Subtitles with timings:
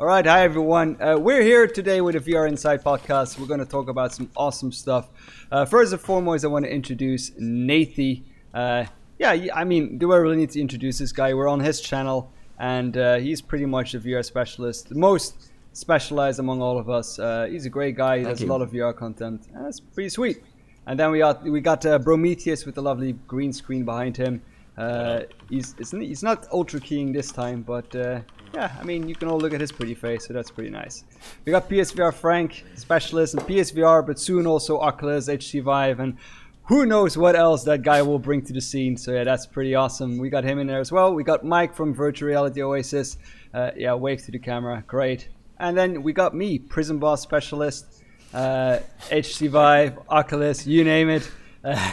[0.00, 0.96] All right, hi everyone.
[0.98, 3.38] Uh, we're here today with a VR Inside podcast.
[3.38, 5.10] We're going to talk about some awesome stuff.
[5.52, 8.22] Uh, first and foremost, I want to introduce Nathie.
[8.54, 8.86] Uh,
[9.18, 11.34] yeah, I mean, do I really need to introduce this guy?
[11.34, 16.38] We're on his channel, and uh, he's pretty much a VR specialist, the most specialized
[16.38, 17.18] among all of us.
[17.18, 18.20] Uh, he's a great guy.
[18.20, 18.48] He Thank has you.
[18.48, 20.42] a lot of VR content, and that's pretty sweet.
[20.86, 24.40] And then we got we got uh, Prometheus with the lovely green screen behind him.
[24.78, 28.20] Uh, he's he's not ultra keying this time, but uh,
[28.54, 31.04] yeah, I mean you can all look at his pretty face, so that's pretty nice.
[31.44, 36.16] We got PSVR Frank, specialist in PSVR, but soon also Oculus, HTC Vive, and
[36.64, 38.96] who knows what else that guy will bring to the scene.
[38.96, 40.18] So yeah, that's pretty awesome.
[40.18, 41.14] We got him in there as well.
[41.14, 43.18] We got Mike from Virtual Reality Oasis.
[43.52, 45.28] Uh, yeah, wave to the camera, great.
[45.58, 51.30] And then we got me, Prison Boss specialist, uh, HTC Vive, Oculus, you name it.
[51.62, 51.90] Uh,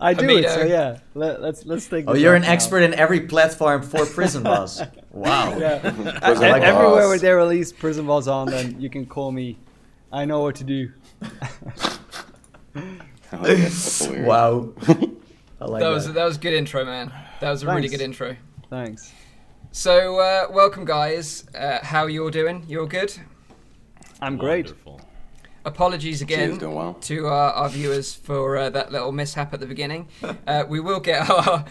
[0.00, 0.98] I do it, so yeah.
[1.14, 2.04] Let, let's let's take.
[2.06, 2.52] Oh, this you're an now.
[2.52, 4.80] expert in every platform for Prison Boss.
[5.10, 5.58] Wow.
[5.58, 5.78] Yeah.
[5.80, 6.62] Prison E- Boss.
[6.62, 9.58] everywhere where they release Prison Balls on, then you can call me.
[10.10, 10.90] I know what to do.
[11.22, 11.28] Oh,
[12.74, 12.90] yeah,
[13.54, 14.26] that's hilarious.
[14.26, 14.72] Wow.
[14.80, 15.88] I like That that.
[15.90, 17.12] was that was a good intro, man.
[17.40, 18.36] That was a really good intro.
[18.70, 19.12] Thanks.
[19.72, 21.44] So, uh, welcome, guys.
[21.54, 22.64] Uh, how you all doing?
[22.68, 23.12] You all good?
[24.20, 24.72] I'm great.
[25.64, 26.94] Apologies again well.
[27.02, 30.08] to our, our viewers for uh, that little mishap at the beginning.
[30.44, 31.64] Uh, we will get our,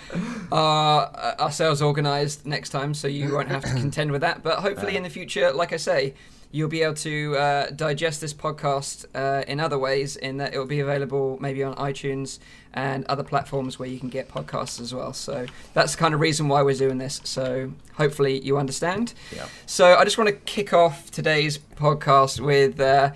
[0.52, 4.42] our uh, ourselves organised next time, so you won't have to contend with that.
[4.44, 6.14] But hopefully, in the future, like I say,
[6.52, 10.16] you'll be able to uh, digest this podcast uh, in other ways.
[10.16, 12.40] In that it will be available maybe on iTunes
[12.74, 15.14] and other platforms where you can get podcasts as well.
[15.14, 17.20] So that's the kind of reason why we're doing this.
[17.24, 19.14] So hopefully you understand.
[19.36, 19.48] Yeah.
[19.66, 23.12] So I just want to kick off today's podcast with uh,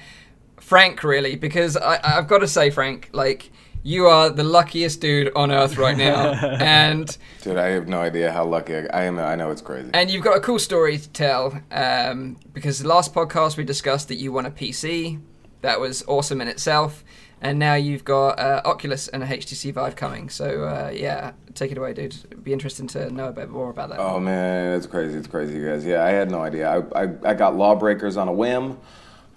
[0.66, 3.52] Frank, really, because I, I've got to say, Frank, like
[3.84, 8.32] you are the luckiest dude on earth right now, and Dude, I have no idea
[8.32, 9.20] how lucky I, I am.
[9.20, 9.92] I know it's crazy.
[9.94, 11.62] and you've got a cool story to tell.
[11.72, 15.22] Um, because the last podcast we discussed that you won a PC,
[15.62, 17.04] that was awesome in itself.
[17.42, 20.30] And now you've got uh, Oculus and a HTC Vive coming.
[20.30, 22.16] So uh, yeah, take it away, dude.
[22.32, 24.00] It'd be interesting to know a bit more about that.
[24.00, 25.16] Oh man, it's crazy.
[25.16, 25.86] It's crazy, you guys.
[25.86, 26.68] Yeah, I had no idea.
[26.68, 28.80] I, I, I got Lawbreakers on a whim.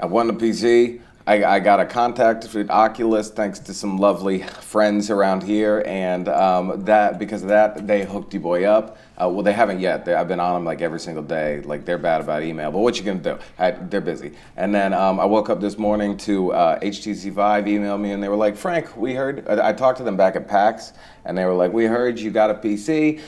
[0.01, 1.03] I won the PC.
[1.29, 6.27] I, I got a contact with Oculus thanks to some lovely friends around here, and
[6.27, 8.97] um, that because of that they hooked you boy up.
[9.21, 10.07] Uh, well, they haven't yet.
[10.07, 11.61] They, I've been on them like every single day.
[11.61, 13.39] Like they're bad about email, but what you gonna do?
[13.59, 14.33] I, they're busy.
[14.57, 18.23] And then um, I woke up this morning to uh, HTC Vive email me, and
[18.23, 20.95] they were like, "Frank, we heard." I, I talked to them back at PAX,
[21.27, 23.21] and they were like, "We heard you got a PC.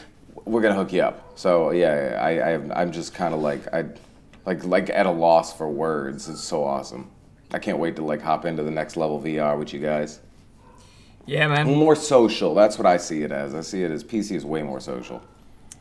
[0.46, 3.84] We're gonna hook you up." So yeah, I, I I'm just kind of like I,
[4.46, 6.30] like like at a loss for words.
[6.30, 7.10] It's so awesome.
[7.52, 10.20] I can't wait to like hop into the next level VR with you guys.
[11.26, 11.66] yeah, man.
[11.66, 12.54] More social.
[12.54, 13.54] That's what I see it as.
[13.54, 15.22] I see it as PC is way more social.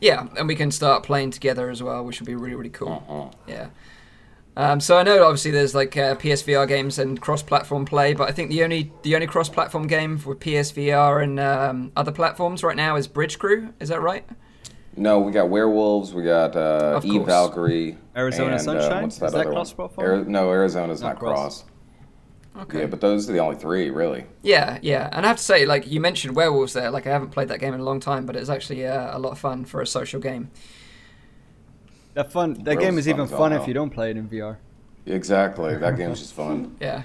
[0.00, 3.04] Yeah, and we can start playing together as well, which would be really, really cool.
[3.08, 3.30] Uh-huh.
[3.46, 3.68] Yeah.
[4.56, 8.32] Um, so I know obviously there's like uh, PSVR games and cross-platform play, but I
[8.32, 12.96] think the only the only cross-platform game for PSVR and um, other platforms right now
[12.96, 13.72] is Bridge Crew.
[13.78, 14.26] Is that right?
[14.96, 16.12] No, we got werewolves.
[16.12, 17.24] We got uh, Eve.
[17.24, 17.96] Valkyrie.
[18.16, 18.92] Arizona and, Sunshine?
[18.92, 19.54] Uh, what's that Is that other one?
[19.54, 20.10] cross-platform?
[20.10, 21.62] Ari- no, Arizona's Not not, cross.
[21.62, 21.64] cross.
[22.64, 22.80] Okay.
[22.80, 24.26] Yeah, but those are the only three, really.
[24.42, 26.90] Yeah, yeah, and I have to say, like you mentioned werewolves there.
[26.90, 29.20] Like I haven't played that game in a long time, but it's actually uh, a
[29.20, 30.50] lot of fun for a social game.
[32.14, 32.54] That fun.
[32.64, 34.56] That Real game is fun even fun if you don't play it in VR.
[35.06, 35.76] Exactly.
[35.76, 36.76] That game's just fun.
[36.80, 37.04] Yeah.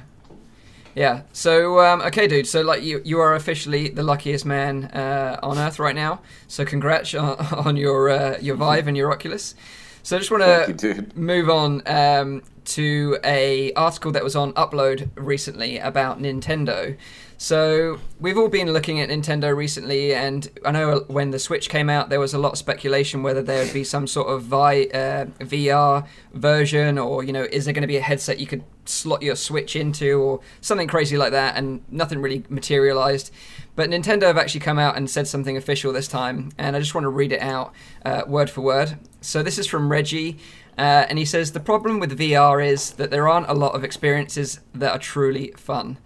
[0.95, 1.23] Yeah.
[1.33, 2.47] So um, okay, dude.
[2.47, 6.21] So like you, you are officially the luckiest man uh, on Earth right now.
[6.47, 9.55] So congrats on, on your uh, your Vive and your Oculus.
[10.03, 15.09] So I just want to move on um, to a article that was on Upload
[15.15, 16.95] recently about Nintendo.
[17.37, 21.89] So we've all been looking at Nintendo recently, and I know when the Switch came
[21.89, 24.87] out, there was a lot of speculation whether there would be some sort of vi-
[24.93, 28.63] uh, VR version, or you know, is there going to be a headset you could
[28.85, 33.31] slot your Switch into, or something crazy like that, and nothing really materialized.
[33.75, 36.95] But Nintendo have actually come out and said something official this time, and I just
[36.95, 37.73] want to read it out
[38.05, 38.97] uh, word for word.
[39.19, 40.37] So this is from Reggie.
[40.77, 43.85] Uh, and he says the problem with VR is that there aren't a lot of
[43.85, 45.97] experiences that are truly fun.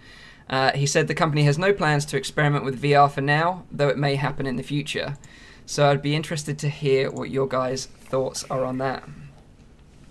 [0.49, 3.87] Uh, he said the company has no plans to experiment with VR for now, though
[3.87, 5.17] it may happen in the future.
[5.65, 9.07] So I'd be interested to hear what your guys' thoughts are on that.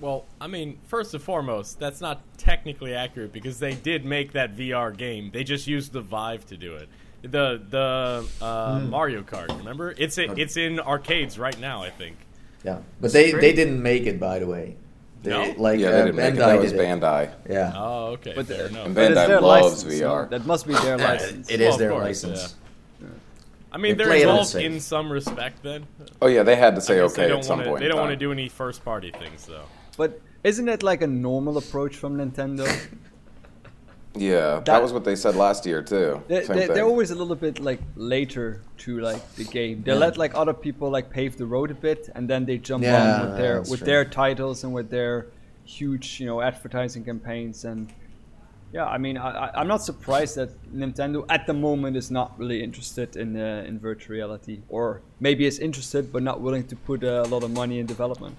[0.01, 4.57] Well, I mean, first and foremost, that's not technically accurate because they did make that
[4.57, 5.31] VR game.
[5.33, 6.89] They just used the Vive to do it.
[7.23, 9.93] The the uh, Mario Kart, remember?
[9.99, 12.17] It's a, it's in arcades right now, I think.
[12.63, 13.41] Yeah, but they Straight.
[13.41, 14.77] they didn't make it by the way.
[15.23, 15.55] They, No?
[15.59, 16.37] Like yeah, uh, they didn't make it.
[16.37, 16.85] Bandai That was did it.
[17.01, 17.31] Bandai.
[17.51, 18.87] Yeah, Oh, okay, But fair the- enough.
[18.87, 20.31] And Bandai their loves license, so VR.
[20.31, 21.51] that must be their license.
[21.51, 22.55] it is Well, their course, license.
[23.71, 25.63] I mean, They they're play involved in some respect.
[25.63, 25.87] Then
[26.23, 27.81] Oh yeah, they had to say okay they don't at some wanna, point.
[27.83, 29.67] They don't want to do any first party things though.
[29.97, 32.65] but isn't it like a normal approach from Nintendo?
[34.21, 36.23] Yeah, that, That- was what they said last year too.
[36.29, 39.83] They, they, they're always a little bit like later to like the game.
[39.83, 42.85] They let like other people like pave the road a bit, and then they jump
[42.85, 43.87] Yeah, on with their with true.
[43.87, 45.27] their titles and with their
[45.65, 47.93] huge you know advertising campaigns and
[48.73, 48.87] yeah.
[48.87, 52.63] I mean, I, I, I'm not surprised that Nintendo at the moment is not really
[52.63, 57.03] interested in uh, in virtual reality, or maybe is interested but not willing to put
[57.03, 58.37] uh, a lot of money in development.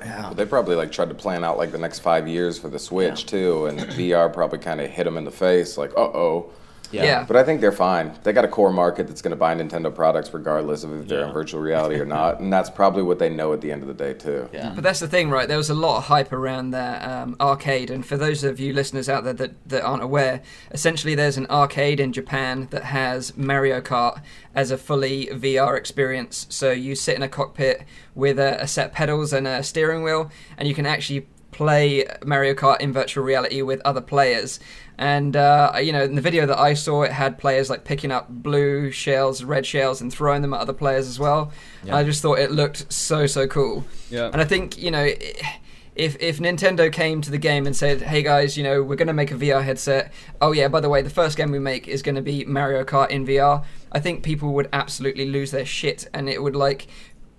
[0.00, 0.26] Yeah.
[0.28, 2.78] But they probably like tried to plan out like the next five years for the
[2.78, 6.50] Switch too, and VR probably kind of hit them in the face, like, uh oh.
[6.92, 7.04] Yeah.
[7.04, 7.24] Yeah.
[7.26, 8.12] But I think they're fine.
[8.22, 11.26] They got a core market that's going to buy Nintendo products regardless of if they're
[11.26, 13.88] in virtual reality or not, and that's probably what they know at the end of
[13.88, 14.48] the day too.
[14.52, 14.72] Yeah.
[14.74, 15.48] But that's the thing, right?
[15.48, 18.72] There was a lot of hype around that um, arcade, and for those of you
[18.72, 23.36] listeners out there that, that aren't aware, essentially there's an arcade in Japan that has
[23.36, 24.20] Mario Kart
[24.54, 26.46] as a fully VR experience.
[26.50, 27.84] So you sit in a cockpit
[28.14, 32.06] with a, a set of pedals and a steering wheel, and you can actually play
[32.24, 34.60] Mario Kart in virtual reality with other players.
[35.00, 38.12] And uh, you know, in the video that I saw, it had players like picking
[38.12, 41.52] up blue shells, red shells, and throwing them at other players as well.
[41.82, 41.96] Yeah.
[41.96, 43.86] I just thought it looked so so cool.
[44.10, 44.28] Yeah.
[44.30, 45.10] And I think you know,
[45.94, 49.08] if if Nintendo came to the game and said, "Hey guys, you know, we're going
[49.08, 50.12] to make a VR headset.
[50.42, 52.84] Oh yeah, by the way, the first game we make is going to be Mario
[52.84, 56.88] Kart in VR." I think people would absolutely lose their shit, and it would like.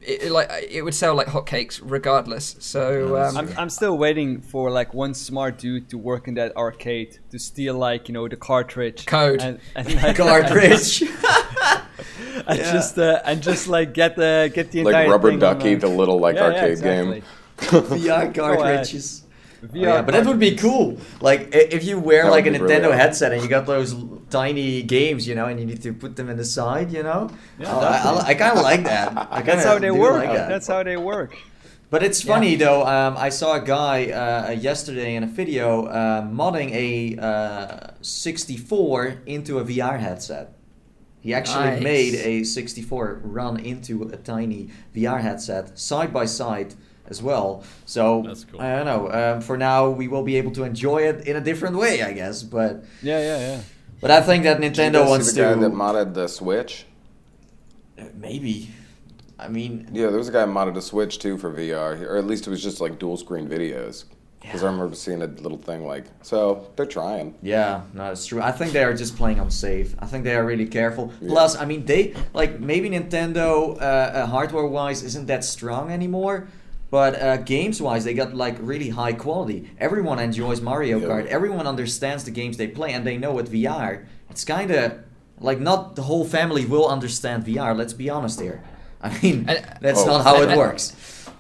[0.02, 2.56] It, it, like it would sell like hotcakes regardless.
[2.60, 6.56] So um, I'm, I'm still waiting for like one smart dude to work in that
[6.58, 9.42] arcade to steal like you know the cartridge Code.
[9.42, 11.02] and, and like, Cartridge.
[12.48, 12.74] and Yeah.
[12.74, 15.80] just uh, and just like get the get the entire Like Rubber thing Ducky, on,
[15.80, 17.20] the uh, little like yeah, yeah, arcade exactly.
[17.58, 17.82] game.
[17.84, 18.58] VR Go ahead.
[18.58, 19.21] cartridges.
[19.64, 20.98] VR yeah, but that would be cool.
[21.22, 23.00] Like if you wear That like a would really Nintendo awesome.
[23.00, 23.96] headset and you got those
[24.30, 27.30] tiny games, you know, and you need to put them in the side, you know.
[27.60, 29.28] Yeah, Oh, I, I, I kind of like that.
[29.32, 30.16] I That's how they work.
[30.16, 30.50] like that.
[30.50, 31.38] That's how they work.
[31.92, 32.86] But it's funny though.
[32.88, 39.22] Um, I saw a guy uh, yesterday in a video uh, modding a uh, 64
[39.26, 40.54] into a VR headset.
[41.20, 41.84] He actually Nice.
[41.84, 46.74] made a 64 run into a tiny VR headset side by side
[47.12, 47.64] as well.
[47.86, 48.60] So That's cool.
[48.60, 49.12] I don't know.
[49.12, 52.14] Um, for now, we will be able to enjoy it in a different way, I
[52.14, 52.42] guess.
[52.42, 53.62] But Yeah, yeah, yeah.
[54.00, 56.28] but I think that Did you Nintendo guys see wants the guy that modded the
[56.28, 56.86] Switch.
[58.00, 58.70] Uh, maybe.
[59.38, 62.18] I mean, Yeah, there was a guy who modded a Switch too for VR, or
[62.18, 64.06] at least it was just like dual screen videos.
[64.42, 67.36] Because I remember seeing a little thing like, so they're trying.
[67.44, 68.42] Yeah, no, it's true.
[68.42, 69.94] I think they are just playing on safe.
[70.00, 71.14] I think they are really careful.
[71.22, 71.30] Yeah.
[71.30, 76.48] Plus, I mean, they like maybe Nintendo uh, uh, hardware-wise isn't that strong anymore,
[76.92, 79.68] but uh, games-wise they got like really high quality.
[79.80, 81.08] Everyone enjoys Mario Yeah.
[81.08, 81.26] Kart.
[81.26, 85.00] Everyone understands the games they play, and they know with VR, it's kind of
[85.40, 87.76] like not the whole family will understand VR.
[87.76, 88.62] Let's be honest here.
[89.02, 90.06] I mean, And- that's Oh.
[90.06, 90.94] not how it works.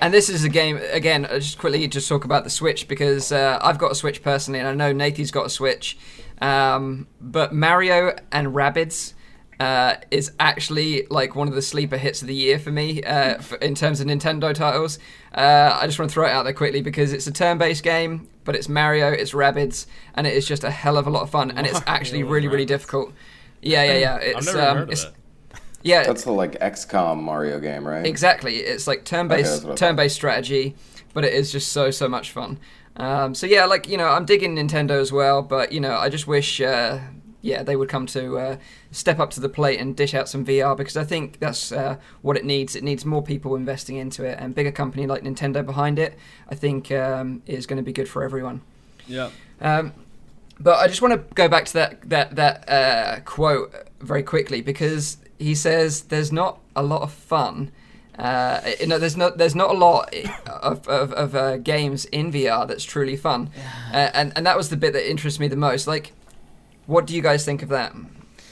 [0.03, 1.25] And this is a game again.
[1.25, 4.59] uh, Just quickly, just talk about the Switch because uh, I've got a Switch personally,
[4.59, 5.95] and I know Nathan's got a Switch.
[6.41, 9.13] Um, but Mario and Rabbids
[9.61, 13.37] uh, is actually like one of the sleeper hits of the year for me uh,
[13.37, 14.97] for, in terms of Nintendo titles.
[15.35, 18.27] Uh, I just want to throw it out there quickly because it's a turn-based game,
[18.43, 19.85] but it's Mario, it's Rabbids,
[20.15, 22.47] and it is just a hell of a lot of fun, and it's actually really,
[22.47, 23.13] really difficult.
[23.61, 24.15] Yeah, yeah, yeah.
[24.15, 25.61] It's, I've never um, heard of it's, that.
[25.83, 28.03] yeah, That's the like XCOM Mario game, right?
[28.03, 28.55] Exactly.
[28.55, 29.77] It's like turn-based that's what I thought.
[29.77, 30.75] turn-based strategy,
[31.13, 32.57] but it is just so so much fun.
[32.95, 36.09] Um, so yeah, like you know, I'm digging Nintendo as well, but you know, I
[36.09, 36.99] just wish uh,
[37.41, 38.57] yeah they would come to uh,
[38.91, 41.97] step up to the plate and dish out some VR because I think that's uh,
[42.21, 42.75] what it needs.
[42.75, 46.17] It needs more people investing into it and bigger company like Nintendo behind it.
[46.49, 48.61] I think um, is going to be good for everyone.
[49.07, 49.29] Yeah.
[49.59, 49.93] Um,
[50.59, 54.61] but I just want to go back to that that that uh, quote very quickly
[54.61, 57.71] because he says there's not a lot of fun.
[58.17, 60.13] Uh, you know, there's not there's not a lot
[60.47, 63.49] of of, of uh, games in VR that's truly fun,
[63.91, 65.87] uh, and and that was the bit that interests me the most.
[65.87, 66.13] Like,
[66.91, 67.93] what do you guys think of that?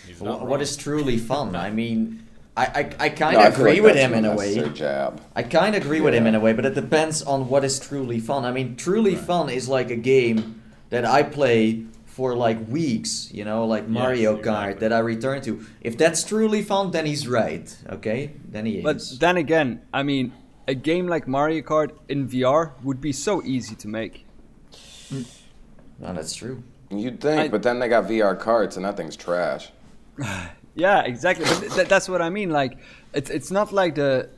[0.05, 0.61] He's Wh- not what wrong.
[0.61, 1.55] is truly fun?
[1.55, 2.27] I mean,
[2.57, 4.53] I I, I kind of feel agree like with him in a that's way.
[4.55, 5.21] their jab.
[5.35, 7.79] I kind of agree with him in a way, but it depends on what is
[7.79, 8.45] truly fun.
[8.45, 13.45] I mean, truly fun is like a game that I play for like weeks, you
[13.45, 14.79] know, like Mario Kart exactly.
[14.87, 15.65] that I return to.
[15.81, 17.67] If that's truly fun, then he's right.
[17.89, 20.33] Okay, then he But then again, I mean,
[20.67, 24.25] a game like Mario Kart in VR would be so easy to make.
[25.11, 26.63] no, that's true.
[26.89, 29.71] You'd think, I- but then they got VR Karts and that thing's trash.
[30.75, 31.45] Yeah, exactly.
[31.45, 32.51] But th- that's what I mean.
[32.51, 32.77] Like,
[33.13, 34.29] it's it's not like the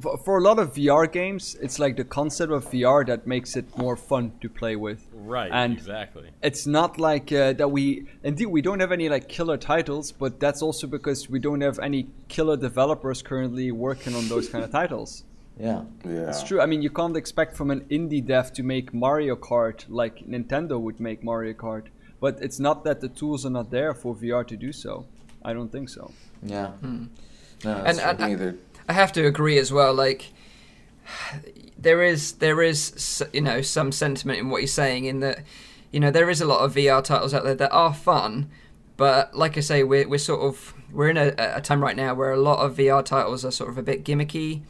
[0.00, 3.54] for, for a lot of VR games, it's like the concept of VR that makes
[3.56, 5.04] it more fun to play with.
[5.12, 6.30] Right, And exactly.
[6.42, 10.40] It's not like uh, that we indeed we don't have any like killer titles, but
[10.40, 14.70] that's also because we don't have any killer developers currently working on those kind of
[14.70, 15.24] titles.
[15.58, 15.82] Yeah.
[16.04, 16.28] Yeah.
[16.28, 16.60] It's true.
[16.60, 20.80] I mean, you can't expect from an indie dev to make Mario Kart like Nintendo
[20.80, 21.86] would make Mario Kart.
[22.20, 25.06] But it's not that the tools are not there for VR to do so.
[25.44, 26.10] I don't think so.
[26.42, 26.68] Yeah.
[26.68, 27.04] Hmm.
[27.64, 28.28] No, And- that's and- true.
[28.28, 28.56] Neither.
[28.88, 29.92] I have to agree as well.
[29.94, 30.32] Like
[31.78, 35.42] there is there is you know some sentiment in what you're saying in that
[35.92, 38.48] you know there is a lot of VR titles out there that are fun,
[38.96, 42.14] but like I say, we're we're sort of we're in a, a time right now
[42.14, 44.62] where a lot of VR titles are sort of a bit gimmicky.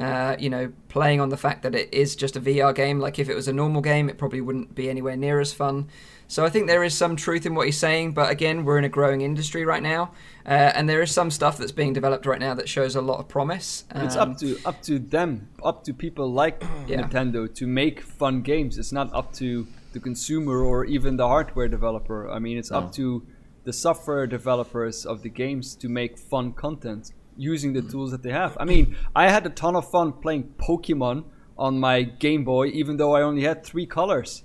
[0.00, 2.98] Uh, you know, playing on the fact that it is just a VR game.
[3.00, 5.88] Like if it was a normal game, it probably wouldn't be anywhere near as fun.
[6.26, 8.84] So I think there is some truth in what he's saying, but again, we're in
[8.84, 10.12] a growing industry right now,
[10.46, 13.18] uh, and there is some stuff that's being developed right now that shows a lot
[13.18, 13.84] of promise.
[13.96, 17.02] It's Um, up to up to them, up to people like Yeah.
[17.02, 18.78] Nintendo to make fun games.
[18.78, 22.30] It's not up to the consumer or even the hardware developer.
[22.30, 23.26] I mean, it's up to
[23.64, 28.32] the software developers of the games to make fun content using the tools that they
[28.32, 28.56] have.
[28.60, 31.24] I mean, I had a ton of fun playing Pokemon
[31.58, 34.44] on my Game Boy, even though I only had three colors.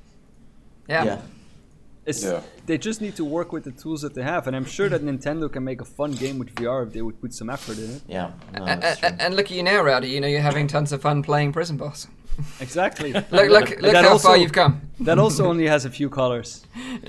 [0.88, 1.04] yeah.
[1.06, 1.22] yeah.
[2.06, 2.42] It's, Yeah.
[2.68, 5.02] They just need to work with the tools that they have, and I'm sure that
[5.04, 7.90] Nintendo can make a fun game with VR if they would put some effort in
[7.96, 8.02] it.
[8.08, 8.32] Yeah.
[8.54, 10.10] No, A- a- and look at you now, Rowdy.
[10.10, 12.08] You know you're having tons of fun playing Prison Boss.
[12.60, 13.12] Exactly.
[13.14, 13.50] Look, look,
[13.82, 14.82] look That how also- far you've come.
[15.00, 16.66] That also only has a few colors.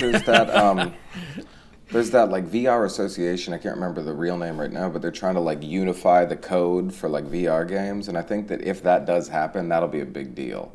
[0.00, 0.92] There's that um,
[1.94, 3.54] there's that like VR association.
[3.54, 6.36] I can't remember the real name right now, but they're trying to like unify the
[6.36, 8.08] code for like VR games.
[8.08, 10.72] And I think that if that does happen, that'll be a big deal.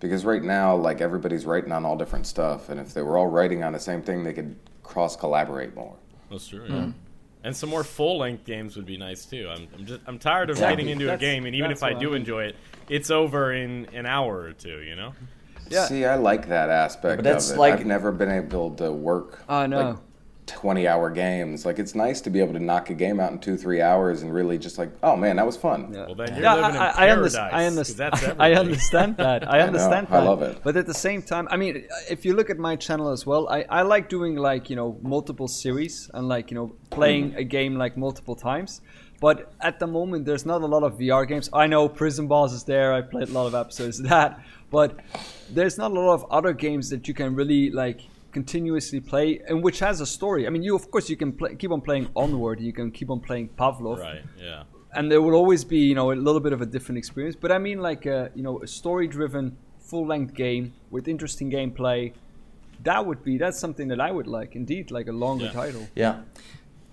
[0.00, 3.28] Because right now, like everybody's writing on all different stuff, and if they were all
[3.28, 5.94] writing on the same thing, they could cross collaborate more.
[6.30, 6.66] That's true.
[6.66, 6.90] Hmm.
[7.44, 9.48] And some more full length games would be nice too.
[9.50, 10.84] I'm, I'm just I'm tired of Exactly.
[10.84, 12.16] getting into a game, and even if I what I do mean.
[12.20, 12.56] enjoy it,
[12.88, 14.80] it's over in an hour or two.
[14.80, 15.12] You know.
[15.68, 15.86] Yeah.
[15.86, 17.60] See, I like that aspect But that's of it.
[17.60, 19.80] like- I've never been able to work I know.
[19.90, 19.96] like
[20.54, 21.64] 20 hour games.
[21.66, 24.22] Like it's nice to be able to knock a game out in two, three hours
[24.22, 25.92] and really just like, oh man, that was fun.
[25.92, 26.06] Yeah.
[26.06, 27.34] Well, then you're Yeah, living I, in I, I, paradise.
[27.36, 27.50] understand.
[27.54, 28.12] I 'cause understand.
[28.12, 29.48] That's I understand that.
[29.52, 30.26] I know, understand I that.
[30.26, 30.60] love it.
[30.62, 33.48] But at the same time, I mean, if you look at my channel as well,
[33.48, 37.38] I, I like doing like you know multiple series and like you know playing mm-hmm.
[37.38, 38.80] a game like multiple times.
[39.20, 41.48] But at the moment, there's not a lot of VR games.
[41.52, 42.92] I know Prison Boss is there.
[42.92, 44.40] I played a lot of episodes of that,
[44.70, 44.98] but
[45.48, 48.00] there's not a lot of other games that you can really like
[48.32, 50.46] continuously play and which has a story.
[50.46, 52.60] I mean, you of course you can play, keep on playing Onward.
[52.60, 54.22] You can keep on playing Pavlov Right.
[54.40, 54.62] Yeah.
[54.94, 57.50] and there will always be you know a little bit of a different experience but
[57.56, 59.44] i mean like a you know a story driven
[59.88, 62.00] full length game with interesting gameplay
[62.88, 65.60] that would be that's something that i would like indeed like a longer Yeah.
[65.62, 66.14] title yeah.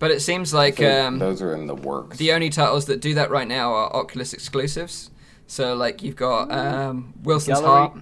[0.04, 2.16] But it seems like So um, those are in the works.
[2.24, 5.12] the only titles that do that right now are Oculus exclusives.
[5.58, 7.88] So like you've got um, Wilson's Gallery.
[7.90, 7.98] Heart.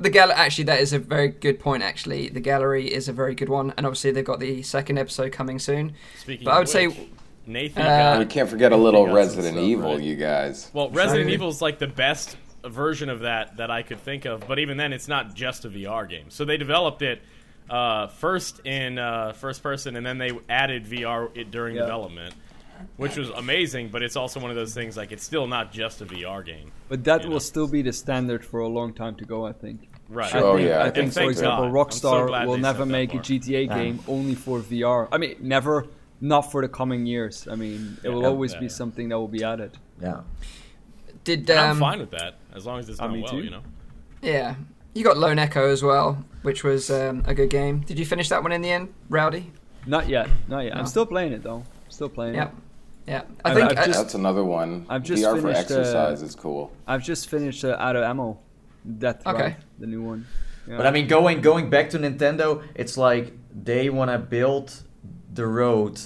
[0.00, 1.82] The gal actually that is a very good point.
[1.82, 5.32] Actually, the gallery is a very good one, and obviously they've got the second episode
[5.32, 5.94] coming soon.
[6.18, 6.44] Speaking.
[6.44, 7.08] But I of would say-
[7.46, 7.82] Nathan.
[7.82, 10.02] Uh, got, we can't forget a little Resident stuff, Evil, right.
[10.02, 10.70] you guys.
[10.72, 14.48] Well, Resident Evil is like the best version of that that I could think of,
[14.48, 16.30] but even then, it's not just a VR game.
[16.30, 17.20] So they developed it
[17.68, 21.82] uh, first in uh, first person, and then they added VR it during Yeah.
[21.82, 22.34] development,
[22.96, 23.88] which was amazing.
[23.88, 26.70] But it's also one of those things like it's still not just a VR game,
[26.88, 27.38] but that will know.
[27.38, 30.34] still be the standard for a long time to go i think right?
[30.34, 31.86] I Oh, think, yeah, I I think think, for example, God.
[31.86, 33.22] I'm so Rockstar will never make a bar.
[33.24, 35.08] GTA game only for VR.
[35.10, 35.86] I mean, never,
[36.20, 37.48] not for the coming years.
[37.50, 38.28] I mean, it will Yeah.
[38.28, 38.72] always Yeah, be yeah.
[38.80, 39.78] something that will be added.
[40.00, 40.20] Yeah.
[41.24, 43.30] Did And I'm um, fine with that as long as it's done well.
[43.30, 43.38] too.
[43.42, 43.62] You know.
[44.22, 44.56] yeah,
[44.94, 47.80] you got Lone Echo as well, which was um, a good game.
[47.80, 49.50] Did you finish that one in the end, Rowdy?
[49.86, 50.74] Not yet, not yet.
[50.74, 50.80] No.
[50.80, 51.64] I'm still playing it though.
[51.88, 52.54] Still playing Yeah, it.
[53.06, 53.22] Yeah.
[53.44, 54.86] I I've- think I've uh, just- That's another one.
[54.88, 56.70] I've just VR for finished, uh, exercise is cool.
[56.86, 58.38] I've just finished uh, Out of Ammo.
[58.98, 59.38] Death Okay.
[59.38, 60.26] Drive, the new one.
[60.68, 60.76] Yeah.
[60.76, 64.82] But I mean, going going back to Nintendo, it's like they want to build
[65.32, 66.00] the road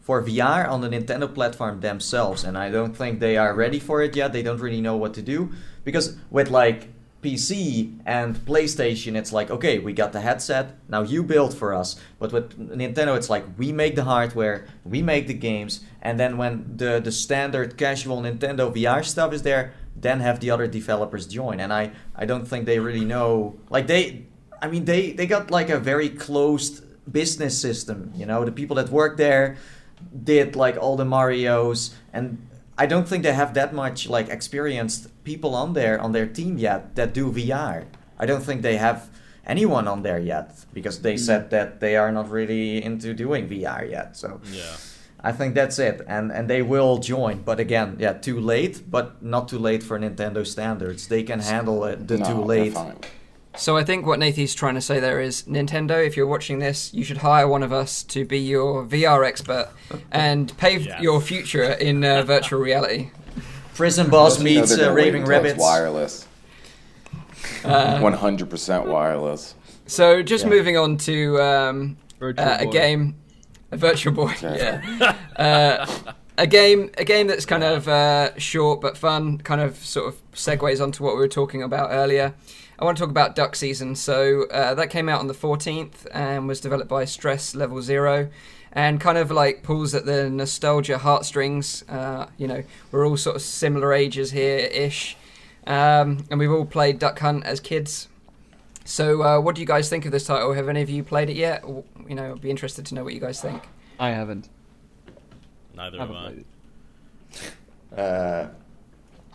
[0.00, 4.02] for VR on the Nintendo platform themselves, and I don't think they are ready for
[4.02, 4.32] it yet.
[4.32, 5.52] They don't really know what to do
[5.84, 6.88] because with like
[7.22, 11.96] PC and PlayStation, it's like okay, we got the headset, now you build for us.
[12.18, 16.36] But with Nintendo, it's like we make the hardware, we make the games, and then
[16.36, 21.26] when the the standard casual Nintendo VR stuff is there, then have the other developers
[21.26, 21.60] join.
[21.60, 24.26] And I I don't think they really know like they
[24.62, 28.76] I mean they they got like a very closed business system, you know, the people
[28.76, 29.56] that work there
[30.24, 32.47] did like all the Marios and
[32.78, 36.58] I don't think they have that much like experienced people on there on their team
[36.58, 37.86] yet that do VR.
[38.18, 39.10] I don't think they have
[39.44, 41.26] anyone on there yet because they hmm.
[41.28, 44.16] said that they are not really into doing VR yet.
[44.16, 44.76] So Yeah.
[45.20, 47.42] I think that's it, and and they will join.
[47.42, 51.08] But again, yeah, too late, but not too late for Nintendo standards.
[51.08, 52.06] They can handle it.
[52.06, 52.76] The no, too they're late.
[53.58, 53.62] Fine.
[53.64, 56.92] So I think what Nathan's trying to say there is Nintendo, if you're watching this,
[56.94, 59.68] you should hire one of us to be your VR expert
[60.12, 61.02] and pave Yes.
[61.02, 63.10] your future in uh, virtual reality.
[63.74, 65.58] Prison Boss meets uh, Raving until Rabbits.
[65.60, 66.26] wireless.
[67.64, 69.54] Uh, One hundred percent wireless.
[69.86, 70.50] So just Yeah.
[70.50, 73.14] moving on to um, uh, a game,
[73.70, 74.32] a Virtual Boy.
[74.32, 74.56] Okay.
[74.56, 75.14] Yeah.
[75.38, 75.86] Uh,
[76.36, 79.38] a game, a game that's kind of uh, short but fun.
[79.38, 82.34] Kind of sort of segues onto what we were talking about earlier.
[82.78, 83.96] I want to talk about Duck Season.
[83.96, 88.28] So uh, that came out on the 14th and was developed by Stress Level Zero,
[88.72, 91.82] and kind of like pulls at the nostalgia heartstrings.
[91.88, 95.16] Uh, you know, we're all sort of similar ages here ish,
[95.66, 98.08] um, and we've all played Duck Hunt as kids.
[98.84, 100.54] So, uh, what do you guys think of this title?
[100.54, 101.62] Have any of you played it yet?
[101.64, 103.62] Or, you know, I'd be interested to know what you guys think.
[103.98, 104.48] I haven't.
[105.74, 106.46] Neither I have haven't
[107.94, 108.00] I.
[108.00, 108.48] Uh,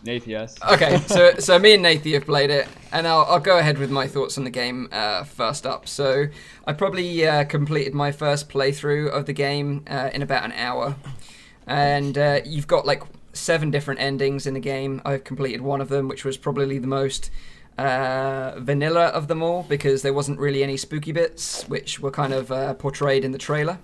[0.03, 0.57] Nate, yes.
[0.69, 3.89] Okay, so so me and Nathan have played it, and I'll, I'll go ahead with
[3.89, 5.87] my thoughts on the game uh, first up.
[5.87, 6.27] So,
[6.67, 10.95] I probably uh, completed my first playthrough of the game uh, in about an hour,
[11.67, 15.01] and uh, you've got like seven different endings in the game.
[15.05, 17.31] I've completed one of them, which was probably the most
[17.77, 22.33] uh, vanilla of them all because there wasn't really any spooky bits, which were kind
[22.33, 23.79] of uh, portrayed in the trailer.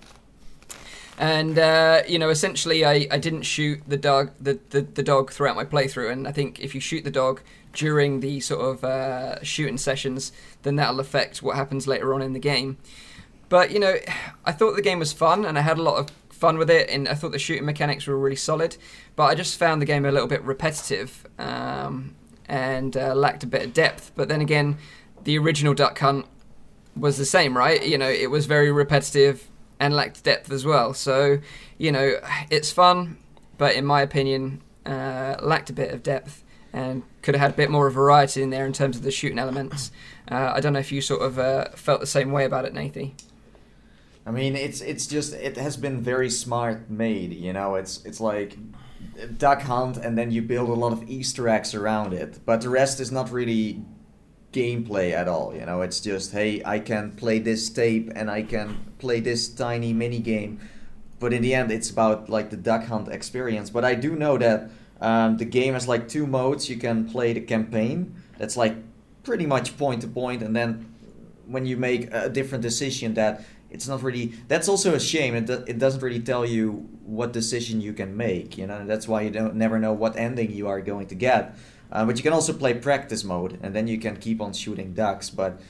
[1.20, 5.30] And uh, you know, essentially, I, I didn't shoot the dog the, the, the dog
[5.30, 6.10] throughout my playthrough.
[6.10, 7.42] And I think if you shoot the dog
[7.74, 12.32] during the sort of uh, shooting sessions, then that'll affect what happens later on in
[12.32, 12.78] the game.
[13.50, 13.96] But you know,
[14.46, 16.88] I thought the game was fun, and I had a lot of fun with it,
[16.88, 18.78] and I thought the shooting mechanics were really solid.
[19.14, 22.14] But I just found the game a little bit repetitive um,
[22.48, 24.12] and uh, lacked a bit of depth.
[24.14, 24.78] But then again,
[25.24, 26.24] the original Duck Hunt
[26.96, 27.86] was the same, right?
[27.86, 29.50] You know, it was very repetitive
[29.80, 30.94] and lacked depth as well.
[30.94, 31.38] So,
[31.78, 32.20] you know,
[32.50, 33.18] it's fun,
[33.58, 37.56] but in my opinion, uh, lacked a bit of depth and could have had a
[37.56, 39.90] bit more of variety in there in terms of the shooting elements.
[40.30, 42.74] Uh, I don't know if you sort of uh, felt the same way about it,
[42.74, 43.14] Nathan.
[44.26, 47.32] I mean, it's it's just it has been very smart made.
[47.32, 48.56] You know, it's it's like
[49.38, 52.38] duck hunt, and then you build a lot of Easter eggs around it.
[52.44, 53.82] But the rest is not really
[54.52, 55.54] gameplay at all.
[55.54, 59.48] You know, it's just hey, I can play this tape and I can play this
[59.48, 60.60] tiny mini game.
[61.18, 63.70] But in the end, it's about like the duck hunt experience.
[63.70, 66.68] But I do know that um, the game has like two modes.
[66.68, 68.14] You can play the campaign.
[68.38, 68.74] That's like
[69.22, 70.86] pretty much point to point, and then
[71.46, 75.50] when you make a different decision that it's not really that's also a shame it,
[75.66, 79.30] it doesn't really tell you what decision you can make you know that's why you
[79.30, 81.56] don't never know what ending you are going to get
[81.92, 84.92] uh, but you can also play practice mode and then you can keep on shooting
[84.92, 85.30] ducks.
[85.30, 85.60] But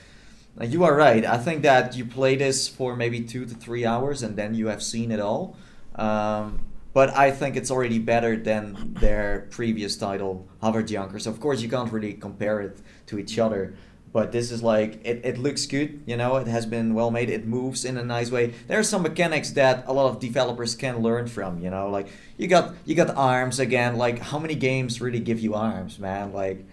[0.59, 1.25] uh, you are right.
[1.25, 4.67] I think that you play this for maybe two to three hours and then you
[4.67, 5.55] have seen it all.
[5.95, 6.59] Um,
[6.93, 11.69] but i think it's already better than their previous title hover junkers of course you
[11.69, 13.73] can't really compare it to each other
[14.13, 17.29] but this is like it, it looks good you know it has been well made
[17.29, 18.53] it moves in a nice way.
[18.67, 22.07] There are some mechanics that a lot of developers can learn from you know like
[22.37, 26.33] you got you got arms again like how many games really give you arms man?
[26.33, 26.65] Like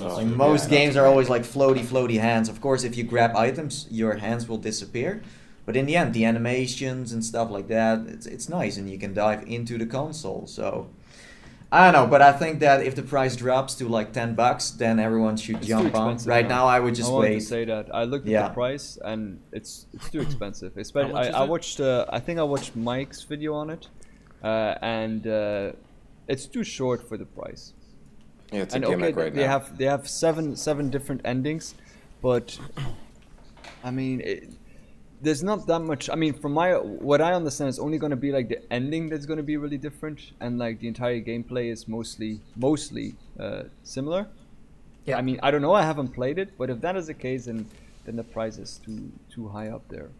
[0.00, 2.48] Oh, like most yeah, games are always like floaty floaty hands.
[2.48, 5.22] Of course if you grab items your hands will disappear.
[5.66, 8.98] But in the end the animations and stuff like that it's, it's nice and you
[8.98, 10.90] can dive into the console so
[11.74, 14.70] I don't know, but I think that if the price drops to like ten bucks,
[14.70, 16.16] then everyone should It's jump on.
[16.24, 16.58] Right now.
[16.58, 17.40] now, I would just I wanted wait.
[17.40, 18.48] to say that I looked at Yeah.
[18.48, 20.76] the price and it's it's too expensive.
[20.76, 21.80] Especially, I, I watched.
[21.80, 23.88] Uh, I think I watched Mike's video on it,
[24.44, 25.72] uh, and uh,
[26.28, 27.72] it's too short for the price.
[28.52, 29.58] Yeah, it's a and okay, gimmick right they now.
[29.58, 31.74] have they have seven seven different endings,
[32.22, 32.56] but
[33.82, 34.50] I mean, it,
[35.20, 36.10] there's not that much.
[36.10, 39.08] I mean, from my what I understand, it's only going to be like the ending
[39.08, 43.64] that's going to be really different, and like the entire gameplay is mostly mostly uh,
[43.82, 44.26] similar.
[45.06, 45.18] Yeah.
[45.18, 45.74] I mean, I don't know.
[45.74, 47.66] I haven't played it, but if that is the case, then
[48.04, 50.10] then the price is too too high up there.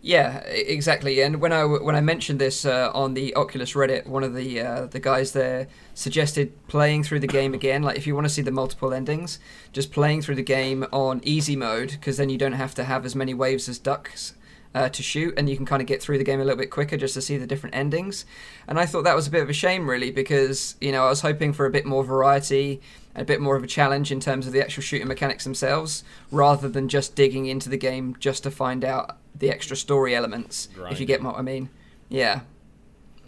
[0.00, 1.20] Yeah, exactly.
[1.22, 4.60] And when I when I mentioned this uh, on the Oculus Reddit, one of the
[4.60, 7.82] uh, the guys there suggested playing through the game again.
[7.82, 9.40] Like if you want to see the multiple endings,
[9.72, 13.04] just playing through the game on easy mode because then you don't have to have
[13.04, 14.34] as many waves as ducks.
[14.74, 16.70] Uh, to shoot, and you can kind of get through the game a little bit
[16.70, 18.26] quicker just to see the different endings.
[18.68, 21.08] And I thought that was a bit of a shame, really, because you know I
[21.08, 22.82] was hoping for a bit more variety,
[23.14, 26.68] a bit more of a challenge in terms of the actual shooting mechanics themselves, rather
[26.68, 30.68] than just digging into the game just to find out the extra story elements.
[30.90, 31.70] If you get what I mean.
[32.08, 32.40] Yeah.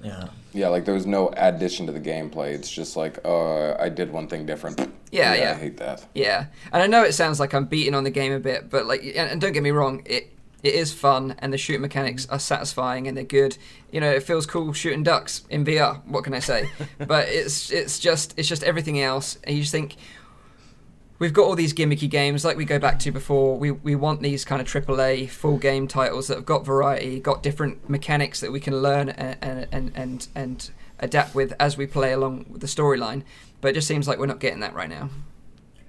[0.03, 0.29] Yeah.
[0.53, 2.53] Yeah, like there was no addition to the gameplay.
[2.53, 4.81] It's just like, uh, I did one thing different.
[5.13, 5.53] Yeah, yeah.
[5.53, 6.07] I hate that.
[6.15, 8.87] Yeah, and I know it sounds like I'm beating on the game a bit, but
[8.87, 12.27] like, and and don't get me wrong, it it is fun, and the shooting mechanics
[12.31, 13.57] are satisfying and they're good.
[13.91, 16.05] You know, it feels cool shooting ducks in VR.
[16.07, 16.69] What can I say?
[16.99, 19.97] but it's it's just it's just everything else, and you just think
[21.21, 23.57] we've got all these gimmicky games like we go back to before.
[23.57, 27.45] We we want these kind of AAA full game titles that have got variety, got
[27.45, 30.29] different mechanics that we can learn and and and and.
[30.35, 30.71] and
[31.03, 33.23] adapt with as we play along with the storyline.
[33.63, 35.09] But it just seems like we're not getting that right now.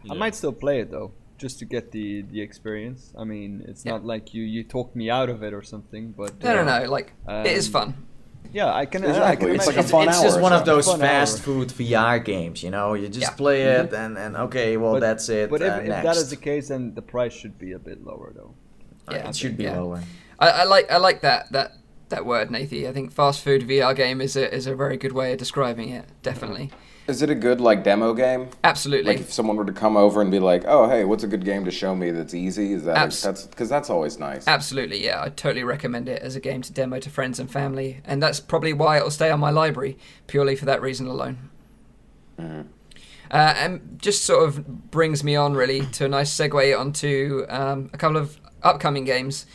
[0.10, 3.14] I might still play it though, just to get the the experience.
[3.18, 3.92] I mean, it's Yeah.
[3.92, 6.80] not like you you talked me out of it or something, but No, no, uh,
[6.80, 6.90] no.
[6.90, 8.08] Like it is Um, fun.
[8.54, 9.06] Yeah, I can.
[9.06, 9.92] I can It's like a imagine.
[9.92, 11.44] fun it's hour just one of those Fun fast hour.
[11.44, 12.96] food VR games, you know.
[12.96, 13.36] You just Yeah.
[13.38, 15.50] play it and, and okay, well But- that's it.
[15.50, 18.04] But if, uh, if that is the case, then the price should be a bit
[18.06, 18.54] lower though.
[19.10, 19.80] Yeah, it should be yeah.
[19.80, 20.02] lower.
[20.40, 21.74] I, I like I like that that
[22.10, 22.88] that word, Nathie.
[22.90, 25.90] I think fast food VR game is a is a very good way of describing
[25.90, 26.06] it.
[26.22, 26.72] Definitely,
[27.08, 28.50] Is it a good like demo game?
[28.64, 29.14] absolutely.
[29.14, 31.44] Like if someone were to come over and be like, "Oh, hey, what's a good
[31.44, 34.48] game to show me that's easy?" Is that Abs- that's because that's always nice.
[34.48, 35.24] Absolutely, yeah.
[35.24, 38.40] I totally recommend it as a game to demo to friends and family, and that's
[38.40, 41.50] probably why it'll stay on my library purely for that reason alone.
[42.40, 42.68] Mm-hmm.
[43.32, 47.90] Uh, and just sort of brings me on really to a nice segue onto um,
[47.94, 49.46] a couple of upcoming games,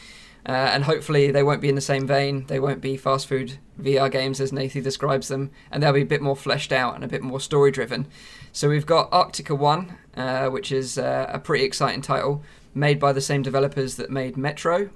[0.47, 2.47] uh, and hopefully they won't be in the same vein.
[2.47, 6.07] They won't be fast food VR games as Nathan describes them, and they'll be a
[6.07, 8.07] bit more fleshed out and a bit more story driven.
[8.53, 13.13] So we've got Arktika One, uh, which is uh, a pretty exciting title made by
[13.13, 14.91] the same developers that made Metro.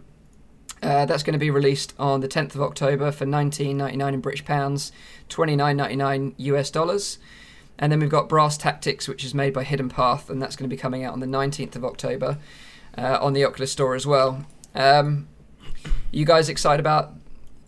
[0.83, 4.45] Uh, that's going to be released on the 10th of October for 19.99 in British
[4.45, 4.93] pounds,
[5.29, 7.19] 29.99 US dollars.
[7.79, 10.69] And then we've got Brass Tactics, which is made by Hidden Path, and that's going
[10.69, 12.39] to be coming out on the 19th of October
[12.97, 14.47] uh, on the Oculus Store as well.
[14.75, 15.29] Um,
[16.13, 17.13] you guys excited about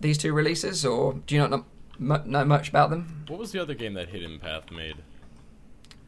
[0.01, 3.25] these two releases, or do you not know, know much about them?
[3.29, 4.96] What was the other game that Hidden Path made?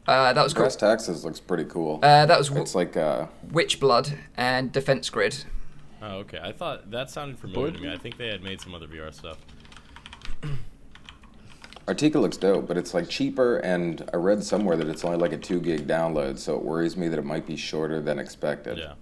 [0.07, 0.63] Uh, that was cool.
[0.63, 1.99] Brass Tactics looks pretty cool.
[2.03, 5.45] Uh, that was w- it's like uh, Witch Blood and Defense Grid.
[6.01, 6.39] Oh, okay.
[6.41, 7.91] I thought that sounded familiar to me.
[7.91, 9.37] I think they had made some other VR stuff.
[11.87, 15.31] Arktika looks dope, but it's like cheaper, and I read somewhere that it's only like
[15.31, 18.77] a two gig download, so it worries me that it might be shorter than expected.
[18.79, 18.93] Yeah.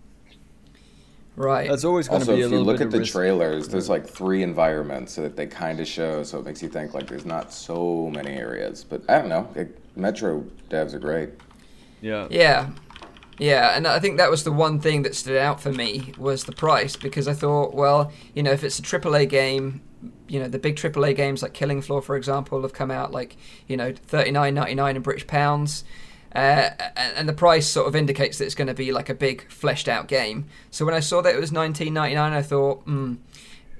[1.35, 1.67] Right.
[1.67, 3.11] That's always going to be a if you look at the risk.
[3.11, 6.93] trailers, there's like three environments that they kind of show, so it makes you think
[6.93, 8.83] like there's not so many areas.
[8.83, 9.49] But I don't know.
[9.55, 11.29] It, Metro devs are great.
[12.01, 12.27] Yeah.
[12.29, 12.69] Yeah.
[13.39, 16.43] Yeah, and I think that was the one thing that stood out for me was
[16.43, 19.81] the price because I thought, well, you know, if it's a AAA game,
[20.27, 23.35] you know, the big AAA games like Killing Floor, for example, have come out like,
[23.67, 25.83] you know, thirty nine ninety nine in British pounds.
[26.35, 29.13] Uh, and and the price sort of indicates that it's going to be like a
[29.13, 30.45] big fleshed out game.
[30.71, 33.15] So when I saw that it was nineteen ninety nine, I thought, hmm,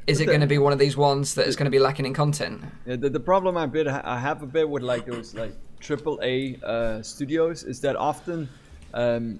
[0.07, 2.05] is it going to be one of these ones that is going to be lacking
[2.05, 2.61] in content?
[2.85, 6.19] Yeah, the, the problem I bit I have a bit with like those like triple
[6.23, 8.49] A uh, studios is that often
[8.93, 9.39] um,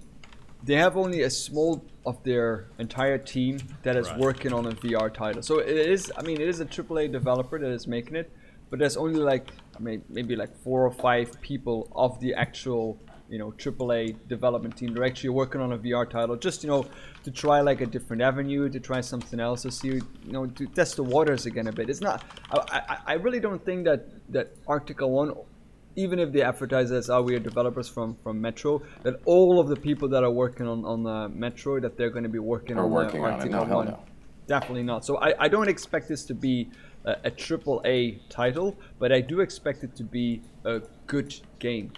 [0.63, 4.19] they have only a small of their entire team that is Right.
[4.19, 5.41] working on a VR title.
[5.41, 8.32] So it is I mean it is a triple A developer that is making it,
[8.69, 12.99] but there's only like I mean maybe like four or five people of the actual
[13.29, 14.93] you know triple A development team.
[14.93, 16.86] They're actually working on a VR title just you know
[17.23, 20.65] to try like a different avenue, to try something else, to see you know to
[20.67, 21.89] test the waters again a bit.
[21.89, 25.33] It's not I, I, I really don't think that that Arktika One
[25.95, 29.67] even if they advertise as oh we are developers from from Metro, that all of
[29.67, 32.77] the people that are working on on uh, Metro that they're going to be working
[32.77, 33.39] Are on working on.
[33.39, 33.88] Arktika No, One.
[33.88, 33.99] no.
[34.45, 35.05] Definitely not.
[35.05, 36.69] So I, I don't expect this to be
[37.05, 41.91] a, a triple A title, but I do expect it to be a good game.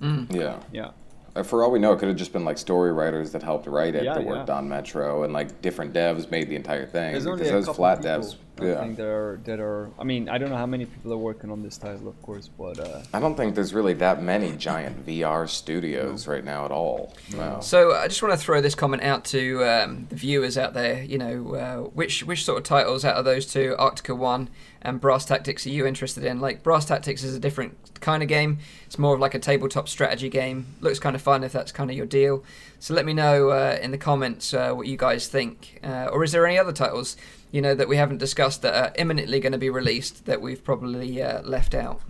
[0.00, 0.60] Yeah.
[0.72, 0.90] Yeah.
[1.34, 3.66] Uh, For all we know, it could have just been like story writers that helped
[3.66, 4.56] write it Yeah, that worked yeah.
[4.56, 7.12] on Metro, and like different devs made the entire thing.
[7.12, 8.80] There's only because a those flat people, devs, I yeah.
[8.80, 9.90] think that are that are.
[9.98, 12.48] I mean, I don't know how many people are working on this title, of course,
[12.48, 16.70] but uh, I don't think there's really that many giant VR studios right now at
[16.70, 17.14] all.
[17.36, 17.58] No.
[17.60, 21.02] So I just want to throw this comment out to um, the viewers out there.
[21.02, 24.48] You know, uh, which which sort of titles out of those two, Arktika One
[24.82, 26.40] and Brass Tactics, are you interested in?
[26.40, 28.58] Like Brass Tactics is a different kind of game.
[28.86, 30.66] It's more of like a tabletop strategy game.
[30.80, 32.44] Looks kind of fun if that's kind of your deal.
[32.78, 35.80] So let me know uh, in the comments uh, what you guys think.
[35.82, 37.16] Uh, or is there any other titles
[37.52, 40.62] you know that we haven't discussed that are imminently going to be released that we've
[40.64, 42.00] probably uh, left out?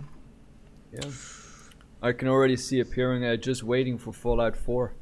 [0.93, 1.09] yeah,
[2.01, 3.25] I can already see appearing.
[3.25, 4.93] Uh, just waiting for Fallout Four.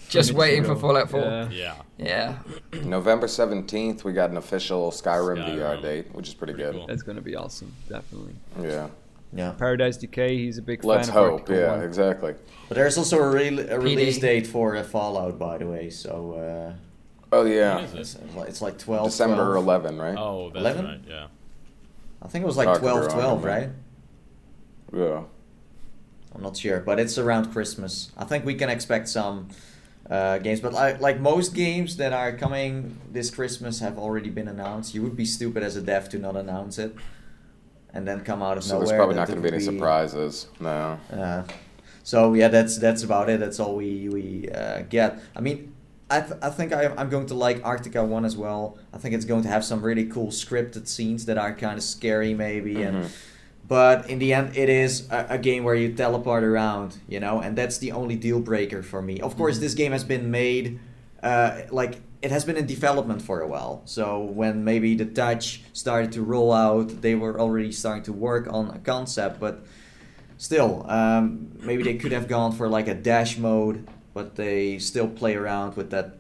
[0.09, 1.21] Just waiting for Fallout 4.
[1.21, 1.49] Yeah.
[1.53, 1.77] Yeah.
[1.99, 2.39] Yeah.
[2.83, 6.79] November 17th, we got an official Skyrim, VR date, which is pretty, Pretty good.
[6.79, 6.87] cool.
[6.89, 8.35] That's gonna be awesome, definitely.
[8.61, 8.89] Yeah.
[9.33, 9.53] Yeah.
[9.53, 10.89] Paradise Decay, he's a big fan.
[10.89, 11.47] Let's fan of hope.
[11.49, 11.85] Arktika Yeah, One.
[11.85, 12.35] exactly.
[12.69, 15.91] But there's also a, re- a release date for uh, Fallout, by the way.
[15.91, 16.75] So
[17.33, 17.79] Oh, yeah.
[17.81, 18.21] is it?
[18.49, 19.05] it's, like- 12.
[19.07, 19.57] December 12.
[19.57, 20.17] 11, right?
[20.19, 20.85] Oh, that's 11?
[20.85, 21.01] right.
[21.07, 21.27] Yeah.
[22.23, 23.69] I think it was like Oh, I could be 12 12, right?
[24.93, 25.23] Yeah.
[26.35, 28.13] I'm not sure, but it's around Christmas.
[28.17, 29.49] I think we can expect some
[30.09, 34.49] uh, games, but like, like most games that are coming this Christmas have already been
[34.49, 34.95] announced.
[34.95, 36.95] You would be stupid as a dev to not announce it,
[37.93, 38.87] and then come out of So nowhere.
[38.87, 40.47] So there's probably not going to be any surprises.
[40.61, 41.01] No.
[41.13, 41.43] Uh,
[42.03, 43.41] so yeah, that's that's about it.
[43.41, 45.21] That's all we we uh, get.
[45.35, 45.73] I mean,
[46.11, 48.77] I, th- I think I, I'm going to like Arktika One as well.
[48.93, 51.85] I think it's going to have some really cool scripted scenes that are kind of
[51.85, 52.97] scary, maybe, and
[53.69, 57.41] but in the end, it is a, a game where you teleport around, you know,
[57.41, 59.21] and that's the only deal breaker for me.
[59.21, 60.81] Of course, this game has been made,
[61.23, 63.83] uh, like it has been in development for a while.
[63.85, 68.53] So when maybe the touch started to roll out, they were already starting to work
[68.53, 69.65] on a concept, but
[70.37, 75.09] still, um, maybe they could have gone for like a dash mode, but they still
[75.09, 76.17] play around with that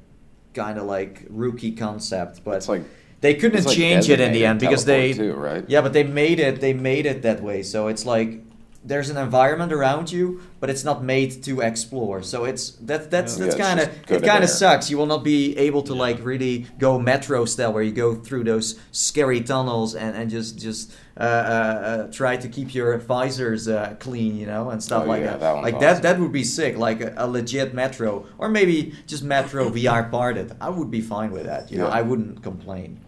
[0.54, 2.42] kind of like rookie concept.
[2.44, 2.84] But It's like
[3.20, 5.64] they couldn't it's like change it in the end because they too, right?
[5.68, 6.60] yeah, but they made it.
[6.60, 7.62] They made it that way.
[7.62, 8.40] So it's like
[8.82, 12.22] there's an environment around you, but it's not made to explore.
[12.22, 14.56] So it's that that's Yeah, that's it's kind of just go it kind of there.
[14.56, 14.88] sucks.
[14.90, 18.44] You will not be able to like really go metro style where you go through
[18.44, 23.68] those scary tunnels and and just just uh, uh, uh, try to keep your visors
[23.68, 25.40] uh, clean, you know, and stuff Oh, like yeah, that.
[25.40, 26.02] that like that awesome.
[26.02, 30.56] that would be sick, like a, a legit metro, or maybe just metro VR parted.
[30.60, 31.70] I would be fine with that.
[31.70, 33.00] You know, I wouldn't complain.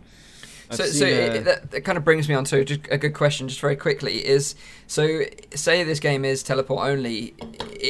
[0.73, 2.99] I've So, so uh, it, that, that kind of brings me on to just a
[2.99, 4.27] good question, just very quickly.
[4.27, 4.55] Is
[4.87, 5.23] so
[5.55, 7.35] say this game is teleport only.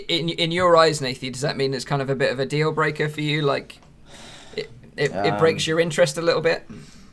[0.08, 2.46] In in your eyes, Nathan, does that mean it's kind of a bit of a
[2.46, 3.42] deal breaker for you?
[3.42, 3.78] Like,
[4.56, 6.68] it it, it Um, breaks your interest a little bit.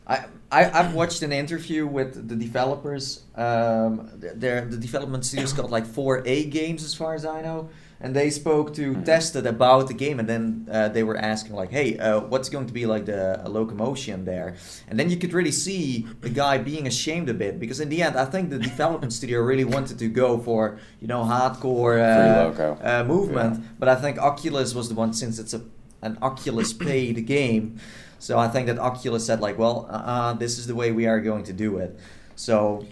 [0.07, 3.23] I, I I've watched an interview with the developers.
[3.35, 7.69] Um, their the development studio's got like four A games as far as I know,
[8.01, 11.71] and they spoke to Tested about the game, and then uh, they were asking like,
[11.71, 14.55] "Hey, uh, what's going to be like the uh, locomotion there?"
[14.87, 18.01] And then you could really see the guy being ashamed a bit because in the
[18.01, 22.29] end, I think the development studio really wanted to go for you know hardcore Free
[22.29, 22.77] uh, loco.
[22.83, 25.61] uh, movement, but I think Oculus was the one since it's a
[26.01, 27.79] an Oculus paid game.
[28.19, 31.21] So I think that Oculus said like, well, uh, this is the way we are
[31.21, 31.97] going to do it.
[32.35, 32.85] So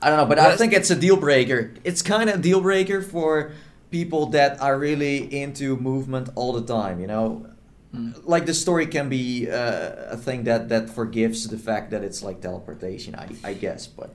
[0.00, 1.72] I don't know, but I think it's a deal breaker.
[1.82, 3.52] It's kind of a deal breaker for
[3.98, 6.96] people that are really into movement all the time.
[7.00, 7.26] You know,
[8.24, 12.20] like the story can be uh, a thing that that forgives the fact that it's
[12.22, 13.14] like teleportation.
[13.14, 14.10] I I guess, but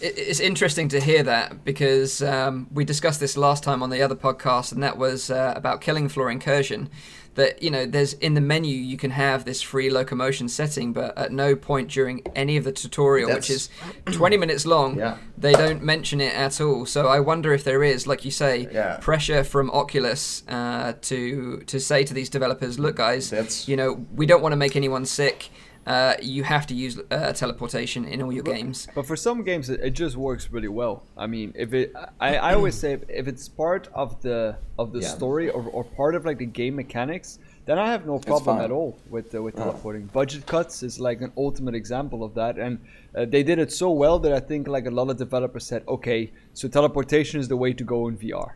[0.00, 4.16] it's interesting to hear that because um, we discussed this last time on the other
[4.16, 6.90] podcast, and that was uh, about Killing Floor Incursion.
[7.34, 11.16] That you know, there's in the menu you can have this free locomotion setting, but
[11.18, 13.68] at no point during any of the tutorial, which is
[14.12, 15.16] 20 minutes long, Yeah.
[15.36, 16.86] they don't mention it at all.
[16.86, 18.98] So I wonder if there is, like you say, Yeah.
[19.00, 24.06] pressure from Oculus uh, to to say to these developers, look, guys, That's- you know,
[24.14, 25.50] we don't want to make anyone sick.
[25.86, 28.88] Uh, you have to use uh, teleportation in all your games.
[28.94, 31.02] But for some games, it, it just works really well.
[31.16, 34.92] I mean, if it, I, I always say if, if it's part of the of
[34.92, 35.08] the Yeah.
[35.08, 38.70] story or, or part of like the game mechanics, then I have no problem at
[38.70, 40.06] all with uh, with teleporting.
[40.06, 42.78] Budget cuts is like an ultimate example of that, and
[43.14, 45.82] uh, they did it so well that I think like a lot of developers said,
[45.86, 48.52] okay, so teleportation is the way to go in VR.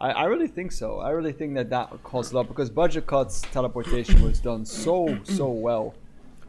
[0.00, 0.98] I, I really think so.
[0.98, 5.16] I really think that that caused a lot because budget cuts teleportation was done so
[5.22, 5.94] so well.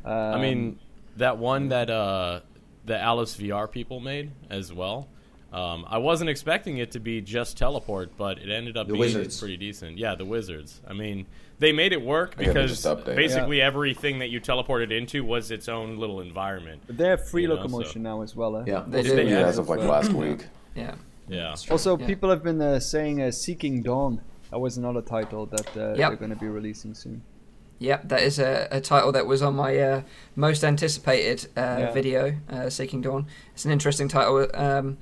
[0.05, 0.79] Um, I mean,
[1.17, 2.41] that one that uh,
[2.85, 5.07] the Alice VR people made as well.
[5.51, 9.01] Um, I wasn't expecting it to be just teleport, but it ended up The being
[9.01, 9.39] Wizards.
[9.39, 9.99] pretty decent.
[9.99, 10.81] Yeah, the Wizards.
[10.87, 11.27] I mean,
[11.59, 13.15] they made it work because just updated it.
[13.17, 16.81] basically everything that you teleported into was its own little environment.
[16.87, 18.57] But they have free You know, locomotion so- now as well.
[18.57, 18.63] Eh?
[18.65, 19.15] yeah, They Did do.
[19.17, 20.47] they Yeah, as of like last week.
[20.75, 20.95] Yeah.
[21.29, 21.55] Yeah.
[21.69, 22.07] Also, Yeah.
[22.07, 24.21] people have been uh, saying uh, Seeking Dawn.
[24.49, 27.21] That was another title that uh, they're going to be releasing soon.
[27.83, 30.01] Yep, that is a, a title that was on my uh,
[30.37, 31.91] most anticipated uh, Yeah.
[31.91, 33.27] video, uh, Seeking Dawn.
[33.53, 34.47] It's an interesting title.
[34.53, 34.97] Um,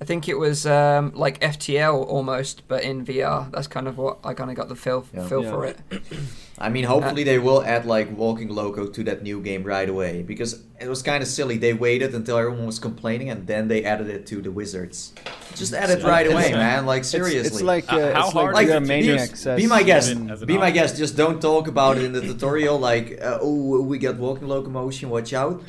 [0.00, 3.50] I think it was um, like FTL almost, but in VR.
[3.50, 5.26] That's kind of what I kind of got the feel Yeah.
[5.26, 5.50] feel Yeah.
[5.50, 5.78] for it.
[6.62, 10.22] I mean, hopefully they will add like Walking Loco to that new game right away
[10.22, 11.56] because it was kind of silly.
[11.56, 15.14] They waited until everyone was complaining and then they added it to the Wizards.
[15.54, 16.84] Just add it right away, man.
[16.84, 17.40] Like seriously.
[17.40, 19.40] It's, it's like uh, Uh, how it's hard like is VR Maniac use?
[19.40, 19.56] says.
[19.56, 20.10] be my guest.
[20.10, 20.98] Even as an Be my guest.
[20.98, 22.78] Just don't talk about it in the tutorial.
[22.78, 25.08] Like, uh, oh, we got walking locomotion.
[25.08, 25.62] Watch out.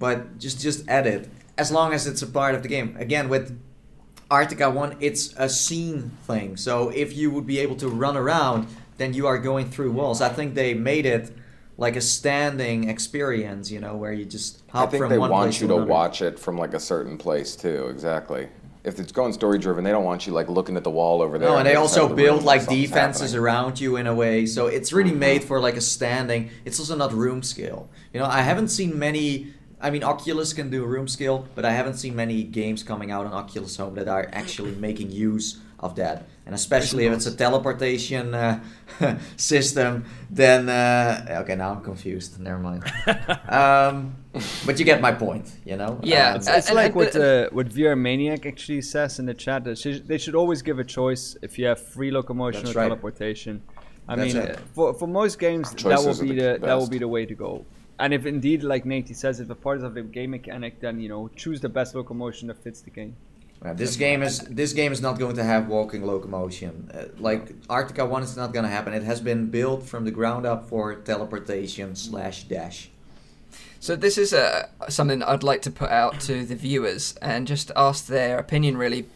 [0.00, 2.96] But just just add it as long as it's a part of the game.
[2.98, 3.56] Again, with
[4.28, 6.56] Arktika One, it's a scene thing.
[6.56, 8.66] So if you would be able to run around,
[8.98, 10.20] then you are going through walls.
[10.20, 11.32] I think they made it
[11.78, 13.70] like a standing experience.
[13.70, 15.90] You know, where you just hop I think from they one want you to another.
[15.90, 17.86] watch it from like a certain place too.
[17.88, 18.48] Exactly.
[18.84, 21.38] If it's going story driven, they don't want you like looking at the wall over
[21.38, 21.48] there.
[21.48, 23.44] No, and they the other side also the build like defenses happening.
[23.44, 24.44] around you in a way.
[24.44, 25.20] So it's really mm-hmm.
[25.20, 26.50] made for like a standing.
[26.64, 27.88] It's also not room scale.
[28.12, 29.54] You know, I haven't seen many.
[29.80, 33.26] I mean, Oculus can do room scale, but I haven't seen many games coming out
[33.26, 36.26] on Oculus Home that are actually making use of that.
[36.44, 38.60] And especially if it's a teleportation uh,
[39.36, 42.40] system, then uh, okay, now I'm confused.
[42.40, 42.82] Never mind.
[43.48, 44.16] um,
[44.66, 45.52] but you get my point.
[45.64, 46.00] You know.
[46.02, 49.34] Yeah, It's, Uh, it's and- like what uh, what VR Maniac actually says in the
[49.34, 49.62] chat.
[49.64, 52.80] That she- they should always give a choice if you have free locomotion That's or
[52.80, 52.88] right.
[52.88, 53.62] teleportation.
[54.08, 54.56] I That's mean, it.
[54.56, 57.24] uh, for for most games, that will be the the that will be the way
[57.24, 57.64] to go.
[58.00, 61.08] And if indeed, like Nate says, if a part of the game mechanic, then you
[61.08, 63.14] know choose the best locomotion that fits the game.
[63.64, 66.90] Uh, this game is this game is not going to have walking locomotion.
[66.92, 68.92] Uh, like Arktika One is not going to happen.
[68.92, 72.90] It has been built from the ground up for teleportation slash dash.
[73.78, 77.70] So this is uh, something I'd like to put out to the viewers and just
[77.76, 78.76] ask their opinion.
[78.76, 79.06] Really,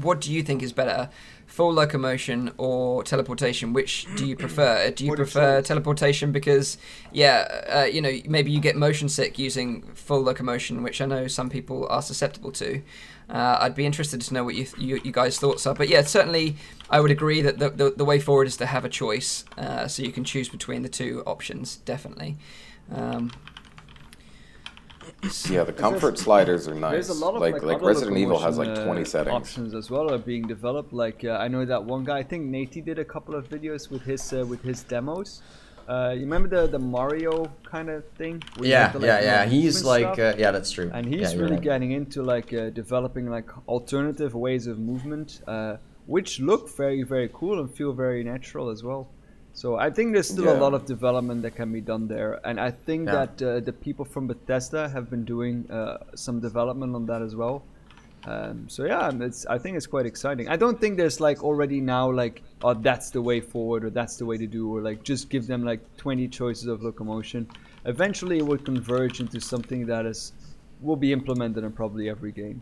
[0.00, 1.10] what do you think is better,
[1.46, 3.72] full locomotion or teleportation?
[3.72, 4.90] Which do you prefer?
[4.90, 6.78] Do you What prefer teleportation because,
[7.12, 11.28] yeah, uh, you know, maybe you get motion sick using full locomotion, which I know
[11.28, 12.82] some people are susceptible to.
[13.28, 15.74] Uh, I'd be interested to know what you, you you guys' thoughts are.
[15.74, 16.56] But yeah, certainly
[16.90, 19.88] I would agree that the the, the way forward is to have a choice, uh,
[19.88, 21.76] so you can choose between the two options.
[21.76, 22.36] Definitely.
[22.92, 23.32] Um,
[25.48, 26.92] Yeah, the comfort sliders are nice.
[26.92, 29.34] There's a lot of like like, like Resident Evil has like locomotion, 20 uh, settings.
[29.34, 30.92] options as well are being developed.
[30.92, 33.90] Like uh, I know that one guy, I think Nate did a couple of videos
[33.90, 35.42] with his uh, with his demos.
[35.88, 38.42] Uh, you remember the the Mario kind of thing?
[38.56, 39.44] where Yeah, to, like, yeah, yeah.
[39.46, 40.90] He's like, uh, yeah, that's true.
[40.92, 41.62] and he's you're really right.
[41.70, 47.30] getting into like uh, developing like alternative ways of movement, uh, which look very very
[47.32, 49.08] cool and feel very natural as well.
[49.52, 52.60] So I think there's still a lot of development that can be done there, and
[52.60, 53.12] I think Yeah.
[53.18, 57.34] that uh, the people from Bethesda have been doing uh, some development on that as
[57.34, 57.62] well.
[58.24, 60.48] Um, so yeah, it's I think it's quite exciting.
[60.48, 64.16] I don't think there's like already now like oh that's the way forward or that's
[64.16, 67.48] the way to do or like just give them like 20 choices of locomotion.
[67.84, 70.32] Eventually, it will converge into something that is
[70.80, 72.60] will be implemented in probably every game.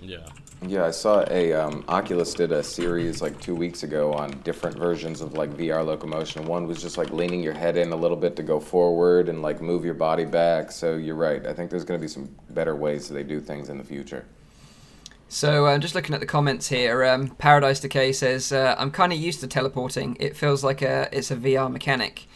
[0.00, 0.26] Yeah.
[0.66, 4.76] Yeah, I saw a um, Oculus did a series like two weeks ago on different
[4.76, 6.46] versions of like VR locomotion.
[6.46, 9.42] One was just like leaning your head in a little bit to go forward and
[9.42, 10.72] like move your body back.
[10.72, 11.44] So you're right.
[11.46, 13.84] I think there's going to be some better ways that they do things in the
[13.84, 14.24] future.
[15.28, 17.04] So I'm just looking at the comments here.
[17.04, 20.16] Um, Paradise Decay says, uh, "I'm kind of used to teleporting.
[20.20, 22.26] It feels like a it's a VR mechanic.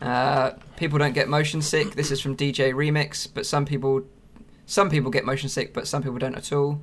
[0.00, 1.94] Uh, people don't get motion sick.
[1.94, 4.02] This is from DJ Remix, but some people
[4.66, 6.80] some people get motion sick, but some people don't at all.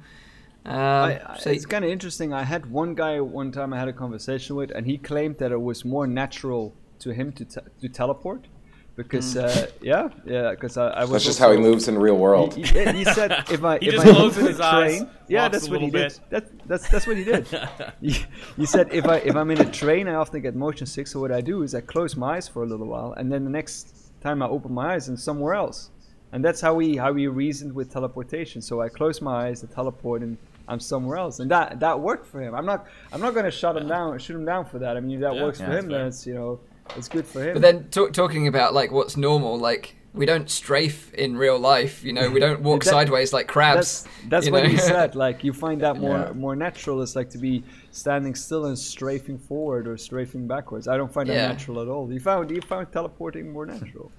[0.65, 2.34] Um, I, I, so- it's kind of interesting.
[2.34, 5.52] I had one guy one time I had a conversation with, and he claimed that
[5.54, 8.48] it was more natural to him to te- to teleport,
[8.95, 11.12] because uh, yeah, yeah, because I, I was.
[11.12, 12.53] That's just how he moves in real world.
[12.55, 14.97] He, he, he said if I He if just I closes move his a eyes,
[14.99, 16.19] train, yeah, that's what he little did.
[16.29, 17.47] That, that's that's what he did.
[18.01, 18.15] he,
[18.55, 21.08] he said if I if I'm in a train, I often get motion sick.
[21.08, 23.43] So what I do is I close my eyes for a little while, and then
[23.43, 25.91] the next time I open my eyes, I'm somewhere else.
[26.31, 28.62] And that's how we how we reasoned with teleportation.
[28.62, 32.25] So I close my eyes, I teleport, and I'm somewhere else, and that that worked
[32.27, 32.55] for him.
[32.55, 34.97] I'm not I'm not going to shut him down, shoot him down for that.
[34.97, 35.99] I mean, if that Yeah, works yeah, for him, fair.
[35.99, 36.60] then it's you know
[36.95, 37.54] it's good for him.
[37.54, 42.04] But then talk, talking about like what's normal, like we don't strafe in real life.
[42.04, 44.04] You know, we don't walk That- sideways like crabs.
[44.04, 44.69] That's that's you what know?
[44.69, 45.15] he said.
[45.15, 46.32] Like you find that more Yeah.
[46.34, 47.02] more natural.
[47.02, 50.88] It's like to be standing still and strafing forward or strafing backwards.
[50.88, 51.48] I don't find that Yeah.
[51.50, 52.12] natural at all.
[52.12, 54.12] You found you found teleporting more natural.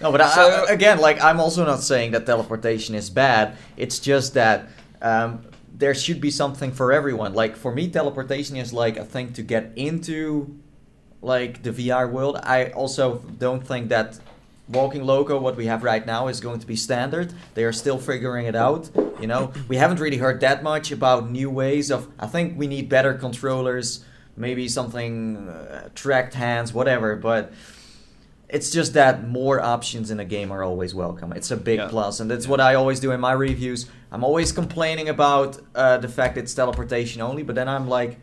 [0.00, 3.56] No, but So- I- again, like I'm also not saying that teleportation is bad.
[3.76, 4.68] It's just that
[5.02, 5.42] um,
[5.78, 7.34] there should be something for everyone.
[7.34, 10.56] Like for me, teleportation is like a thing to get into,
[11.22, 12.38] like the VR world.
[12.42, 14.18] I also don't think that
[14.68, 17.32] walking loco what we have right now, is going to be standard.
[17.54, 18.90] They are still figuring it out.
[19.20, 22.08] You know, we haven't really heard that much about new ways of.
[22.18, 24.04] I think we need better controllers,
[24.36, 27.52] maybe something uh, tracked hands, whatever, but
[28.48, 31.32] it's just that more options in a game are always welcome.
[31.32, 31.88] It's a big Yeah.
[31.88, 33.86] plus, and that's what I always do in my reviews.
[34.12, 38.18] I'm always complaining about uh, the fact it's teleportation only, but then I'm like,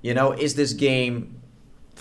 [0.00, 1.41] you know, is this game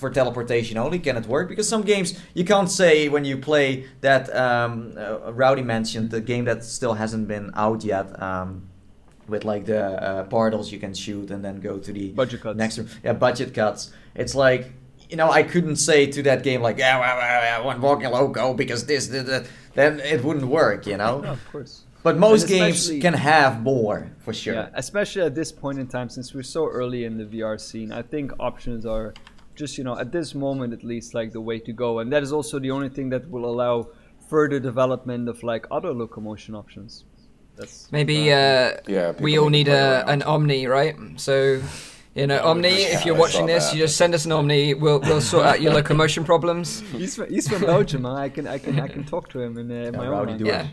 [0.02, 1.00] for teleportation only?
[1.00, 1.48] Can it work?
[1.48, 6.20] Because some games you can't say when you play that um, uh, Rowdy mentioned the
[6.20, 8.08] game that still hasn't been out yet.
[8.22, 8.68] Um,
[9.28, 12.58] with like the uh, portals you can shoot and then go to the Budget cuts.
[12.58, 12.90] next room.
[13.04, 13.94] Yeah, budget cuts.
[14.16, 14.74] It's like
[15.10, 18.10] you know I couldn't say to that game like yeah, well, well, I want walking
[18.10, 20.86] loco because this, this, this then it wouldn't work.
[20.86, 21.22] You know.
[21.26, 21.84] No, of course.
[22.04, 24.56] But most games can have more for sure.
[24.56, 27.92] Yeah, especially at this point in time, since we're so early in the VR scene,
[27.92, 29.14] I think options are
[29.56, 32.24] just you know at this moment at least like the way to go, and that
[32.24, 33.88] is also the only thing that will allow
[34.30, 37.06] further development of like other locomotion options.
[37.58, 40.10] That's Maybe uh, Yeah, we all need need to play a, around.
[40.10, 40.96] an Omni, right?
[41.18, 41.62] So,
[42.16, 43.76] you know, Omni, if you're watching this, that.
[43.76, 44.74] you just send us an Omni.
[44.76, 46.80] We'll we'll sort out your locomotion problems.
[46.92, 48.04] He's from, he's from Belgium.
[48.06, 48.16] huh?
[48.16, 50.68] I can I can I can talk to him in uh, my own do Yeah.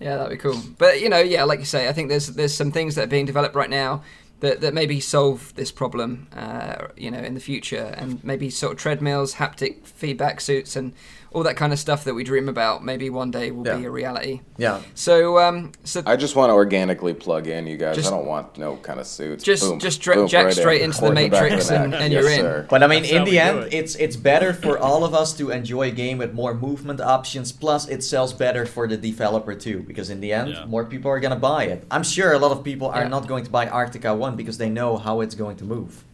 [0.00, 0.58] Yeah, that'd be cool.
[0.78, 3.06] But you know, yeah, like you say, I think there's there's some things that are
[3.10, 4.02] being developed right now
[4.40, 8.72] that that maybe solve this problem, uh, you know, in the future, and maybe sort
[8.72, 10.92] of treadmills, haptic feedback suits, and
[11.32, 12.84] all that kind of stuff that we dream about.
[12.84, 14.40] Maybe one day will be a reality.
[14.56, 14.80] Yeah.
[14.94, 17.94] So, um, so I just want to organically plug in, you guys.
[17.96, 19.44] Just- I don't want no kind of suits.
[19.44, 20.90] Just- Boom, just dra- boom, jack right straight in.
[20.90, 22.40] into the Right in back of Matrix the and- and Yes, you're in.
[22.40, 22.66] sir.
[22.68, 23.74] But I mean, That's in the end, it.
[23.74, 27.52] it's it's better for all of us to enjoy a game with more movement options.
[27.52, 30.64] Plus, it sells better for the developer too, because in the end, Yeah.
[30.66, 31.84] more people are gonna buy it.
[31.90, 33.08] I'm sure a lot of people are Yeah.
[33.08, 36.04] not going to buy Arktika One because they know how it's going to move.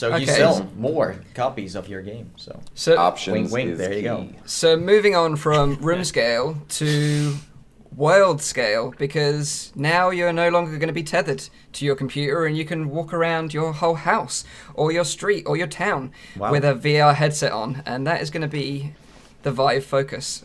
[0.00, 0.36] So you Okay.
[0.42, 2.30] sell more copies of your game.
[2.36, 4.04] So so Options Wink, wink, is there you key.
[4.04, 4.28] go.
[4.46, 7.34] So moving on from room scale to
[7.94, 11.42] world scale, because now you're no longer going to be tethered
[11.74, 14.42] to your computer and you can walk around your whole house
[14.72, 16.50] or your street or your town Wow.
[16.52, 18.94] with a VR headset on, and that is going to be
[19.42, 20.44] the Vive Focus.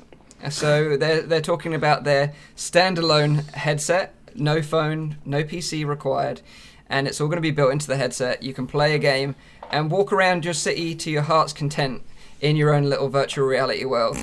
[0.49, 6.41] So they're they're talking about their standalone headset, no phone, no PC required,
[6.89, 8.43] and it's all going to be built into the headset.
[8.43, 9.35] You can play a game
[9.71, 12.01] and walk around your city to your heart's content
[12.41, 14.17] in your own little virtual reality world.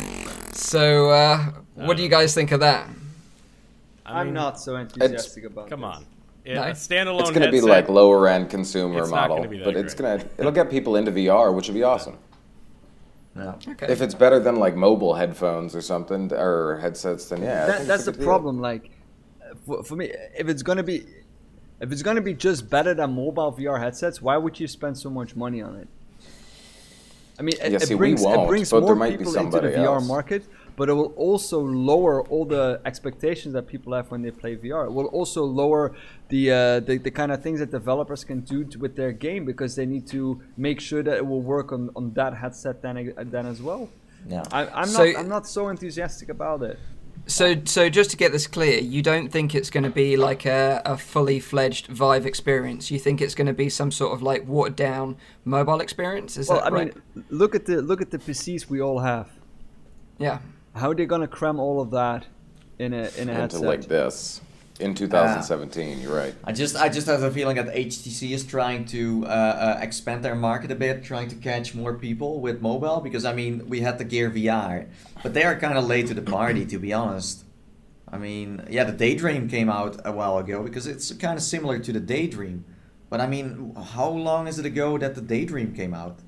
[0.53, 1.39] So, uh,
[1.75, 2.89] what do you guys think of that?
[4.07, 5.69] I I'm mean, not so enthusiastic about.
[5.71, 5.87] Come this.
[5.97, 6.07] on.
[6.45, 6.63] It, No.
[6.63, 9.59] A standalone It's going to be like lower end consumer It's not model, gonna be
[9.59, 12.19] that but it's gonna it'll get people into VR, which would be awesome.
[13.37, 13.55] yeah.
[13.69, 13.87] Okay.
[13.89, 17.67] If it's better than like mobile headphones or something or headsets, then yeah.
[17.67, 18.27] That, that's the good deal.
[18.27, 18.61] problem.
[18.61, 18.91] Like,
[19.41, 21.07] uh, for, for me, if it's gonna be,
[21.83, 25.11] if it's gonna be just better than mobile VR headsets, why would you spend so
[25.11, 25.89] much money on it?
[27.39, 29.17] I mean, it, Yeah, it see, we brings it brings but more there might be
[29.19, 30.45] people into the somebody VR market,
[30.77, 34.87] but it will also lower all the expectations that people have when they play VR.
[34.87, 35.93] It will also lower
[36.29, 39.45] the uh, the, the kind of things that developers can do to, with their game
[39.45, 42.97] because they need to make sure that it will work on, on that headset then
[42.97, 43.89] ag- then as well.
[44.29, 44.45] Yeah.
[44.53, 46.79] I, I'm So- not I'm not so enthusiastic about it.
[47.27, 50.45] So, so just to get this clear, you don't think it's going to be like
[50.45, 52.91] a, a fully fledged Vive experience.
[52.91, 56.37] You think it's going to be some sort of like watered down mobile experience?
[56.37, 56.95] Is Well, that I right?
[57.17, 59.31] mean, look at the look at the PCs we all have.
[60.19, 60.41] yeah.
[60.75, 62.27] How are they gonna cram all of that
[62.79, 63.61] in a in a into headset?
[63.63, 64.41] like this
[64.83, 66.01] in 2017.
[66.01, 66.35] You're right.
[66.45, 70.25] I just I just have a feeling that HTC is trying to uh, uh, expand
[70.25, 73.01] their market a bit, trying to catch more people with mobile.
[73.01, 74.89] Because I mean, we had the Gear VR,
[75.23, 77.45] but they are kind of late to the party, to be honest.
[78.09, 81.79] I mean, yeah, the Daydream came out a while ago because it's kind of similar
[81.79, 82.65] to the Daydream.
[83.09, 86.19] But I mean, how long is it ago that the Daydream came out?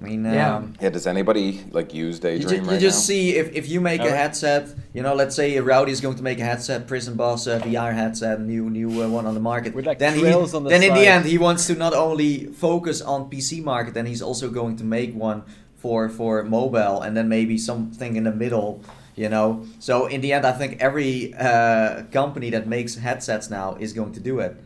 [0.00, 0.56] I mean, Yeah.
[0.56, 0.88] um, Yeah.
[0.90, 3.12] Does anybody like use you, Daydream ju- you right just now?
[3.14, 4.16] see if, if you make a Alright.
[4.18, 7.58] headset, you know, let's say Rowdy is going to make a headset, Prison Boss uh,
[7.60, 9.74] VR headset, new new uh, one on the market.
[9.74, 12.46] With, like, then he, on the then in the end, he wants to not only
[12.46, 15.42] focus on PC market, then he's also going to make one
[15.76, 18.80] for for mobile, and then maybe something in the middle.
[19.16, 23.76] You know, so in the end, I think every uh, company that makes headsets now
[23.78, 24.56] is going to do it,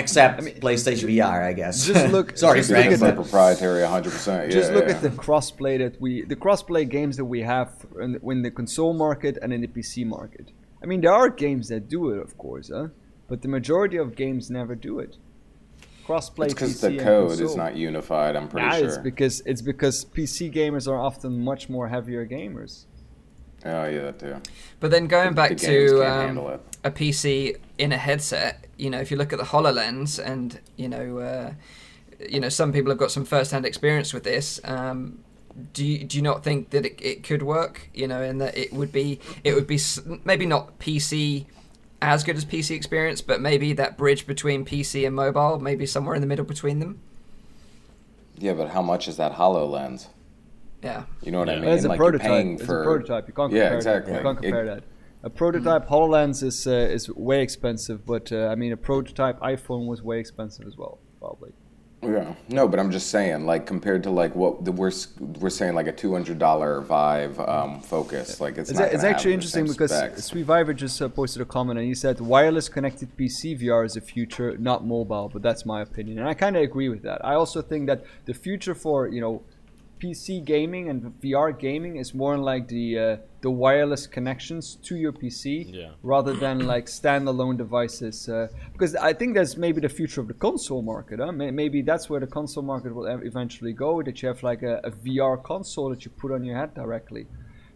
[0.00, 1.86] except I mean, PlayStation VR, I guess.
[1.86, 2.90] just look- Sorry, just Frank.
[2.90, 4.26] look at It's the- proprietary 100%.
[4.44, 4.94] Yeah, Just look yeah.
[4.96, 7.70] at the crossplay that we the crossplay games that we have
[8.04, 10.46] in, in the console market and in the PC market.
[10.82, 12.88] I mean, there are games that do it, of course, huh?
[13.28, 15.12] but the majority of games never do it.
[16.06, 18.34] Crossplay It's because the code is not unified.
[18.34, 18.86] I'm pretty Yeah, sure.
[18.88, 22.72] it's because it's because PC gamers are often much more heavier gamers.
[23.64, 24.36] oh yeah, that too.
[24.80, 26.60] But then going back the games to can't um, handle it.
[26.84, 30.88] A PC in a headset, you know, if you look at the Hololens, and you
[30.88, 31.52] know, uh,
[32.28, 34.60] you know, some people have got some first-hand experience with this.
[34.64, 35.18] Um,
[35.72, 37.90] do you, do you not think that it, it could work?
[37.92, 39.78] You know, and that it would be it would be
[40.24, 41.46] maybe not PC
[42.02, 46.14] as good as PC experience, but maybe that bridge between PC and mobile, maybe somewhere
[46.14, 46.98] in the middle between them.
[48.38, 50.06] Yeah, but how much is that HoloLens?
[50.82, 51.04] Yeah.
[51.22, 51.68] You know what I mean?
[51.68, 52.26] it's a like you're prototype.
[52.26, 53.28] paying It's for a prototype.
[53.28, 54.12] You can't Yeah, compare exactly.
[54.14, 54.18] that.
[54.18, 54.82] You can't It- compare that.
[55.22, 59.86] A prototype HoloLens is uh, is way expensive, but uh, I mean a prototype iPhone
[59.86, 61.52] was way expensive as well, probably.
[62.02, 64.92] Yeah, no, but I'm just saying, like compared to like what the, we're
[65.38, 69.34] we're saying like a two hundred dollar Vive um, Focus, like it's It's, it's actually
[69.34, 70.30] interesting because specs.
[70.30, 74.00] SweViver just uh, posted a comment and he said wireless connected PC VR is the
[74.00, 75.28] future, not mobile.
[75.30, 77.22] But that's my opinion, and I kind of agree with that.
[77.22, 79.42] I also think that the future for you know
[80.00, 85.12] PC gaming and VR gaming is more like the uh, the wireless connections to your
[85.12, 85.90] PC Yeah.
[86.02, 88.28] rather than like standalone devices.
[88.28, 91.20] Uh, because I think that's maybe the future of the console market.
[91.20, 91.32] Huh?
[91.32, 94.02] Maybe that's where the console market will eventually go.
[94.02, 97.26] That you have like a, a VR console that you put on your head directly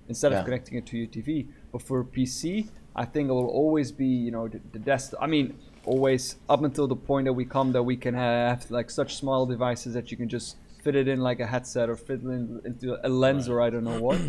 [0.08, 0.38] instead Yeah.
[0.40, 1.46] of connecting it to your TV.
[1.72, 5.22] But for PC, I think it will always be you know the, the desktop.
[5.22, 5.46] I mean,
[5.84, 9.44] always up until the point that we come that we can have like such small
[9.46, 12.60] devices that you can just fit it in like a headset or fit it in,
[12.64, 14.20] into a lens or I don't know what.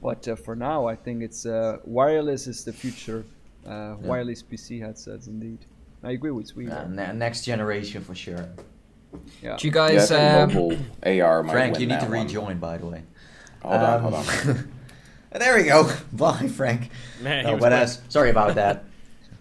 [0.00, 3.24] But uh, for now, I think it's uh, wireless is the future.
[3.66, 5.58] Uh, Wireless PC headsets, indeed.
[6.02, 6.72] I agree with Sweden.
[6.72, 8.48] Uh, ne- next generation for sure.
[9.42, 9.56] yeah.
[9.58, 10.08] Do you guys?
[10.08, 12.22] think um, mobile AR might Frank, you need to one.
[12.26, 13.02] rejoin, by the way.
[13.62, 14.72] Hold on, Um, hold on.
[15.38, 15.90] there we go.
[16.12, 16.90] Bye, Frank.
[17.20, 17.80] Man, he No, but quick.
[17.82, 18.84] as, sorry about that.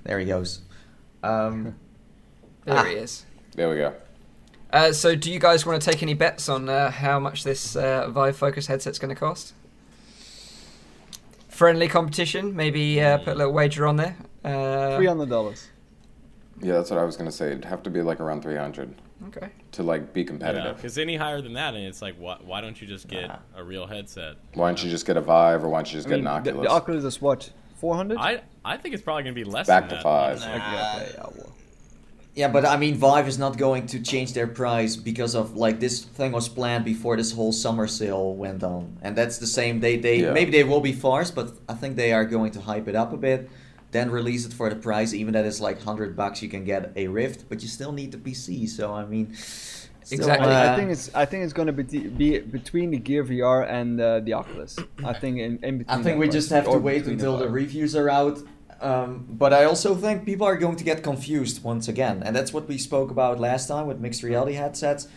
[0.03, 0.61] There he goes.
[1.23, 1.75] Um,
[2.65, 2.83] there Ah.
[2.83, 3.25] he is.
[3.55, 3.93] There we go.
[4.71, 7.75] Uh, so, do you guys want to take any bets on uh, how much this
[7.75, 9.53] uh, Vive Focus headset's going to cost?
[11.49, 14.15] Friendly competition, maybe uh, put a little wager on there.
[14.43, 15.69] Uh, Three hundred dollars.
[16.61, 17.47] Yeah, that's what I was gonna say.
[17.47, 18.93] It'd have to be like around 300
[19.27, 19.49] okay.
[19.73, 20.75] to like be competitive.
[20.75, 23.37] because any higher than that, and it's like, why, why don't you just get Nah.
[23.55, 24.37] a real headset?
[24.53, 26.27] Why don't you just get a Vive or why don't you just I get mean,
[26.27, 26.67] an Oculus?
[26.67, 27.49] the Oculus is what?
[27.75, 28.17] Four hundred.
[28.17, 29.67] I I think it's probably gonna be less.
[29.67, 30.41] Back than to that, five.
[30.41, 30.51] honestly.
[30.51, 31.53] yeah, well.
[32.37, 35.79] Yeah, but I mean, Vive is not going to change their price because of like
[35.79, 39.79] this thing was planned before this whole summer sale went on, and that's the same.
[39.79, 40.33] They they Yeah.
[40.33, 43.11] maybe they will be fast, but I think they are going to hype it up
[43.11, 43.49] a bit,
[43.89, 45.15] then release it for the price.
[45.15, 48.11] Even that is like hundred bucks, you can get a Rift, but you still need
[48.11, 48.69] the PC.
[48.69, 50.53] So I mean, still, Exactly.
[50.53, 51.83] I, uh, I think it's I think it's going to be
[52.21, 54.77] be between the Gear VR and uh, the Oculus.
[55.03, 55.99] I think in, in between.
[55.99, 57.53] I think we just have to wait until the five.
[57.61, 58.37] reviews are out.
[58.81, 62.53] Um, but I also think people are going to get confused once again, and that's
[62.53, 65.07] what we spoke about last time with mixed reality headsets.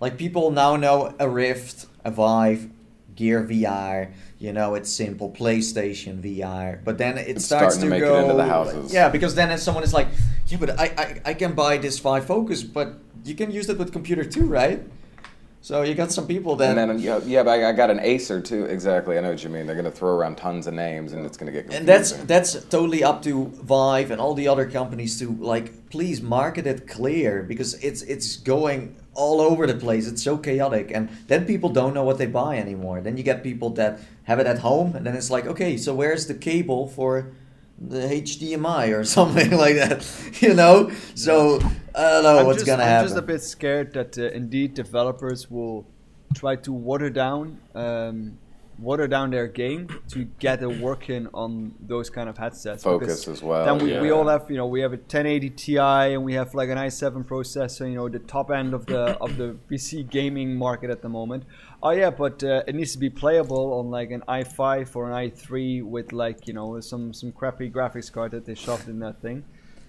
[0.00, 2.68] Like people now know a Rift, a Vive,
[3.14, 4.12] Gear VR.
[4.38, 6.78] You know, it's simple PlayStation VR.
[6.84, 8.20] But then it It's starts to to make it go.
[8.20, 8.92] into the houses.
[8.92, 10.08] Yeah, because then if someone is like,
[10.48, 13.78] yeah, but I, I I can buy this Vive Focus, but you can use that
[13.78, 14.82] with computer too, right?
[15.66, 18.40] So you got some people that and then yeah, yeah, but I got an Acer
[18.40, 18.66] too.
[18.66, 19.66] Exactly, I know what you mean.
[19.66, 21.80] They're gonna throw around tons of names, and it's gonna get confusing.
[21.80, 26.22] and that's that's totally up to Vive and all the other companies to like please
[26.22, 30.06] market it clear because it's it's going all over the place.
[30.06, 33.00] It's so chaotic, and then people don't know what they buy anymore.
[33.00, 35.92] Then you get people that have it at home, and then it's like, okay, so
[35.92, 37.32] where's the cable for
[37.78, 40.06] the HDMI or something like that?
[40.40, 40.90] You know?
[41.14, 41.60] So
[41.94, 43.04] I don't know I'm what's just, gonna happen.
[43.04, 45.86] I'm just a bit scared that uh, indeed developers will
[46.34, 48.38] try to water down um,
[48.78, 52.82] water down their game to get a working on those kind of headsets.
[52.82, 55.50] Focus because as well, Then we, we all have you know we have a 1080
[55.50, 57.88] Ti and we have like an i7 processor.
[57.88, 61.44] You know the top end of the of the PC gaming market at the moment.
[61.82, 65.30] Oh yeah, but uh, it needs to be playable on like an i5 or an
[65.30, 69.20] i3 with like you know some some crappy graphics card that they shoved in that
[69.20, 69.44] thing.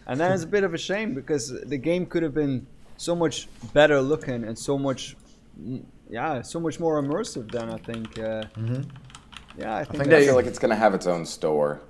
[0.06, 2.66] And that is a bit of a shame because the game could have been
[2.98, 5.18] so much better looking and so much,
[5.62, 8.18] mm, yeah, so much more immersive than I think.
[8.18, 8.44] Uh,
[9.58, 10.04] Yeah, I think.
[10.04, 11.82] I that's- feel like it's gonna have its own store.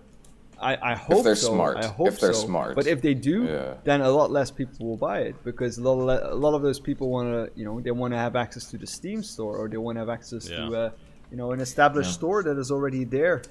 [0.60, 1.54] I, I hope they're so.
[1.54, 1.78] smart.
[1.78, 2.46] I hope If they're so.
[2.48, 2.76] smart.
[2.76, 3.76] But if they do, Yeah.
[3.84, 6.62] then a lot less people will buy it because a lot, of, a lot of
[6.64, 9.58] those people want to, you know, they want to have access to the Steam store
[9.58, 10.58] or they want to have access Yeah.
[10.66, 10.90] to, uh,
[11.32, 12.14] you know, an established Yeah.
[12.14, 13.42] store that is already there.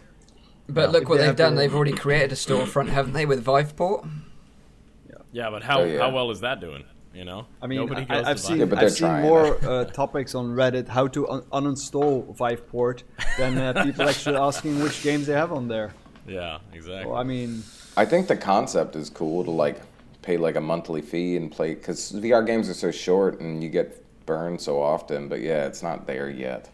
[0.69, 1.55] But If look what they they've done.
[1.55, 4.09] the- They've already created a storefront, haven't they, with Viveport?
[5.09, 5.99] Yeah, Yeah, but how Oh, yeah.
[6.01, 6.85] how well is that doing?
[7.15, 8.71] You know, I mean, nobody I, goes I've to seen Yeah, Vive.
[8.71, 13.05] but they're I've seen more uh, topics on Reddit how to un- uninstall Viveport
[13.39, 15.95] than uh, people actually asking which games they have on there.
[16.27, 17.11] Yeah, exactly.
[17.11, 17.63] Well, I mean,
[17.97, 19.81] I think the concept is cool to like
[20.23, 23.69] pay like a monthly fee and play because VR games are so short and you
[23.71, 25.29] get burned so often.
[25.29, 26.69] But yeah, it's not there yet.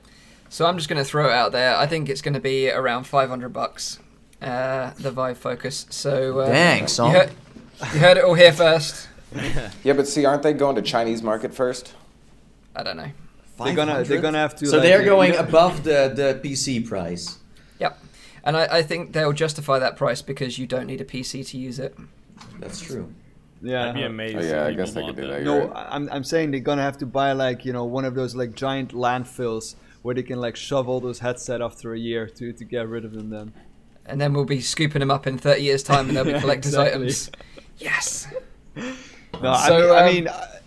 [0.48, 1.76] So I'm just going to throw it out there.
[1.76, 3.98] I think it's going to be around 500 bucks.
[4.40, 5.86] Uh, the Vive Focus.
[5.88, 7.30] So uh, Dang, you heard,
[7.94, 9.08] you heard it all here first.
[9.82, 11.94] Yeah, but see, aren't they going to Chinese market first?
[12.76, 13.10] I don't know.
[13.58, 14.66] they're gonna they're gonna have to.
[14.66, 17.38] So like, they're you going know- above the, the PC price.
[18.44, 18.48] Yep.
[18.48, 21.58] And I, I think they'll justify that price because you don't need a PC to
[21.58, 21.96] use it.
[22.58, 23.12] That's true.
[23.60, 23.90] Yeah.
[23.90, 24.38] I'd be amazing.
[24.38, 25.38] Oh, yeah, I guess they could do that.
[25.38, 25.44] that.
[25.44, 25.86] No, right.
[25.90, 28.54] I'm, I'm saying they're gonna have to buy like you know one of those like
[28.54, 32.64] giant landfills where they can like shove all those headset after a year to, to
[32.64, 33.30] get rid of them.
[33.30, 33.52] Then
[34.04, 36.40] And then we'll be scooping them up in 30 years' time and they'll be Yeah,
[36.40, 37.00] collector's exactly.
[37.02, 37.30] items.
[37.78, 38.26] Yes.
[38.76, 40.61] no, So, I um, mean, I mean,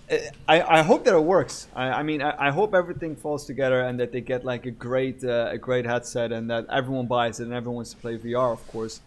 [0.47, 1.67] I, I hope that it works.
[1.75, 4.71] I, I mean, I, I hope everything falls together and that they get like a
[4.71, 8.17] great uh, a great headset and that everyone buys it and everyone wants to play
[8.17, 9.01] VR, of course.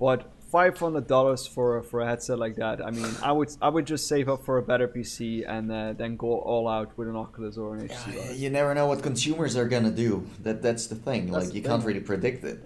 [0.00, 3.68] But five hundred dollars for for a headset like that, I mean, I would I
[3.68, 7.08] would just save up for a better PC and uh, then go all out with
[7.08, 8.12] an Oculus or an HTC.
[8.12, 8.36] Vive.
[8.36, 10.26] You never know what consumers are gonna do.
[10.42, 11.26] That that's the thing.
[11.26, 12.64] That's like the you can't really predict it.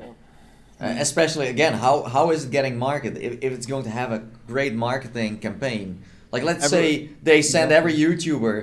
[0.81, 3.23] Uh, especially again, how how is it getting marketed?
[3.23, 6.03] If, if it's going to have a great marketing campaign,
[6.35, 8.57] like let's Every- say they send every YouTuber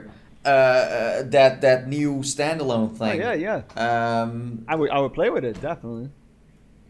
[0.45, 3.19] uh, uh, that that new standalone Oh, thing.
[3.19, 3.61] yeah, yeah.
[3.87, 6.09] Um, I would I would play with it definitely.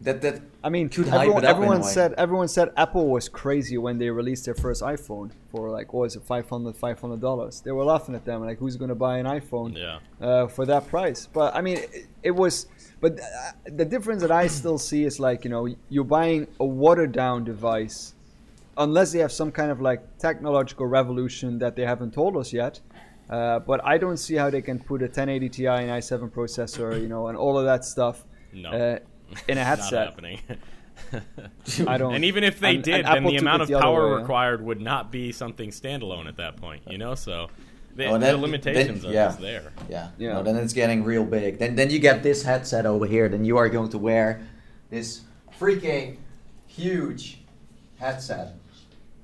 [0.06, 1.88] that that I mean, Could hype everyone, it up everyone way.
[1.96, 6.02] said everyone said Apple was crazy when they released their first iPhone for like what
[6.06, 7.60] was it 500 500 dollars.
[7.64, 9.98] They were laughing at them like who's going to buy an iPhone Yeah.
[10.26, 11.20] uh, for that price?
[11.38, 12.66] But I mean, it, it was.
[13.02, 13.24] But uh,
[13.80, 15.62] the difference that I still see is like you know
[15.94, 18.14] you're buying a watered down device
[18.76, 22.80] unless they have some kind of like technological revolution that they haven't told us yet.
[23.30, 27.00] Uh, but I don't see how they can put a 1080 Ti and i7 processor,
[27.00, 28.70] you know, and all of that stuff No.
[28.70, 28.98] uh,
[29.48, 30.08] in a Not headset.
[30.08, 30.40] happening.
[31.86, 32.14] I don't.
[32.14, 34.12] and even if they and- did, and then Apple the amount of the power way,
[34.14, 34.20] yeah.
[34.20, 36.82] required would not be something standalone at that point.
[36.90, 37.48] You know, so
[37.96, 39.24] the, Oh, and the then- limitations then- are yeah.
[39.28, 39.72] just there.
[39.88, 40.10] Yeah.
[40.18, 40.34] Yeah.
[40.34, 41.58] No, then it's getting real big.
[41.58, 43.28] Then then you get this headset over here.
[43.28, 44.42] Then you are going to wear
[44.90, 45.22] this
[45.58, 46.16] freaking
[46.66, 47.38] huge
[47.98, 48.54] headset.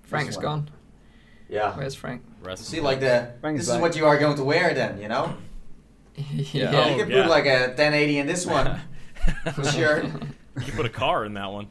[0.08, 0.44] Frank's This one.
[0.44, 0.70] gone.
[1.48, 1.76] Yeah.
[1.76, 2.22] Where's Frank?
[2.42, 5.08] Rest See, like the Frank's this is what you are going to wear then, you
[5.08, 5.36] know.
[6.16, 6.70] yeah.
[6.74, 7.22] Oh, you can yeah.
[7.22, 8.80] put like a 1080 in this one
[9.54, 10.04] for sure.
[10.04, 11.68] You put a car in that one.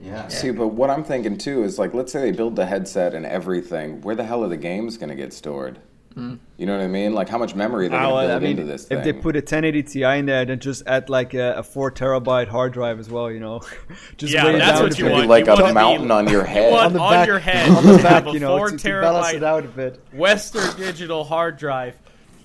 [0.00, 0.28] Yeah.
[0.28, 3.26] See, but what I'm thinking too is like, let's say they build the headset and
[3.26, 4.00] everything.
[4.02, 5.80] Where the hell are the games going to get stored?
[6.16, 7.14] You know what I mean?
[7.14, 8.98] Like, how much memory they going to build I mean, into this thing?
[8.98, 11.90] if they put a 1080 Ti in there, then just add like a, a four
[11.90, 13.30] terabyte hard drive as well.
[13.30, 13.60] You know,
[14.16, 15.10] just Yeah, weigh it that's down what you bit.
[15.12, 15.28] Maybe want.
[15.30, 16.72] like You a want the- mountain on your head.
[16.72, 17.70] You on the on back, your head.
[17.76, 20.00] on the you back, you know, four to, to balance terabyte it out a bit.
[20.12, 21.96] Western Digital hard drive.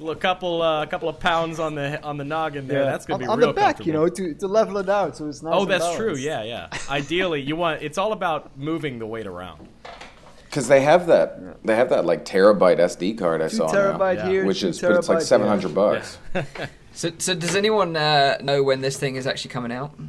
[0.05, 2.83] A couple, uh, a couple of pounds on the on the noggin there.
[2.83, 5.15] That's gonna on, be on real the back, you know, to, to level it out
[5.15, 5.53] so it's nice.
[5.55, 6.15] Oh, and that's true.
[6.17, 6.67] Yeah, yeah.
[6.89, 7.81] Ideally, you want.
[7.81, 9.69] It's all about moving the weight around.
[10.55, 14.15] Because they have that, they have that like terabyte SD card I Two saw terabyte
[14.15, 16.41] now, here, which two is, but it's like seven hundred seven there.
[16.43, 16.71] hundred bucks.
[16.93, 19.99] So, so does anyone uh, know when this thing is actually coming out?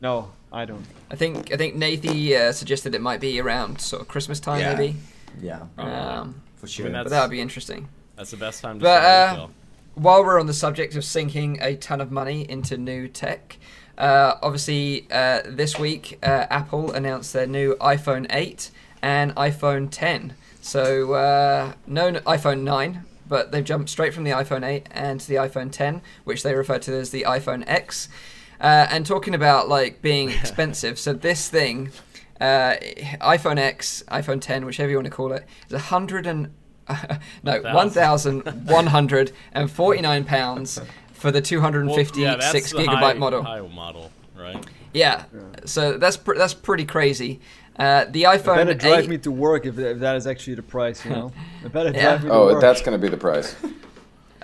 [0.00, 0.84] No, I don't.
[1.10, 4.60] I think I think Nathie uh, suggested it might be around sort of Christmas time,
[4.60, 4.74] Yeah.
[4.76, 4.96] maybe.
[5.42, 5.62] Yeah.
[5.76, 6.86] Um, For sure.
[6.86, 7.88] I mean, but that would be interesting.
[8.14, 9.52] That's the best time to But, start uh.
[9.96, 13.56] While we're on the subject of sinking a ton of money into new tech,
[13.98, 18.70] uh, obviously uh, this week uh, Apple announced their new iPhone 8
[19.04, 20.34] and iPhone 10.
[20.62, 25.20] So uh, no n- iPhone 9, but they've jumped straight from the iPhone 8 and
[25.20, 28.08] to the iPhone 10, which they refer to as the iPhone X.
[28.58, 31.90] Uh, and talking about like being expensive, so this thing,
[32.40, 32.76] uh,
[33.20, 36.54] iPhone X, iPhone 10, whichever you want to call it, is a hundred and
[37.42, 40.78] no one thousand one hundred and forty nine pounds
[41.14, 43.42] for the two hundred and Well, yeah, that's the gigabyte high, model.
[43.42, 44.62] High model, right?
[44.92, 45.24] Yeah,
[45.64, 47.40] so that's pr- that's pretty crazy.
[47.78, 50.54] Uh, the It iPhone better drive 8 me to work if, if that is actually
[50.54, 51.04] the price.
[51.04, 51.32] You know,
[51.64, 52.02] it better Yeah.
[52.02, 52.60] drive me to Oh, work.
[52.60, 53.54] that's going to be the price.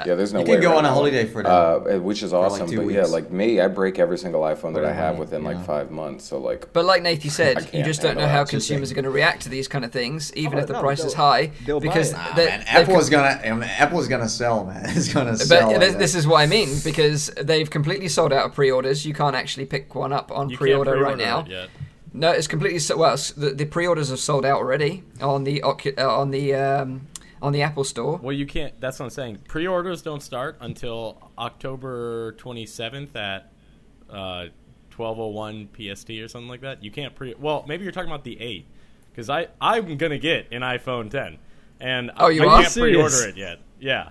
[0.06, 0.52] Yeah, there's no You way.
[0.52, 1.50] can go right on a holiday for that.
[1.50, 2.66] uh, which is awesome.
[2.70, 5.42] two but yeah, like me, I break every single iPhone that I Whatever, have within
[5.42, 5.48] yeah.
[5.50, 6.24] like five months.
[6.24, 8.48] So like, But like Nathan I said, you just don't know how that.
[8.48, 10.80] consumers are going to react to these kind of things, even Oh, if the no,
[10.80, 12.12] price is high, because.
[12.14, 13.28] Nah, man, Apple is gonna
[13.66, 14.84] Apple is gonna sell, man.
[14.88, 15.68] It's gonna sell.
[15.68, 19.04] But I this, this is what I mean because they've completely sold out of pre-orders.
[19.04, 21.68] You can't actually pick one up on You can't pre-order right pre-order now.
[22.12, 22.20] It yet.
[22.20, 23.16] No, it's completely so, well.
[23.36, 27.06] The, the pre-orders have sold out already on the Ocu- uh, on the um,
[27.42, 28.18] on the Apple Store.
[28.22, 28.78] Well, you can't.
[28.80, 29.38] That's what I'm saying.
[29.48, 33.50] Pre-orders don't start until October 27th at
[34.10, 34.46] uh,
[34.90, 36.82] 12:01 PST or something like that.
[36.84, 37.34] You can't pre.
[37.38, 38.66] Well, maybe you're talking about the eight,
[39.10, 41.38] because I I'm gonna get an iPhone 10,
[41.80, 42.96] and Oh, you I can't Serious?
[43.18, 43.60] pre-order it yet.
[43.78, 44.10] Yeah,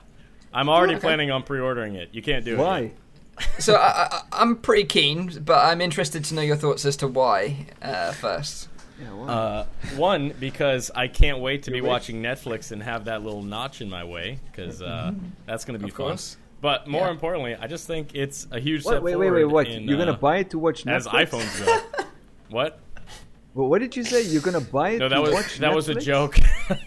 [0.54, 1.02] I'm already Okay.
[1.02, 2.10] planning on pre-ordering it.
[2.14, 2.60] You can't do it.
[2.60, 2.92] Why?
[3.40, 3.62] Yet.
[3.62, 7.08] So I, I, I'm pretty keen, but I'm interested to know your thoughts as to
[7.08, 8.68] why uh, first.
[9.02, 9.28] Yeah, why?
[9.28, 9.66] Uh,
[9.96, 11.90] one because I can't wait to be You're rich.
[11.90, 15.14] watching Netflix and have that little notch in my way because uh,
[15.46, 16.08] that's going to be Of fun.
[16.08, 16.38] course.
[16.62, 17.12] But more Yeah.
[17.12, 18.92] importantly, I just think it's a huge What?
[18.96, 19.46] step Wait, wait, forward.
[19.46, 19.68] wait, what?
[19.70, 20.96] in, You're gonna uh, buy it to watch Netflix?
[20.96, 22.04] as iPhones go.
[22.50, 22.80] what?
[23.54, 24.24] Well, what did you say?
[24.24, 26.38] You're gonna buy it No, to that was watch that was a joke.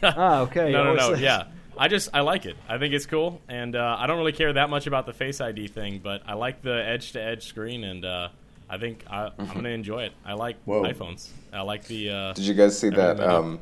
[0.02, 0.70] Ah, okay.
[0.72, 1.14] no, I no, no.
[1.16, 1.44] Yeah,
[1.78, 2.56] I just I like it.
[2.68, 5.40] I think it's cool, and uh, I don't really care that much about the Face
[5.40, 8.28] ID thing, but I like the edge-to-edge screen, and uh,
[8.68, 10.12] I think I, I'm gonna enjoy it.
[10.24, 10.82] I like Whoa.
[10.84, 11.28] iPhones.
[11.52, 12.10] I like the.
[12.10, 13.60] Uh, did you guys see that um,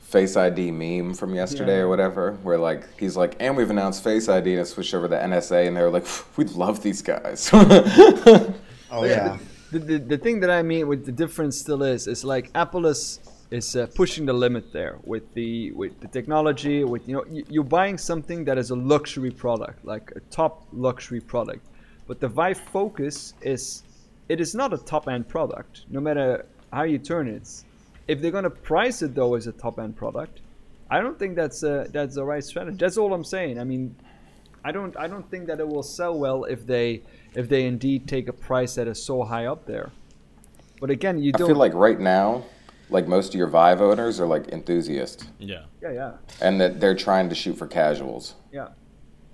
[0.00, 1.82] Face ID meme from yesterday Yeah.
[1.82, 2.32] or whatever?
[2.42, 5.66] Where like he's like, and we've announced Face ID, and it switched over to NSA,
[5.66, 6.06] and they were like,
[6.36, 7.50] we love these guys.
[7.52, 9.38] oh yeah.
[9.72, 12.86] The, the, the thing that I mean with the difference still is it's like Apple
[12.86, 13.18] is
[13.50, 17.44] is uh, pushing the limit there with the with the technology with you know you,
[17.48, 21.64] you're buying something that is a luxury product like a top luxury product.
[22.06, 23.82] But the Vive Focus is
[24.28, 27.48] it is not a top end product no matter how you turn it.
[28.08, 30.40] If they're gonna price it though as a top end product
[30.90, 32.76] I don't think that's uh, that's the right strategy.
[32.76, 33.58] That's all I'm saying.
[33.58, 33.94] I mean
[34.64, 37.02] I don't I don't think that it will sell well if they
[37.36, 39.92] if they indeed take a price that is so high up there.
[40.80, 42.44] But again, you don't I feel like right now,
[42.90, 45.62] like most of your Vive owners are like enthusiasts, yeah.
[45.82, 48.34] yeah yeah and that they're trying to shoot for casuals.
[48.52, 48.68] yeah.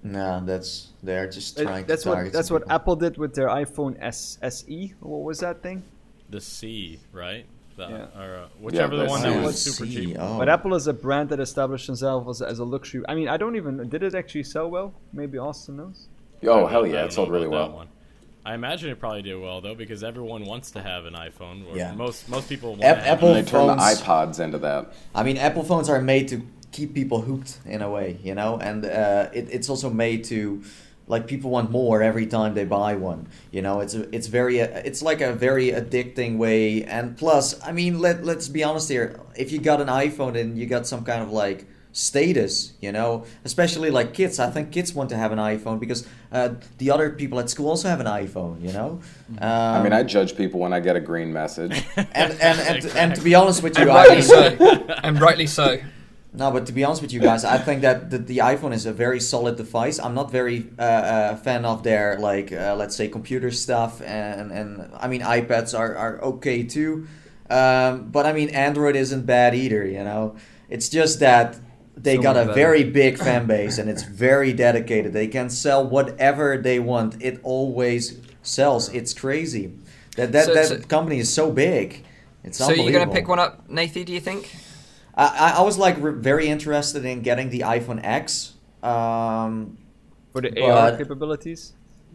[0.05, 2.75] No, that's they're just It- trying that's to what target that's some what people.
[2.75, 4.95] Apple did with their iPhone S SE.
[5.01, 5.85] What was that thing?
[6.31, 7.47] The C, right?
[7.77, 8.21] The, Yeah.
[8.21, 9.29] Or uh, whichever the the one C.
[9.29, 10.17] that was super C, cheap.
[10.19, 10.39] Oh.
[10.39, 13.03] But Apple is a brand that established themselves as, as a luxury.
[13.09, 14.93] I mean, I don't even did it actually sell well?
[15.13, 16.09] Maybe Austin knows.
[16.45, 17.77] Oh hell yeah, it sold really about that well.
[17.77, 17.89] one.
[18.45, 21.69] I imagine it probably did well though because everyone wants to have an iPhone.
[21.69, 21.93] Or Yeah.
[21.95, 24.93] Most most people want Ap- to have Apple And they turn the iPods into that.
[25.15, 28.59] I mean, Apple phones are made to keep people hooked in a way, you know,
[28.59, 30.63] and uh, it, it's also made to
[31.07, 33.29] like people want more every time they buy one.
[33.51, 36.85] You know, it's a, it's very uh, it's like a very addicting way.
[36.85, 39.21] And plus, I mean, let let's be honest here.
[39.37, 43.25] If you got an iPhone and you got some kind of like status, you know,
[43.45, 44.39] especially like kids.
[44.39, 47.69] I think kids want to have an iPhone because uh, the other people at school
[47.69, 48.61] also have an iPhone.
[48.63, 49.01] You know,
[49.39, 51.85] um, I mean, I judge people when I get a green message.
[51.97, 54.95] and and and, and to be honest with you, And I rightly mean- so.
[55.05, 55.79] And rightly so.
[56.35, 58.87] No, but to be honest with you guys, I think that the, the iPhone is
[58.87, 59.99] a very solid device.
[60.01, 64.51] I'm not very uh, uh, fan of their like uh, let's say computer stuff, and
[64.51, 67.07] and I mean iPads are are okay too,
[67.51, 69.85] um, but I mean Android isn't bad either.
[69.87, 70.37] You know,
[70.71, 71.59] it's just that
[71.97, 72.53] they So got a better.
[72.55, 75.13] very big fan base and it's very dedicated.
[75.13, 77.23] They can sell whatever they want.
[77.23, 78.89] It always sells.
[78.95, 79.73] It's crazy.
[80.17, 82.05] That that So- that so- company is so big.
[82.45, 84.05] It's So you're gonna pick one up, Nathie?
[84.05, 84.51] Do you think?
[85.15, 88.55] I, I- I was like re- very interested in getting the iPhone X.
[88.83, 89.79] Um,
[90.33, 91.75] For the But- AR capabilities.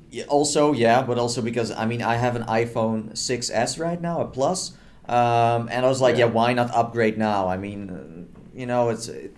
[0.09, 4.21] yeah, also, yeah, but also because I mean I have an iPhone 6s right now,
[4.21, 4.73] a Plus,
[5.07, 6.25] um, and I was like, yeah.
[6.25, 6.31] Yeah.
[6.37, 7.47] why not upgrade now?
[7.47, 7.97] I mean, uh,
[8.59, 9.31] you know, it's it,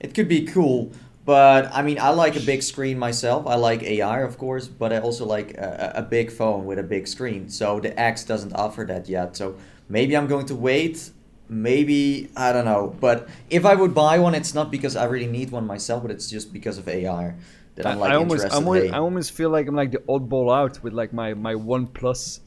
[0.00, 0.92] it could be cool,
[1.26, 3.46] but I mean, I like a big screen myself.
[3.46, 6.84] I like AR, of course, but I also like a, a big phone with a
[6.84, 7.48] big screen.
[7.48, 9.36] So the X doesn't offer that yet.
[9.36, 9.56] So
[9.88, 11.10] maybe I'm going to wait.
[11.48, 15.28] Maybe I don't know, but if I would buy one, it's not because I really
[15.28, 17.36] need one myself, but it's just because of AR
[17.76, 18.52] that I'm like I almost, interested.
[18.52, 18.90] I almost, hey.
[18.90, 22.40] I almost feel like I'm like the oddball out with like my my One Plus,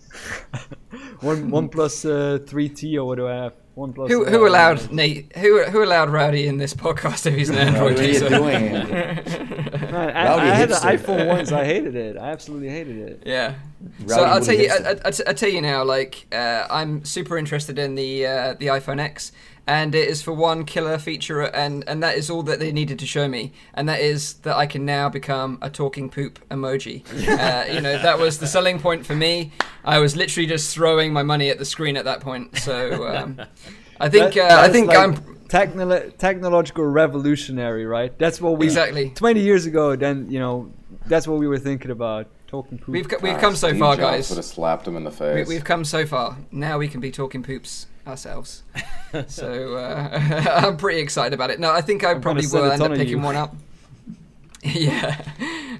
[1.22, 3.54] One One Plus uh, three T or what do I have?
[3.80, 4.12] One Plus.
[4.12, 5.36] Who who allowed Nate?
[5.38, 8.28] Who who allowed Rowdy in this podcast if he's an Android what are you user?
[8.28, 8.72] doing?
[8.74, 11.54] Man, I, Rowdy I had an iPhone once.
[11.54, 12.18] I hated it.
[12.18, 13.24] I absolutely hated it.
[13.26, 13.56] Yeah.
[14.06, 15.02] so I'll tell you, I, hipster.
[15.06, 18.54] I, I t- I tell you now, like uh, I'm super interested in the uh,
[18.60, 19.32] the iPhone X,
[19.70, 22.98] and it is for one killer feature, and and that is all that they needed
[23.00, 27.04] to show me, and that is that I can now become a talking poop emoji.
[27.40, 29.52] uh, you know, that was the selling point for me.
[29.86, 32.58] I was literally just throwing my money at the screen at that point.
[32.58, 33.40] So um,
[34.00, 35.16] I think That- uh, I think like I'm
[35.48, 38.18] technolo- technological revolutionary, right?
[38.18, 39.12] That's what we Exactly.
[39.12, 39.96] 20 years ago.
[39.96, 40.72] Then you know,
[41.06, 42.26] that's what we were thinking about.
[42.48, 42.90] Talking poop.
[42.90, 44.30] we've co- we've come so Steve far, Jobs guys.
[44.32, 45.48] would have slapped him in the We, face.
[45.48, 46.36] we've come so far.
[46.52, 48.64] Now we can be talking poops ourselves.
[49.28, 51.60] so uh, I'm pretty excited about it.
[51.60, 53.20] No, I think I I'm probably will end up picking you.
[53.20, 53.55] one up.
[54.64, 55.22] yeah,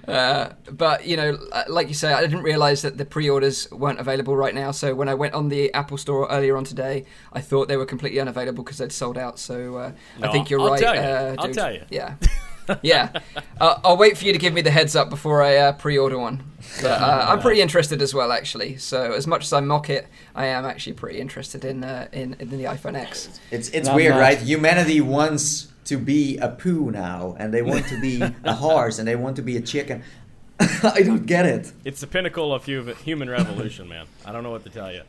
[0.08, 4.00] uh, but you know, uh, like you say, I didn't realize that the pre-orders weren't
[4.00, 4.72] available right now.
[4.72, 7.04] So when I went on the Apple Store earlier on today,
[7.34, 9.38] I thought they were completely unavailable because they'd sold out.
[9.38, 10.80] So uh, I think you're I'll right.
[10.80, 11.02] tell you.
[11.02, 11.84] Uh, I'll tell you.
[11.90, 12.16] Yeah.
[12.82, 13.12] yeah,
[13.60, 16.18] uh, I'll wait for you to give me the heads up before I uh, pre-order
[16.18, 16.44] one.
[16.82, 18.78] But uh, I'm pretty interested as well, actually.
[18.78, 22.36] So as much as I mock it, I am actually pretty interested in uh, in,
[22.40, 23.40] in the iPhone X.
[23.52, 24.22] It's it's Not weird, much.
[24.22, 24.38] right?
[24.40, 29.08] Humanity wants to be a poo now, and they want to be a horse, and
[29.08, 30.04] they want to be a chicken.
[30.84, 31.72] I don't get it.
[31.86, 34.06] It's the pinnacle of hu- human revolution, man.
[34.26, 35.04] I don't know what to tell you.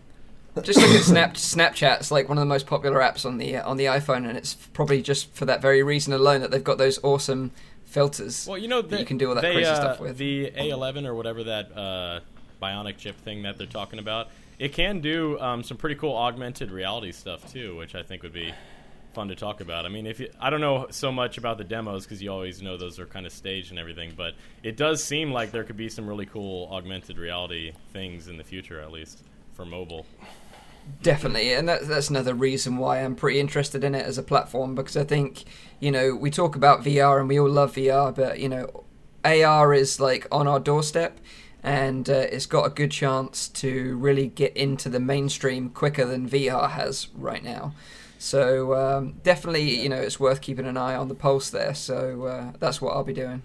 [0.63, 2.01] Just look at Snap Snapchat.
[2.01, 4.37] It's like one of the most popular apps on the uh, on the iPhone, and
[4.37, 7.53] it's probably just for that very reason alone that they've got those awesome
[7.85, 8.47] filters.
[8.49, 10.19] Well, you know, that you can do all that they, crazy uh, stuff with.
[10.19, 12.21] The A11 or whatever that uh,
[12.61, 14.29] bionic chip thing that they're talking about,
[14.59, 18.33] it can do um, some pretty cool augmented reality stuff too, which I think would
[18.33, 18.53] be
[19.13, 19.87] fun to talk about.
[19.87, 22.63] I mean, if you, I don't know so much about the demos because you always
[22.63, 25.77] know those are kind of staged and everything, but it does seem like there could
[25.77, 29.23] be some really cool augmented reality things in the future, at least
[29.61, 30.07] for mobile.
[31.03, 34.75] Definitely, and that's that's another reason why I'm pretty interested in it as a platform
[34.75, 35.45] because I think
[35.79, 38.85] you know we talk about VR and we all love VR, but you know
[39.25, 41.21] AR is like on our doorstep,
[41.63, 46.29] and uh, it's got a good chance to really get into the mainstream quicker than
[46.29, 47.75] VR has right now.
[48.19, 51.75] So um, definitely, you know, it's worth keeping an eye on the pulse there.
[51.75, 53.43] So uh, that's what I'll be doing.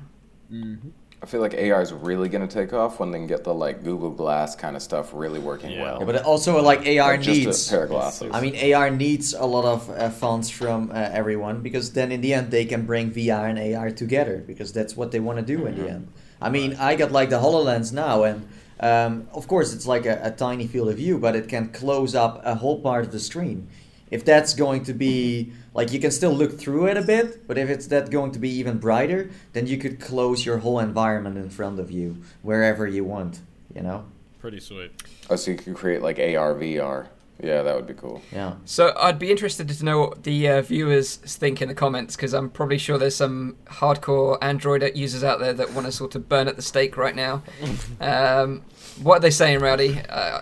[1.25, 3.51] I feel like AR is really going to take off when they can get the
[3.53, 5.81] like Google Glass kind of stuff really working Yeah.
[5.81, 5.97] well.
[6.01, 7.67] Yeah, but also like AR Like, just needs.
[7.67, 8.29] a pair of glasses.
[8.31, 12.21] I mean, AR needs a lot of uh, funds from uh, everyone because then in
[12.21, 15.45] the end they can bring VR and AR together because that's what they want to
[15.57, 16.09] do in the end.
[16.39, 18.47] I mean, I got like the Hololens now, and
[18.79, 22.13] um, of course it's like a, a tiny field of view, but it can close
[22.13, 23.67] up a whole part of the screen.
[24.11, 27.57] If that's going to be like you can still look through it a bit, but
[27.57, 31.37] if it's that going to be even brighter, then you could close your whole environment
[31.37, 33.39] in front of you wherever you want.
[33.73, 34.05] You know.
[34.39, 34.91] Pretty sweet.
[35.29, 37.07] oh, so you can create like AR VR.
[37.43, 38.21] Yeah, that would be cool.
[38.31, 38.55] Yeah.
[38.63, 42.33] So I'd be interested to know what the uh, viewers think in the comments because
[42.33, 46.29] I'm probably sure there's some hardcore Android users out there that want to sort of
[46.29, 47.43] burn at the stake right now.
[47.99, 48.61] um,
[49.01, 49.99] what are they saying, Rowdy?
[50.07, 50.41] Uh,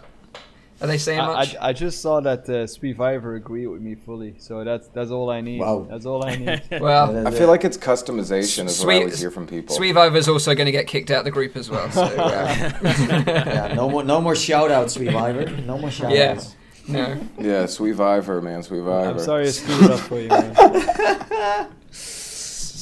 [0.84, 1.56] are they saying I, much?
[1.56, 5.30] I, I just saw that uh, SweViver agreed with me fully, so that's that's all
[5.30, 5.60] I need.
[5.62, 5.88] Wow.
[5.90, 6.62] That's all I need.
[6.82, 9.76] well, I feel like it's customization is what I Sweet- always hear from people.
[9.78, 11.90] SweViver's also going to get kicked out of the group as well.
[11.90, 13.74] So, uh, yeah.
[13.76, 15.50] No more, no more shout outs, Survivor.
[15.62, 16.34] No more shout Yeah.
[16.34, 16.56] outs.
[16.88, 17.18] no.
[17.40, 18.92] Yeah, SweViver, man, Sweeviver.
[18.92, 21.68] I'm sorry I screwed it up for you, man.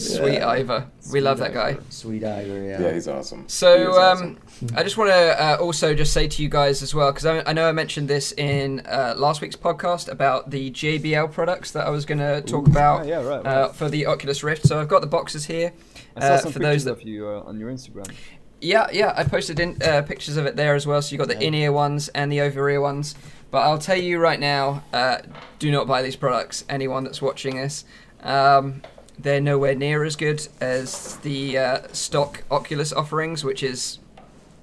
[0.01, 0.87] Sweet Ivor.
[1.11, 1.77] We love that guy.
[1.89, 2.81] Sweet Ivor, yeah.
[2.81, 3.41] Yeah, he's awesome.
[3.41, 4.37] He is So, awesome.
[4.61, 7.25] um, I just want to uh, also just say to you guys as well, because
[7.25, 11.71] I, I know I mentioned this in uh, last week's podcast about the JBL products
[11.71, 14.65] that I was going to talk about right, yeah, right, Uh, for the Oculus Rift.
[14.67, 15.73] So I've got the boxes here.
[16.15, 18.11] I saw uh, some for pictures those that, of you uh, on your Instagram.
[18.59, 21.01] yeah, yeah, I posted in uh, pictures of it there as well.
[21.01, 21.47] So you got the Yeah.
[21.47, 23.15] in-ear ones and the over-ear ones.
[23.49, 25.17] But I'll tell you right now, uh,
[25.59, 26.63] do not buy these products.
[26.69, 27.83] Anyone that's watching this,
[28.23, 28.81] um,
[29.19, 33.99] they're nowhere near as good as the uh, stock Oculus offerings, which is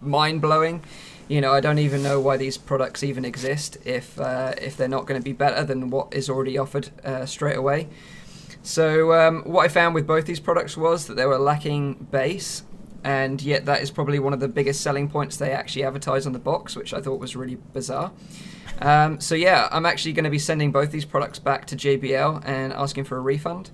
[0.00, 0.82] mind blowing.
[1.28, 4.88] You know, I don't even know why these products even exist if uh, if they're
[4.88, 7.88] not going to be better than what is already offered uh, straight away.
[8.62, 12.64] So um, what I found with both these products was that they were lacking bass,
[13.04, 16.32] and yet that is probably one of the biggest selling points they actually advertise on
[16.32, 18.10] the box, which I thought was really bizarre.
[18.80, 22.42] Um, so yeah, I'm actually going to be sending both these products back to JBL
[22.46, 23.70] and asking for a refund.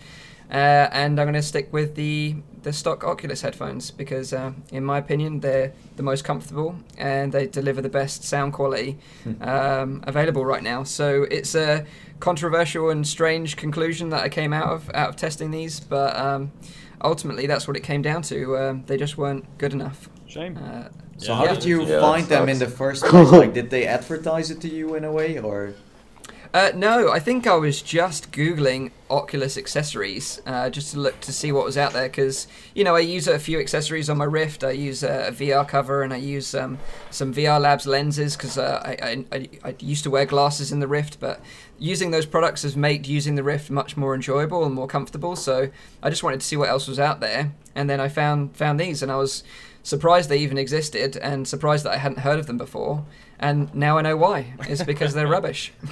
[0.51, 4.84] Uh, and I'm going to stick with the the stock Oculus headphones because, uh, in
[4.84, 8.97] my opinion, they're the most comfortable and they deliver the best sound quality
[9.42, 10.82] um, available right now.
[10.82, 11.84] So it's a
[12.20, 16.53] controversial and strange conclusion that I came out of out of testing these, but um,
[17.03, 18.57] ultimately that's what it came down to.
[18.57, 20.09] Um, they just weren't good enough.
[20.26, 20.57] Shame.
[20.57, 20.88] Uh,
[21.18, 21.36] So Yeah.
[21.38, 23.30] how did you Yeah, find them in the first place?
[23.42, 25.74] like, did they advertise it to you in a way, or
[26.55, 31.32] Uh, no, I think I was just googling Oculus accessories uh, just to look to
[31.32, 32.46] see what was out there because
[32.76, 34.62] you know I use a few accessories on my Rift.
[34.62, 36.78] I use a, VR cover and I use um,
[37.11, 40.86] some VR Labs lenses because uh, I, I, I used to wear glasses in the
[40.86, 41.40] Rift, but
[41.80, 45.34] using those products has made using the Rift much more enjoyable and more comfortable.
[45.34, 45.70] So
[46.05, 48.78] I just wanted to see what else was out there, and then I found found
[48.78, 49.42] these, and I was
[49.82, 53.05] surprised they even existed and surprised that I hadn't heard of them before.
[53.39, 54.55] And now I know why.
[54.61, 55.72] It's because they're rubbish.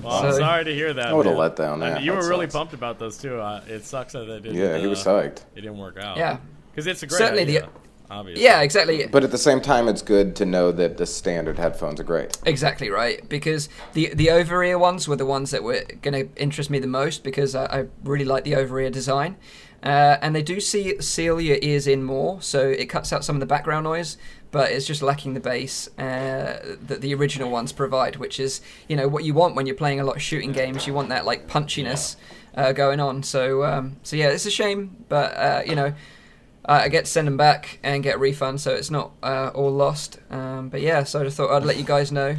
[0.00, 1.14] Well, I'm sorry to hear that.
[1.16, 1.38] What a man.
[1.38, 2.54] letdown, I mean, you that were really sucks.
[2.54, 3.40] pumped about those too.
[3.40, 4.54] Uh, it sucks that they didn't.
[4.56, 5.38] Yeah, he was uh, psyched.
[5.56, 6.16] It didn't work out.
[6.16, 6.38] Yeah.
[6.70, 7.68] because it's a great Certainly the-
[8.08, 8.44] obviously.
[8.44, 9.08] Yeah, exactly.
[9.08, 12.38] But at the same time, it's good to know that the standard headphones are great.
[12.46, 16.40] Exactly right, because the the over ear ones were the ones that were going to
[16.40, 19.36] interest me the most because I, I really like the over ear design,
[19.82, 23.34] uh, and they do see seal your ears in more, so it cuts out some
[23.34, 24.16] of the background noise,
[24.50, 28.96] but it's just lacking the bass uh, that the original ones provide, which is you
[28.96, 30.86] know what you want when you're playing a lot of shooting games.
[30.86, 32.16] You want that like punchiness
[32.54, 33.22] uh, going on.
[33.22, 35.94] So um, so yeah, it's a shame, but uh, you know.
[36.70, 39.70] I get to send them back and get a refund, so it's not uh, all
[39.70, 40.18] lost.
[40.30, 42.36] Um, but yeah, so I just thought I'd let you guys know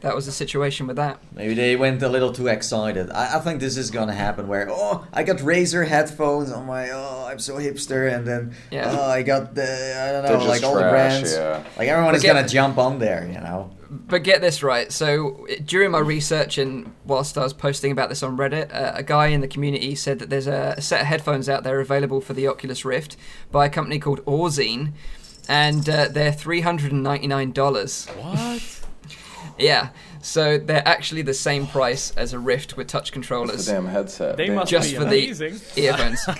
[0.00, 1.18] that was the situation with that.
[1.34, 3.10] maybe they went a little too excited?
[3.10, 4.46] I, I think this is gonna happen.
[4.48, 8.96] Where oh, I got Razer headphones on my oh, I'm so hipster, and then Yeah.
[8.96, 11.32] oh, I got the I don't They're know, just like all the brands.
[11.34, 11.64] yeah.
[11.76, 13.70] Like everyone is get- gonna jump on there, you know.
[13.90, 14.92] But get this right.
[14.92, 19.02] So during my research and whilst I was posting about this on Reddit, uh, a
[19.02, 22.20] guy in the community said that there's a, a set of headphones out there available
[22.20, 23.16] for the Oculus Rift
[23.50, 24.92] by a company called Orzine,
[25.48, 28.06] and uh, they're three hundred and ninety nine dollars.
[28.20, 28.38] What?
[29.58, 29.88] Yeah,
[30.22, 33.66] so they're actually the same price as a Rift with touch controllers.
[33.66, 34.36] the damn headset.
[34.36, 34.56] They Damn.
[34.56, 35.60] must Just be for the- amazing.
[35.76, 36.26] earphones.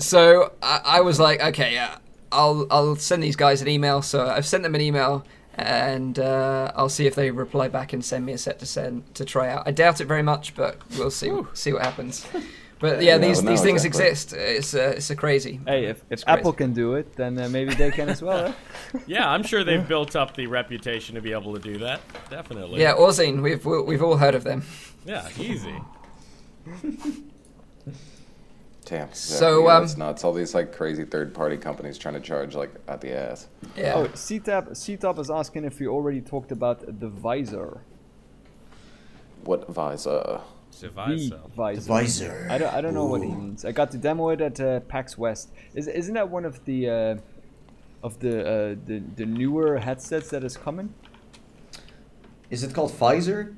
[0.00, 1.98] So I, I was like, okay, yeah,
[2.30, 4.00] I'll I'll send these guys an email.
[4.02, 5.24] So I've sent them an email,
[5.56, 9.12] and uh, I'll see if they reply back and send me a set to send
[9.16, 9.64] to try out.
[9.66, 12.24] I doubt it very much, but we'll see see what happens.
[12.80, 14.10] But yeah, Yeah, these no, these things exactly.
[14.10, 14.32] exist.
[14.34, 15.60] It's uh, it's a crazy.
[15.66, 16.38] Hey, if, if It's crazy.
[16.38, 18.54] Apple can do it, then uh, maybe they can as well.
[19.06, 22.00] Yeah, I'm sure they've built up the reputation to be able to do that.
[22.30, 22.80] Definitely.
[22.80, 24.62] Yeah, Orzine, we've we- we've all heard of them.
[25.04, 25.74] Yeah, easy.
[28.84, 29.12] Damn.
[29.12, 30.24] So, yeah, um, it's nuts.
[30.24, 33.48] All these like crazy third-party companies trying to charge like at the ass.
[33.76, 33.94] Yeah.
[33.96, 37.82] Oh, CTAP, CTAP is asking if we already talked about the visor.
[39.44, 40.40] What visor?
[40.80, 41.88] The Devise visor.
[41.88, 42.48] visor.
[42.50, 43.64] I don't, I don't know what he means.
[43.64, 45.50] I got to demo it at uh, PAX West.
[45.74, 47.16] Is, isn't that one of the uh,
[48.02, 50.94] of the, uh, the the newer headsets that is coming?
[52.50, 53.54] Is it called Visor?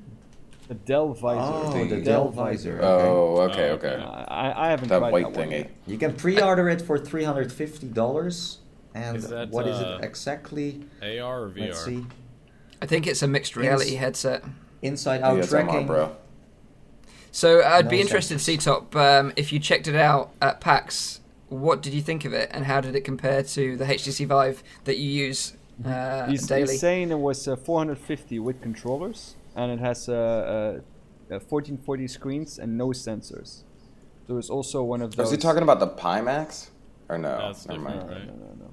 [0.68, 1.40] The Dell visor.
[1.40, 2.76] Oh, the the Dell Visor.
[2.78, 2.86] Okay.
[2.86, 3.88] Oh, okay, Oh, okay.
[3.88, 4.02] okay.
[4.28, 5.52] I, I haven't That tried white that one thingy.
[5.52, 5.70] yet.
[5.86, 8.58] You can pre-order it for three hundred fifty dollars.
[8.94, 10.82] And Is that, what is uh, it exactly?
[11.02, 11.68] AR or VR?
[11.68, 12.04] Let's see.
[12.82, 14.42] I think it's a mixed reality headset.
[14.82, 15.84] Inside out yeah, it's tracking.
[15.84, 16.16] MR, bro.
[17.32, 21.82] So I'd No be interested, C-Top, um, if you checked it out at PAX, what
[21.82, 24.98] did you think of it, and how did it compare to the HTC Vive that
[24.98, 25.54] you use
[25.84, 26.72] uh, He's, daily?
[26.72, 30.80] he's saying it was uh, 450 with controllers, and it has uh, uh,
[31.34, 33.62] uh, 1440 screens and no sensors.
[34.26, 35.24] There was also one of those.
[35.24, 36.68] Was he talking about the Pimax?
[37.08, 37.36] Or no?
[37.36, 38.08] That's Never mind.
[38.08, 38.26] right?
[38.26, 38.70] No, no, no.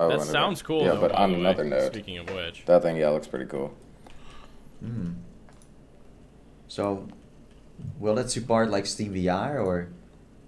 [0.00, 0.82] Oh, that sounds cool.
[0.82, 3.26] Yeah, though, but on the way, another note, Speaking of which, that thing, yeah, looks
[3.26, 3.74] pretty cool.
[4.80, 5.12] Hmm.
[6.68, 7.08] So,
[7.98, 9.88] will it support like Steam VR or?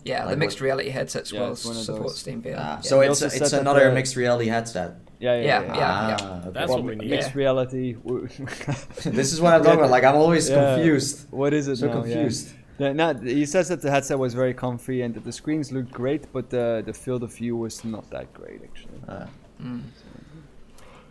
[0.05, 2.11] yeah, the mixed what- reality headsets Yeah, will it's one of support.
[2.13, 2.57] Steam VR.
[2.59, 2.81] Ah, Yeah.
[2.81, 4.91] so it's also it's another the- mixed reality headset.
[5.21, 5.77] Yeah, yeah, Yeah, yeah.
[5.77, 6.17] yeah.
[6.21, 6.51] Ah, okay.
[6.55, 7.11] That's Well, what we need.
[7.11, 7.97] Mixed reality.
[9.19, 9.91] this is what I'm talking about.
[9.91, 10.57] Like I'm always Yeah.
[10.77, 11.27] confused.
[11.31, 12.01] What is it So now?
[12.01, 12.47] Confused.
[12.79, 15.93] Yeah, no, he says that the headset was very comfy and that the screens looked
[15.93, 19.01] great, but the the field of view was not that great actually.
[19.07, 19.27] Ah.
[19.63, 19.83] Mm.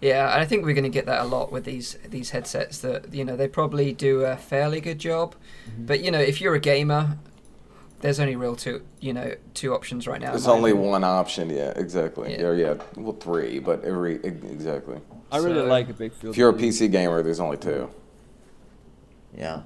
[0.01, 2.79] Yeah, and I think we're going to get that a lot with these these headsets.
[2.79, 5.35] That you know they probably do a fairly good job,
[5.69, 5.85] Mm-hmm.
[5.87, 7.17] but you know if you're a gamer,
[7.99, 10.27] there's only real two you know two options right now.
[10.27, 10.91] in There's only opinion.
[10.91, 12.31] one option, yeah, exactly.
[12.31, 12.51] Yeah.
[12.53, 14.99] Yeah, yeah, well, three, but every exactly.
[15.31, 16.33] I really So- like a big field.
[16.33, 16.53] If you're a.
[16.53, 17.89] PC gamer, there's only two.
[19.37, 19.61] Yeah.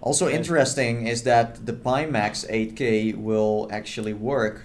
[0.00, 4.62] Also interesting is that the Pimax 8K will actually work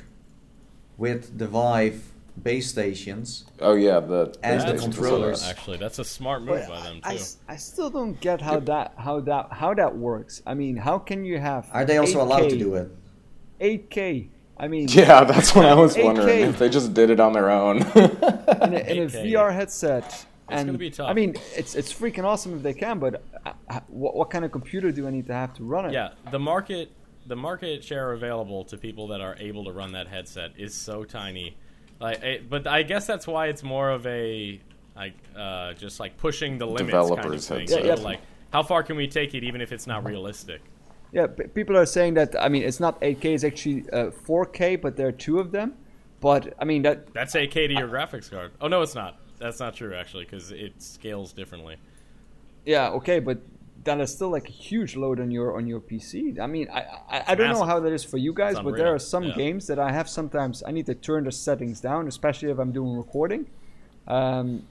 [0.98, 3.46] with the Vive base stations.
[3.60, 5.40] Oh yeah, the And the PlayStation controllers.
[5.40, 5.50] facility.
[5.60, 7.20] Actually, that's a smart move But by them I, too.
[7.20, 10.42] s- I still don't get how that how that how that works.
[10.46, 11.68] I mean, how can you have?
[11.72, 12.90] Are they also allowed to do it?
[13.62, 14.30] 8K.
[14.58, 16.04] I mean, Yeah, that's what I was 8K.
[16.04, 17.78] wondering if they just did it on their own.
[17.82, 20.26] in a, in a VR headset.
[20.50, 21.10] and gonna be tough.
[21.10, 24.44] I mean, it's it's freaking awesome if they can, but uh, uh, what, what kind
[24.46, 25.94] of computer do I need to have to run it?
[25.94, 26.92] Yeah, the market
[27.26, 31.04] the market share available to people that are able to run that headset is so
[31.06, 31.56] tiny.
[32.04, 34.60] Like, it, but I guess that's why it's more of a
[34.94, 37.60] like uh, just like pushing the limits kind of Developers thing.
[37.62, 37.86] headset.
[37.86, 38.02] Yeah, yeah.
[38.02, 38.20] Like,
[38.52, 40.62] how far can we take it, even if it's not realistic?
[41.14, 42.36] Yeah, p- people are saying that.
[42.38, 45.76] I mean, it's not 8K; it's actually uh, 4K, but there are two of them.
[46.20, 48.52] But I mean that That's 8K to your graphics card.
[48.60, 49.20] Oh no, it's not.
[49.40, 51.78] That's not true actually, because it scales differently.
[52.66, 53.40] Yeah, okay, but
[53.84, 56.40] that is still like a huge load on your on your PC.
[56.40, 58.94] I mean, I I, I don't know how that is for you guys, but there
[58.94, 59.36] are some yeah.
[59.36, 62.72] games that I have sometimes I need to turn the settings down, especially if I'm
[62.72, 63.48] doing recording.
[64.08, 64.64] Um,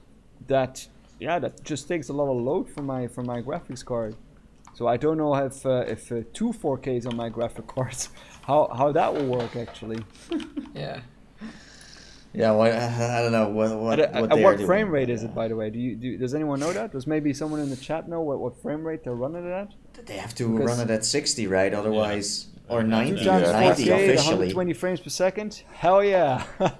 [0.47, 0.87] that
[1.19, 4.15] yeah, that just takes a lot of load from my from my graphics card.
[4.75, 8.09] So I don't know if uh, if uh, two 4Ks on my graphic cards,
[8.41, 10.03] how how that will work actually.
[10.75, 11.01] Yeah.
[12.35, 14.65] Yeah, well, I don't know what what, At, what, at they are what doing.
[14.67, 15.69] frame rate is it, by the way?
[15.69, 16.17] Do you do?
[16.17, 16.91] Does anyone know that?
[16.91, 19.69] Does maybe someone in the chat know what, what frame rate they're running it at?
[20.07, 21.71] They have to Because- run it at 60, right?
[21.73, 23.51] Otherwise, or 90, Two times Yeah.
[23.59, 24.47] 90 4K officially.
[24.47, 25.61] 120 frames per second.
[25.73, 26.43] Hell yeah.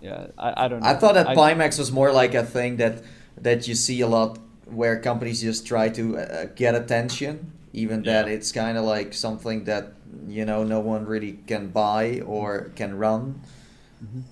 [0.00, 0.88] yeah, I, I don't know.
[0.88, 3.02] I thought that I- Pimax was more like a thing that
[3.40, 8.26] that you see a lot where companies just try to uh, get attention, even that
[8.28, 9.92] it's kind of like something that
[10.28, 13.40] you know no one really can buy or can run.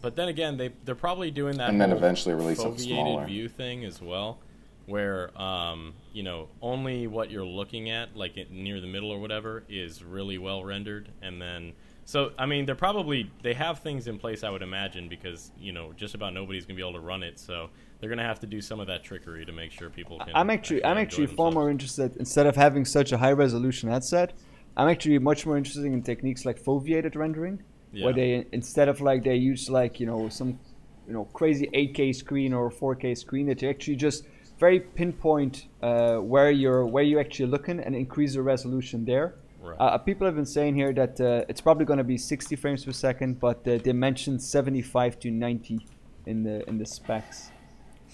[0.02, 3.26] But then again, they they're probably doing that And then eventually release something foveated smaller.
[3.26, 4.38] view thing as well,
[4.86, 9.64] where um, you know only what you're looking at, like near the middle or whatever,
[9.68, 11.72] is really well rendered, and then
[12.04, 15.72] so I mean they're probably they have things in place I would imagine because you
[15.72, 17.70] know just about nobody's gonna be able to run it, so
[18.00, 20.30] they're gonna have to do some of that trickery to make sure people can.
[20.34, 21.54] I'm actually, I'm actually far themselves.
[21.54, 22.16] more interested.
[22.16, 24.34] Instead of having such a high resolution headset,
[24.76, 27.62] I'm actually much more interested in techniques like foveated rendering,
[27.92, 28.04] Yeah.
[28.06, 30.58] where they instead of like they use like you know some,
[31.06, 34.24] you know crazy 8K screen or 4K screen that you actually just
[34.58, 39.34] very pinpoint uh, where you're where you actually looking and increase the resolution there.
[39.62, 39.76] Right.
[39.80, 42.84] Uh, people have been saying here that uh, it's probably going to be 60 frames
[42.84, 45.86] per second, but uh, they mentioned 75 to 90
[46.26, 47.50] in the in the specs.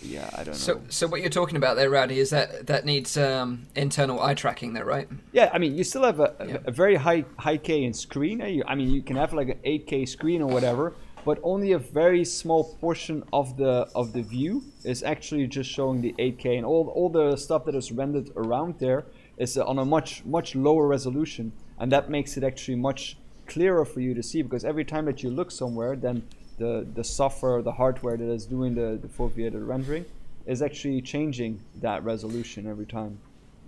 [0.02, 0.52] Yeah, I don't know.
[0.54, 4.34] So, so what you're talking about there, Rowdy, is that that needs um, internal eye
[4.34, 5.08] tracking, there, right?
[5.32, 6.56] Yeah, I mean, you still have a, a- Yeah.
[6.64, 8.40] a very high high K in screen.
[8.40, 10.94] You- I mean, you can have like an 8K screen or whatever,
[11.24, 16.00] but only a very small portion of the of the view is actually just showing
[16.00, 19.04] the 8K, and all all the stuff that is rendered around there
[19.36, 23.84] is uh, on a much much lower resolution, and that makes it actually much clearer
[23.84, 26.22] for you to see because every time that you look somewhere, then
[26.60, 30.04] the the software, the hardware that is doing the the foveated rendering
[30.46, 33.18] is actually changing that resolution every time.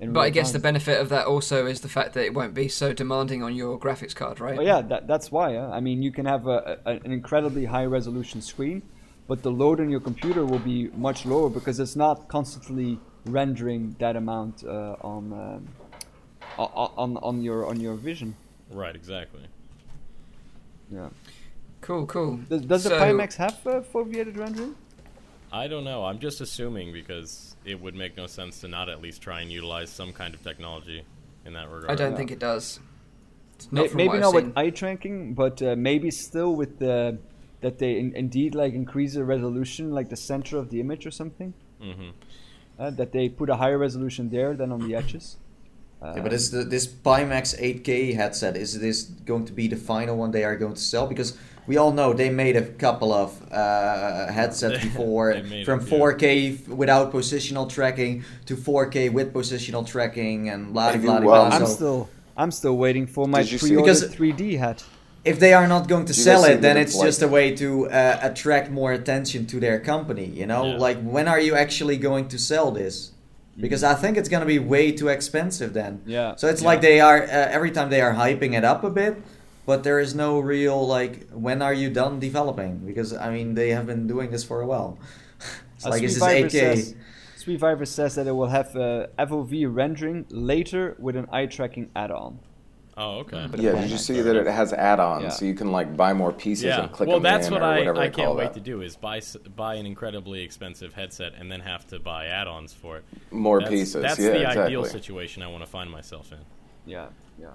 [0.01, 0.55] But I guess time.
[0.55, 3.55] the benefit of that also is the fact that it won't be so demanding on
[3.55, 4.59] your graphics card, right?
[4.59, 5.57] Oh yeah, that, that's why.
[5.57, 8.83] Uh, I mean, you can have a, a, an incredibly high resolution screen,
[9.29, 13.95] but the load on your computer will be much lower because it's not constantly rendering
[14.01, 15.69] that amount uh, on, um,
[16.59, 18.35] o- on on your on your vision.
[18.71, 19.47] Right, exactly.
[20.91, 21.11] Yeah.
[21.83, 22.37] Cool, cool.
[22.49, 24.75] Does, does the So- Pimax have uh, foveated rendering?
[25.53, 26.07] I don't know.
[26.07, 29.53] I'm just assuming because it would make no sense to not at least try and
[29.53, 31.05] utilize some kind of technology
[31.45, 31.91] in that regard.
[31.91, 32.81] I don't think it does.
[33.71, 34.47] Not from maybe not seen.
[34.47, 37.19] with eye tracking, but uh, maybe still with the
[37.61, 41.11] that they in, indeed like increase the resolution, like the center of the image or
[41.11, 41.53] something.
[41.81, 42.11] hmm
[42.79, 45.37] Uh, that they put a higher resolution there than on the edges.
[46.01, 49.77] Uh, Yeah, but is the, this Pimax 8K headset is this going to be the
[49.77, 51.07] final one they are going to sell?
[51.07, 51.37] Because
[51.67, 55.99] we all know they made a couple of uh, headsets before, from it, yeah.
[55.99, 61.33] 4K f- without positional tracking to 4K with positional tracking and blah Maybe blah blah.
[61.33, 64.59] well- I'm So still I'm still waiting for my Did you see- pre-ordered Because- 3D
[64.59, 64.83] hat.
[65.25, 67.55] if they are not going to Did sell it, then it's it's just a way
[67.63, 70.27] to uh, attract more attention to their company.
[70.41, 70.79] You know, Yeah.
[70.87, 73.13] like when are you actually going to sell this?
[73.65, 76.01] Because I think it's going to be way too expensive then.
[76.07, 76.35] Yeah.
[76.37, 76.69] So it's yeah.
[76.71, 79.15] like they are uh, every time they are hyping it up a bit,
[79.67, 82.79] but there is no real like when are you done developing?
[82.79, 84.99] Because I mean they have been doing this for a while.
[85.77, 86.77] it's Uh, like is Sweet this Viper 8K?
[86.77, 86.95] says,
[87.39, 92.39] SweViver says that it will have uh, FOV rendering later with an eye tracking add-on.
[92.97, 93.49] Oh, okay.
[93.51, 95.29] But Yeah, Yeah, did you see that it has add-ons, Yeah.
[95.31, 96.83] so you can like buy more pieces Yeah.
[96.83, 98.45] and click Well, them that's in what or I, whatever I they call can't wait
[98.53, 98.55] that.
[98.55, 99.21] to do is buy
[99.57, 103.05] buy an incredibly expensive headset and then have to buy add-ons for it.
[103.33, 104.03] More That's, pieces.
[104.03, 104.63] That's yeah, the exactly.
[104.65, 106.39] ideal situation I want to find myself in.
[106.85, 107.07] Yeah,
[107.41, 107.49] yeah.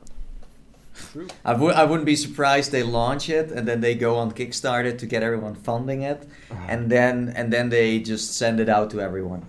[1.12, 1.28] True.
[1.46, 4.98] I would I wouldn't be surprised they launch it and then they go on Kickstarter
[4.98, 6.28] to get everyone funding it,
[6.68, 9.46] and then and then they just send it out to everyone.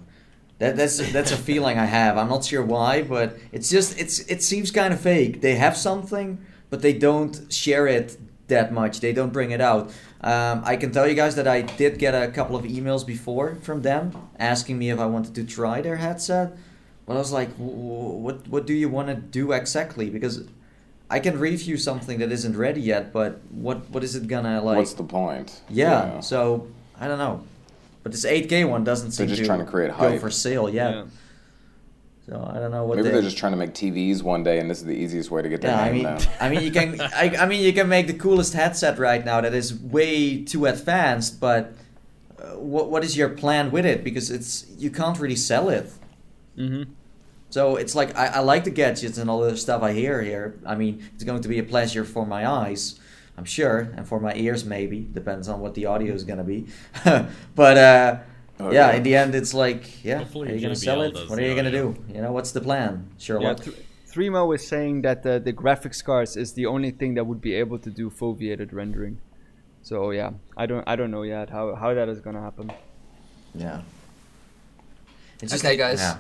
[0.58, 2.18] That, that's that's a feeling I have.
[2.18, 5.40] I'm not sure why, but it's just it's it seems kind of fake.
[5.40, 6.38] They have something,
[6.70, 8.16] but they don't share it
[8.48, 9.00] that much.
[9.00, 9.90] They don't bring it out.
[10.20, 13.54] Um, I can tell you guys that I did get a couple of emails before
[13.62, 16.56] from them asking me if I wanted to try their headset.
[17.06, 20.10] But I was like, "W- w- what what do you want to do exactly?
[20.10, 20.42] Because
[21.10, 24.76] I can review something that isn't ready yet, but what what is it gonna like?
[24.76, 25.60] What's the point?
[25.70, 26.66] yeah, So
[27.00, 27.42] I don't know.
[28.02, 30.12] But this 8K one doesn't seem They're just to trying to create hype.
[30.14, 31.06] go for sale yet.
[32.26, 33.14] So I don't know what Maybe they.
[33.14, 35.48] they're just trying to make TVs one day, and this is the easiest way to
[35.48, 36.20] get their yeah, I name mean, known.
[36.40, 39.40] I mean, you can, I, I mean, you can make the coolest headset right now
[39.40, 41.40] that is way too advanced.
[41.40, 41.72] But
[42.38, 44.04] uh, what what is your plan with it?
[44.04, 45.90] Because it's you can't really sell it.
[46.58, 46.90] Mm-hmm.
[47.50, 50.58] So it's like I, I like the gadgets and all the stuff I hear here.
[50.66, 53.00] I mean, it's going to be a pleasure for my eyes,
[53.38, 55.00] I'm sure, and for my ears maybe.
[55.12, 56.66] Depends on what the audio is gonna be.
[57.54, 58.18] but uh,
[58.60, 58.96] Oh, yeah, yeah.
[58.96, 61.14] in the end, it's like, yeah, Hopefully are you gonna sell it?
[61.30, 61.94] What are you gonna do?
[62.12, 63.62] You know, what's the plan, Yeah, Sherlock?
[63.62, 63.76] th-
[64.10, 67.54] Threemo was saying that the, the graphics cards is the only thing that would be
[67.54, 69.20] able to do foveated rendering.
[69.82, 72.72] So yeah, I don't I don't know yet how, how that is gonna happen.
[73.54, 73.82] yeah.
[75.40, 76.00] It's just Okay, guys.
[76.00, 76.16] Yeah.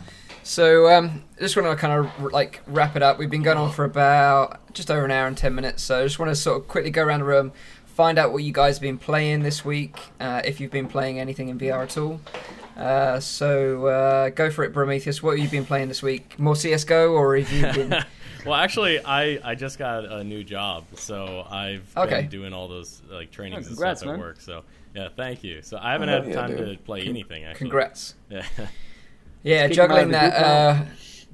[0.48, 3.18] So um, just want to kind of like wrap it up.
[3.18, 5.82] We've been going on for about just over an hour and ten minutes.
[5.82, 7.52] So I just want to sort of quickly go around the room,
[7.84, 9.98] find out what you guys have been playing this week.
[10.18, 12.18] Uh, if you've been playing anything in VR at all.
[12.78, 15.22] Uh, so uh, go for it, Prometheus.
[15.22, 16.38] What have you been playing this week?
[16.38, 17.90] More CS:GO, or have you been?
[18.46, 22.22] well, actually, I, I just got a new job, so I've Okay.
[22.22, 24.20] been doing all those like trainings Oh, and congrats, stuff at man.
[24.20, 24.40] work.
[24.40, 25.60] So yeah, thank you.
[25.60, 26.84] So I haven't Oh, had yeah, time to dude.
[26.86, 27.44] play anything.
[27.44, 28.14] Actually, Congrats.
[28.30, 28.46] Yeah.
[29.42, 30.34] Yeah, Kick 'em out juggling that.
[30.34, 30.84] Uh,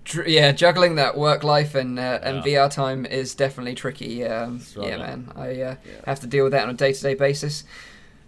[0.04, 2.66] dr- yeah, juggling that work life and uh, and Yeah.
[2.66, 4.24] VR time is definitely tricky.
[4.24, 4.98] Um, yeah, Struggle.
[4.98, 5.74] man, I uh,
[6.06, 7.64] have to deal with that on a day to day basis.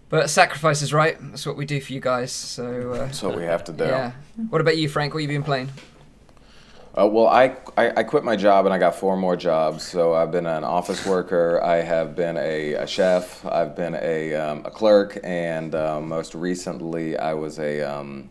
[0.09, 1.17] But sacrifice is right.
[1.19, 2.31] That's what we do for you guys.
[2.31, 3.83] So uh, That's what we have to do.
[3.83, 4.13] yeah.
[4.49, 5.13] What about you, Frank?
[5.13, 5.69] What have you been playing?
[6.97, 9.83] Uh, well, I, I I quit my job and I got four more jobs.
[9.83, 11.61] So I've been an office worker.
[11.61, 13.45] I have been a, a chef.
[13.45, 18.29] I've been a, um, a clerk, and um, most recently I was a um,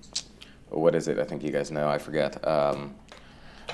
[0.71, 1.19] what is it?
[1.19, 1.89] I think you guys know.
[1.89, 2.47] I forget.
[2.47, 2.95] Um,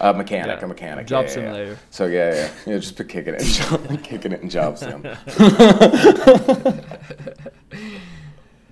[0.00, 0.58] a mechanic.
[0.58, 0.64] Yeah.
[0.64, 1.06] A mechanic.
[1.06, 1.52] Job yeah, yeah, yeah.
[1.52, 1.78] simulator.
[1.90, 2.78] So yeah, yeah.
[2.78, 5.06] Just be kicking it, in job, kicking it in job sim.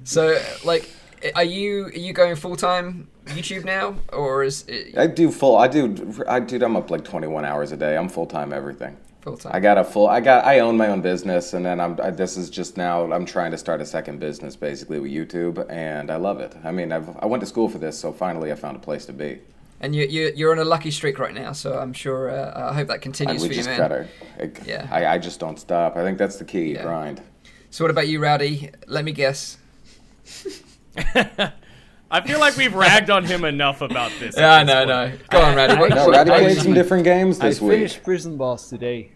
[0.02, 0.90] So, like,
[1.34, 5.56] are you are you going full time YouTube now, or is it I do full.
[5.56, 6.24] I do.
[6.26, 6.64] I do.
[6.64, 7.96] I'm up like 21 hours a day.
[7.96, 8.96] I'm full time everything.
[9.20, 9.52] Full time?
[9.54, 10.08] I got a full.
[10.08, 10.44] I got.
[10.44, 12.00] I own my own business, and then I'm.
[12.00, 13.10] I, this is just now.
[13.12, 16.56] I'm trying to start a second business, basically with YouTube, and I love it.
[16.64, 17.08] I mean, I've.
[17.18, 19.40] I went to school for this, so finally I found a place to be.
[19.80, 21.52] And you you you're on a lucky streak right now.
[21.52, 22.30] So I'm sure.
[22.30, 23.78] Uh, I hope that continues we for you, just man.
[23.78, 24.08] gotta.
[24.38, 24.88] It, Yeah.
[24.90, 25.96] I, I just don't stop.
[25.96, 26.74] I think that's the key.
[26.74, 26.82] Yeah.
[26.82, 27.22] Grind.
[27.70, 28.70] So what about you, Rowdy?
[28.86, 29.56] Let me guess.
[32.10, 34.36] I feel like we've ragged on him enough about this.
[34.36, 35.20] Yeah, this no, point.
[35.20, 35.26] no.
[35.30, 35.76] Go on, Rowdy.
[35.78, 37.72] What, No, what- Ratty what- played some different games I this week.
[37.78, 39.12] finished Prison Boss today.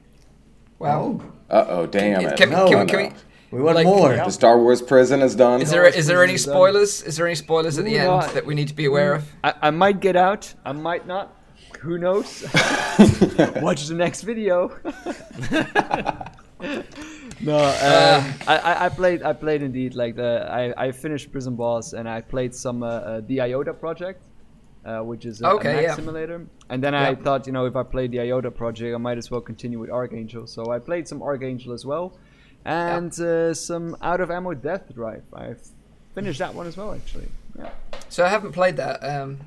[0.78, 1.20] Wow.
[1.50, 2.36] Uh oh, damn Can- it!
[2.36, 3.08] can- No, can- can no.
[3.08, 3.12] we-
[3.58, 4.16] We want Like- more.
[4.16, 5.60] The Star Wars prison is done.
[5.62, 7.02] Is there is there any spoilers?
[7.02, 9.24] Is there any spoilers at the end no, that we need to be aware of?
[9.44, 10.52] I, I might get out.
[10.64, 11.36] I might not.
[11.80, 12.42] Who knows?
[13.62, 14.72] Watch the next video.
[17.44, 19.22] No, um, I, I- I played.
[19.22, 19.94] I played indeed.
[19.94, 23.74] Like the I, I finished Prison Boss and I played some uh, uh, the IOTA
[23.74, 24.20] project,
[24.84, 25.94] uh, which is a, Okay, a mech yeah.
[25.94, 26.46] simulator.
[26.70, 29.30] And then I thought, you know, if I played the IOTA project, I might as
[29.30, 30.46] well continue with Archangel.
[30.46, 32.16] So I played some Archangel as well,
[32.64, 35.24] and uh, some Out of Ammo Death Drive.
[35.34, 35.54] I
[36.14, 37.28] finished that one as well, actually.
[37.58, 37.70] Yeah.
[38.08, 39.04] So I haven't played that.
[39.04, 39.40] Um,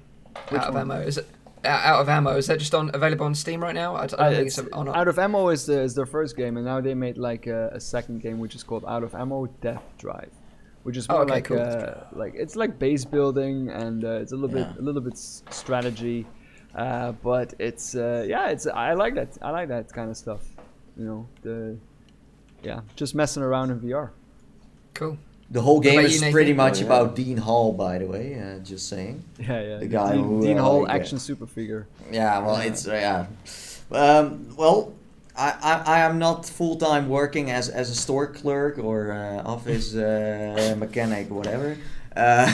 [0.49, 0.91] Which out of one?
[0.91, 1.27] ammo is it?
[1.67, 3.95] Uh, Out of ammo is that just on available on Steam right now?
[3.95, 4.87] I, Uh, think it's- it's on.
[4.89, 7.69] Out of Ammo is, the, is their first game, and now they made like a,
[7.73, 10.31] a second game which is called Out of Ammo Death Drive,
[10.83, 11.59] which is Oh, more okay, like cool.
[11.59, 14.65] uh, like it's like base building and uh, it's a little Yeah.
[14.71, 16.25] bit a little bit strategy,
[16.75, 20.41] uh, but it's uh, yeah it's I like that I like that kind of stuff,
[20.97, 21.77] you know the
[22.63, 24.09] yeah just messing around in VR.
[24.93, 25.17] Cool.
[25.49, 26.33] The whole game is you, Nathan?
[26.33, 26.85] pretty much Oh, yeah.
[26.87, 28.35] about Dean Hall, by the way.
[28.39, 29.23] Uh, just saying.
[29.39, 29.77] Yeah, yeah.
[29.77, 31.87] The guy Dean, who, Dean uh, Hall like, uh, action super figure.
[32.11, 33.25] Yeah, well, it's uh, yeah.
[33.97, 34.93] Um, well,
[35.37, 39.43] I, I, I am not full time working as, as a store clerk or uh,
[39.49, 41.77] office uh, mechanic, whatever.
[42.15, 42.51] Uh,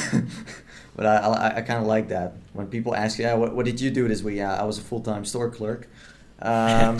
[0.95, 3.81] but I, I, I kind of like that when people ask, yeah, what, what did
[3.81, 4.35] you do this week?
[4.37, 5.87] Yeah, I was a full time store clerk.
[6.41, 6.97] Um,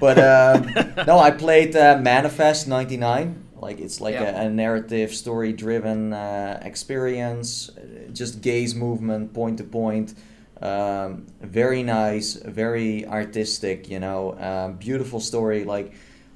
[0.00, 0.74] but um,
[1.06, 3.44] no, I played uh, Manifest '99.
[3.60, 4.42] Like it's like Yeah.
[4.42, 7.70] a, a narrative, story-driven uh, experience.
[7.70, 10.14] uh, Just gaze movement, point to point.
[10.62, 13.88] Um, very nice, very artistic.
[13.88, 15.64] You know, um, beautiful story.
[15.64, 15.92] Like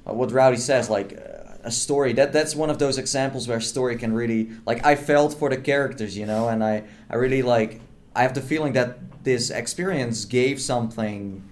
[0.07, 2.13] uh, what Rowdy says, like uh, a story.
[2.13, 4.85] That that's one of those examples where story can really like.
[4.85, 7.81] I felt for the characters, you know, and I I really like.
[8.15, 8.89] I have the feeling that
[9.23, 11.43] this experience gave something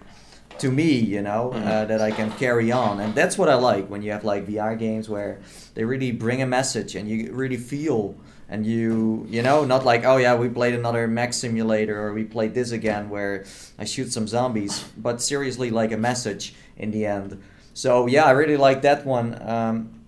[0.60, 3.88] to me, you know, uh, that I can carry on, and that's what I like
[3.90, 5.40] when you have like VR games where
[5.74, 8.16] they really bring a message and you really feel
[8.50, 12.24] and you you know not like oh yeah we played another mech simulator or we
[12.24, 13.46] played this again where
[13.80, 17.42] I shoot some zombies, but seriously like a message in the end.
[17.74, 19.42] So yeah, I really like that one.
[19.42, 20.04] Um,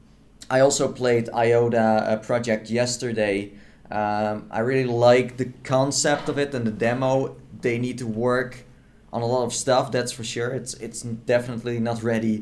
[0.49, 3.53] I also played IOTA project yesterday.
[3.89, 7.35] Um, I really like the concept of it and the demo.
[7.61, 8.65] They need to work
[9.15, 9.85] on a lot of stuff.
[9.95, 10.49] That's for sure.
[10.59, 11.01] It's it's
[11.33, 12.35] definitely not ready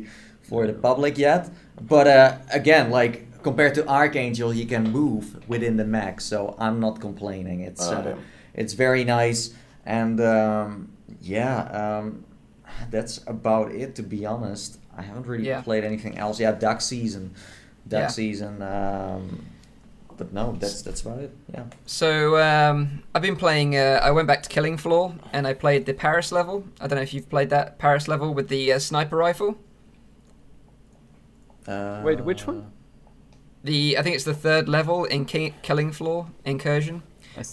[0.49, 1.49] for the public yet.
[1.93, 6.79] But uh, again, like compared to Archangel, you can move within the mech, so I'm
[6.79, 7.59] not complaining.
[7.69, 8.17] It's uh,
[8.61, 9.53] it's very nice,
[9.85, 10.69] and um,
[11.21, 12.25] yeah, um,
[12.89, 13.95] that's about it.
[13.95, 15.61] To be honest, I haven't really Yeah.
[15.61, 16.39] played anything else.
[16.43, 17.25] Yeah, Duck Season,
[17.87, 18.07] Duck Yeah.
[18.07, 18.61] Season.
[18.61, 19.45] Um,
[20.17, 21.31] but no, that's that's about it.
[21.53, 21.63] Yeah.
[21.85, 23.75] So um, I've been playing.
[23.75, 26.65] Uh, I went back to Killing Floor and I played the Paris level.
[26.81, 29.57] I don't know if you've played that Paris level with the uh, sniper rifle.
[31.67, 32.71] Uh, Wait, which one?
[33.63, 37.01] The I think it's the third level in Ki- Killing Floor Incursion,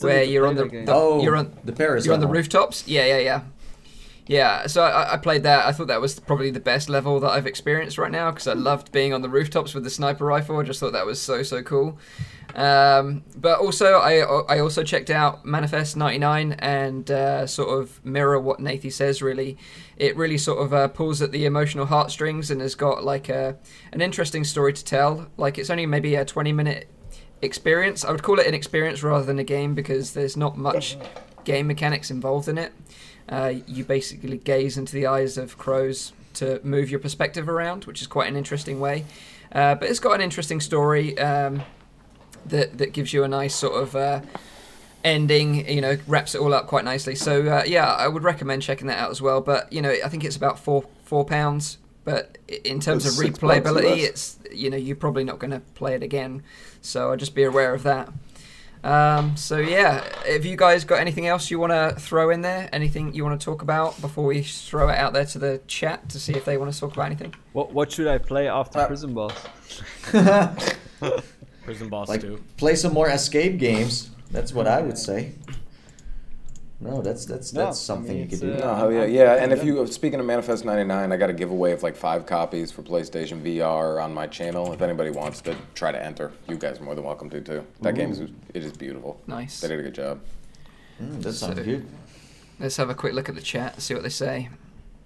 [0.00, 2.04] where you're on the, that the- Oh, you're on the Paris.
[2.04, 2.86] you're on the rooftops.
[2.88, 3.40] Yeah, yeah, yeah.
[4.30, 5.66] Yeah, so I, I played that.
[5.66, 8.52] I thought that was probably the best level that I've experienced right now because I
[8.52, 10.56] loved being on the rooftops with the sniper rifle.
[10.60, 11.98] I just thought that was so so cool.
[12.54, 18.38] Um, but also, I I also checked out Manifest '99 and uh, sort of mirror
[18.38, 19.20] what Nathie says.
[19.20, 19.58] Really,
[19.96, 23.58] it really sort of uh, pulls at the emotional heartstrings and has got like a
[23.90, 25.26] an interesting story to tell.
[25.38, 26.88] Like it's only maybe a 20 minute
[27.42, 28.04] experience.
[28.04, 30.98] I would call it an experience rather than a game because there's not much
[31.44, 32.72] game mechanics involved in it.
[33.28, 38.00] Uh, you basically gaze into the eyes of crows to move your perspective around, which
[38.00, 39.04] is quite an interesting way.
[39.52, 41.62] Uh, but it's got an interesting story um,
[42.46, 44.20] that that gives you a nice sort of uh,
[45.04, 45.68] ending.
[45.68, 47.14] You know, wraps it all up quite nicely.
[47.14, 49.40] So uh, yeah, I would recommend checking that out as well.
[49.40, 51.78] But you know, I think it's about four four pounds.
[52.04, 55.94] But in terms That's of replayability, it's you know you're probably not going to play
[55.94, 56.42] it again.
[56.80, 58.08] So I just be aware of that.
[58.82, 62.68] Um, so yeah, have you guys got anything else you want to throw in there?
[62.72, 66.08] Anything you want to talk about before we throw it out there to the chat
[66.10, 67.34] to see if they want to talk about anything?
[67.52, 69.34] What what should I play after Uh, Prison Boss?
[71.64, 72.42] Prison Boss like 2.
[72.56, 74.10] play some more escape games.
[74.30, 75.32] That's what I would say.
[76.82, 78.52] No, that's that's No, that's I something mean, you could do.
[78.54, 79.34] uh, Oh, hell yeah, yeah.
[79.42, 82.72] And if you, speaking of Manifest 99, I got a giveaway of like five copies
[82.72, 84.72] for PlayStation VR on my channel.
[84.72, 87.66] If anybody wants to try to enter, you guys are more than welcome to too.
[87.82, 89.20] That game is, it is beautiful.
[89.26, 89.60] Nice.
[89.60, 90.20] They did a good job.
[91.02, 91.86] Mm, that sounds So- good.
[92.58, 94.48] Let's have a quick look at the chat, see what they say.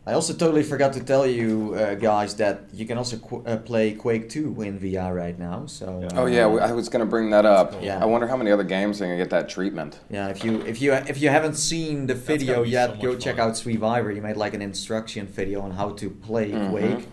[0.07, 3.57] I also totally forgot to tell you uh, guys that you can also qu- uh,
[3.57, 5.65] play Quake 2 in VR right now.
[5.67, 7.75] So uh, Oh yeah, I was gonna bring that up.
[7.83, 8.03] Yeah.
[8.03, 10.01] I wonder how many other games are gonna get that treatment.
[10.11, 13.25] Yeah, if you if you if you haven't seen the video yet, so go much
[13.25, 13.49] check fun.
[13.49, 14.13] out SweViver.
[14.15, 16.71] He made like an instruction video on how to play Mhm.
[16.71, 17.09] Quake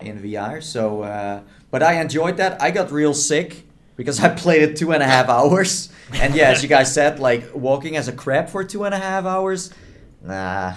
[0.00, 0.60] in VR.
[0.60, 2.60] So, uh, but I enjoyed that.
[2.60, 5.90] I got real sick because I played it two and a half hours.
[6.14, 8.98] And yeah, as you guys said, like walking as a crab for two and a
[8.98, 9.70] half hours,
[10.24, 10.74] nah,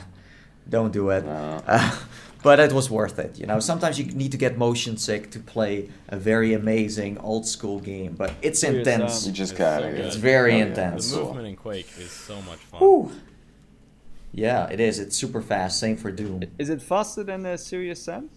[0.70, 1.26] don't do it.
[1.26, 1.62] No.
[1.68, 1.98] Uh,
[2.44, 3.38] but it was worth it.
[3.40, 7.48] You know, sometimes you need to get motion sick to play a very amazing old
[7.48, 9.26] school game, but it's Serious intense.
[9.28, 9.98] You just It's gotta.
[9.98, 10.04] so.
[10.04, 11.12] It's very Oh, yeah, intense.
[11.12, 12.80] The movement in Quake is so much fun.
[12.80, 13.12] Whew.
[14.32, 15.00] Yeah, it is.
[15.00, 15.80] It's super fast.
[15.80, 16.44] Same for Doom.
[16.60, 18.30] Is it faster than the Serious Sam?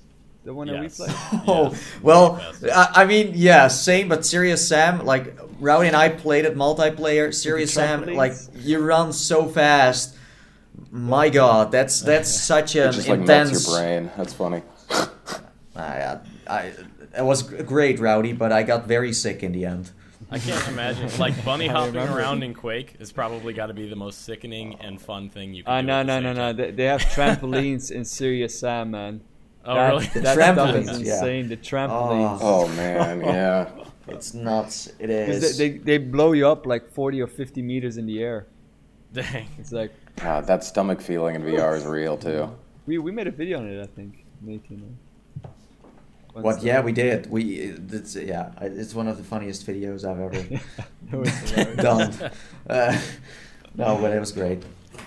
[0.45, 0.97] The one that we Yes.
[0.97, 1.11] played?
[1.49, 2.41] Oh Yes, well.
[2.73, 4.09] I, I mean, yeah, same.
[4.09, 7.35] But Serious Sam, like Rowdy and I played it multiplayer.
[7.35, 10.15] Serious Sam, like you run so fast.
[10.91, 13.51] My God, that's that's such It an just like intense.
[13.51, 14.11] melts your brain.
[14.17, 14.63] That's funny.
[15.77, 16.19] I,
[16.49, 16.73] I,
[17.17, 19.91] it was great, Rowdy, but I got very sick in the end.
[20.31, 21.09] I can't imagine.
[21.19, 25.01] Like bunny hopping around in Quake is probably got to be the most sickening and
[25.01, 25.87] fun thing you can Ah, do.
[25.87, 26.53] no, no, no, no.
[26.53, 29.21] They, they have trampolines in Serious Sam, man.
[29.65, 30.07] Oh, that, really?
[30.07, 31.15] The That stuff trampolines, is yeah.
[31.15, 31.49] insane.
[31.49, 32.39] The trampoliines.
[32.43, 33.71] Oh man, yeah.
[34.09, 34.91] It's nuts.
[34.99, 35.57] It is.
[35.59, 38.47] They, they, they blow you up like 40 or 50 meters in the air.
[39.13, 39.47] Dang.
[39.59, 42.51] It's like, God, that stomach feeling in VR is real too.
[42.87, 44.25] we, we made a video on it, I think.
[44.41, 44.97] Nathan.
[46.35, 46.63] once, what?
[46.63, 47.31] Yeah, we did.
[47.31, 47.55] We.
[47.93, 50.61] It's, yeah, it's one of the funniest videos I've ever.
[51.11, 51.77] That was hilarious.
[51.83, 52.31] done.
[52.69, 53.01] Uh,
[53.75, 54.63] no, but it was great.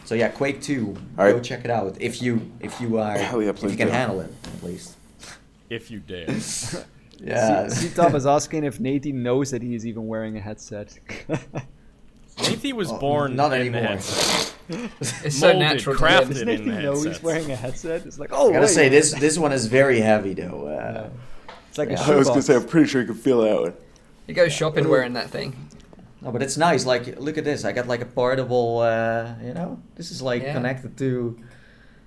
[0.06, 0.96] So yeah, Quake Two.
[1.18, 1.32] All right.
[1.36, 3.94] Go check it out if you if you are Hell yeah, if you can do.
[3.94, 4.96] handle it at least.
[5.70, 6.28] If you dare.
[7.24, 7.68] Yeah.
[7.68, 10.98] C- C-Top is asking if Nathan knows that he is even wearing a headset.
[12.40, 13.82] Nathan was Oh, born not in the anymore.
[13.98, 14.56] headset.
[15.00, 16.28] It's so Molded, natural to crafted him.
[16.30, 18.06] Does in Nathan the know he's wearing a headset?
[18.06, 18.70] It's like, oh, I gotta wait.
[18.70, 20.68] say this this one is very heavy though.
[20.68, 21.10] Uh,
[21.70, 22.06] It's like a Yeah.
[22.06, 22.50] shoebox.
[22.50, 23.74] I'm pretty sure you can feel that one.
[24.28, 25.56] You go shopping wearing that thing.
[26.22, 26.86] No, but it's nice.
[26.86, 27.66] Like, look at this.
[27.66, 28.80] I got like a portable.
[28.80, 30.54] Uh, you know, this is like Yeah.
[30.54, 31.38] connected to.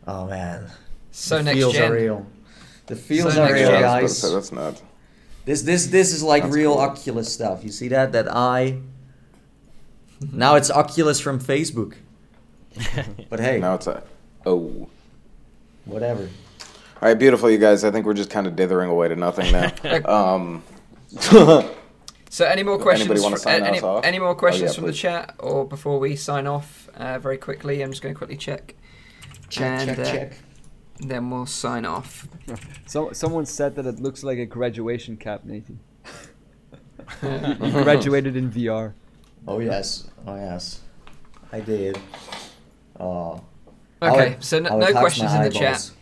[0.06, 0.70] Oh man,
[1.10, 1.90] So the next feels gen.
[1.90, 2.26] are real.
[2.86, 3.80] The feels So are real, gen.
[3.82, 4.20] guys.
[4.22, 4.82] That's, that's nuts.
[5.46, 6.80] This this this is like That's real cool.
[6.82, 7.64] Oculus stuff.
[7.64, 8.12] You see that?
[8.12, 8.78] That eye.
[10.32, 11.94] now it's Oculus from Facebook.
[13.30, 14.02] But hey, Now it's a.
[14.46, 14.88] Oh.
[15.84, 16.22] whatever.
[16.22, 17.84] All right, beautiful, you guys.
[17.84, 19.72] I think we're just kind of dithering away to nothing now.
[20.40, 20.62] um,
[22.30, 23.08] So, any more questions?
[23.08, 24.04] Anybody wanna fr- sign any, us off?
[24.04, 27.38] any more Oh, questions yeah, from the chat, or before we sign off uh, very
[27.38, 27.80] quickly?
[27.82, 28.74] I'm just going to quickly check.
[29.50, 30.32] Check And, check uh, check.
[30.98, 32.26] Then we'll sign off.
[32.86, 35.78] So, someone said that it looks like a graduation cap, Nathan.
[37.22, 38.94] you graduated in VR.
[39.46, 40.08] Oh yes.
[40.26, 40.80] Oh yes.
[41.52, 41.98] I did.
[42.98, 43.42] Oh.
[44.02, 45.90] Okay, it- so no, no questions in the chat.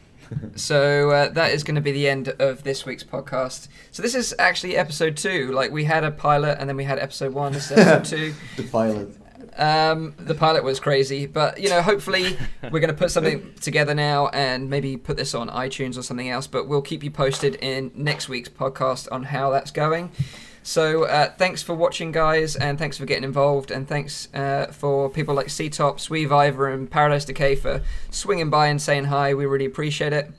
[0.57, 3.69] So uh, that is going to be the end of this week's podcast.
[3.91, 5.53] So this is actually episode two.
[5.53, 7.53] Like we had a pilot, and then we had episode one.
[7.53, 8.35] This is episode two.
[8.57, 9.15] the pilot.
[9.59, 12.39] Um, the pilot was crazy, but you know, hopefully
[12.71, 16.31] we're going to put something together now and maybe put this on iTunes or something
[16.31, 16.47] else.
[16.47, 20.11] But we'll keep you posted in next week's podcast on how that's going.
[20.63, 25.11] So uh, thanks for watching, guys, and thanks for getting involved, and thanks uh, for
[25.11, 29.35] people like C-Top, SweViver, and Paradise Decay for swinging by and saying hi.
[29.35, 30.31] We really appreciate it,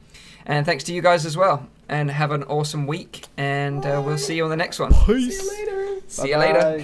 [0.45, 1.67] and thanks to you guys as well.
[1.89, 4.93] And have an awesome week, and uh, we'll see you on the next one.
[5.05, 5.37] Peace.
[5.37, 6.01] See you later.
[6.07, 6.79] See Bye-bye.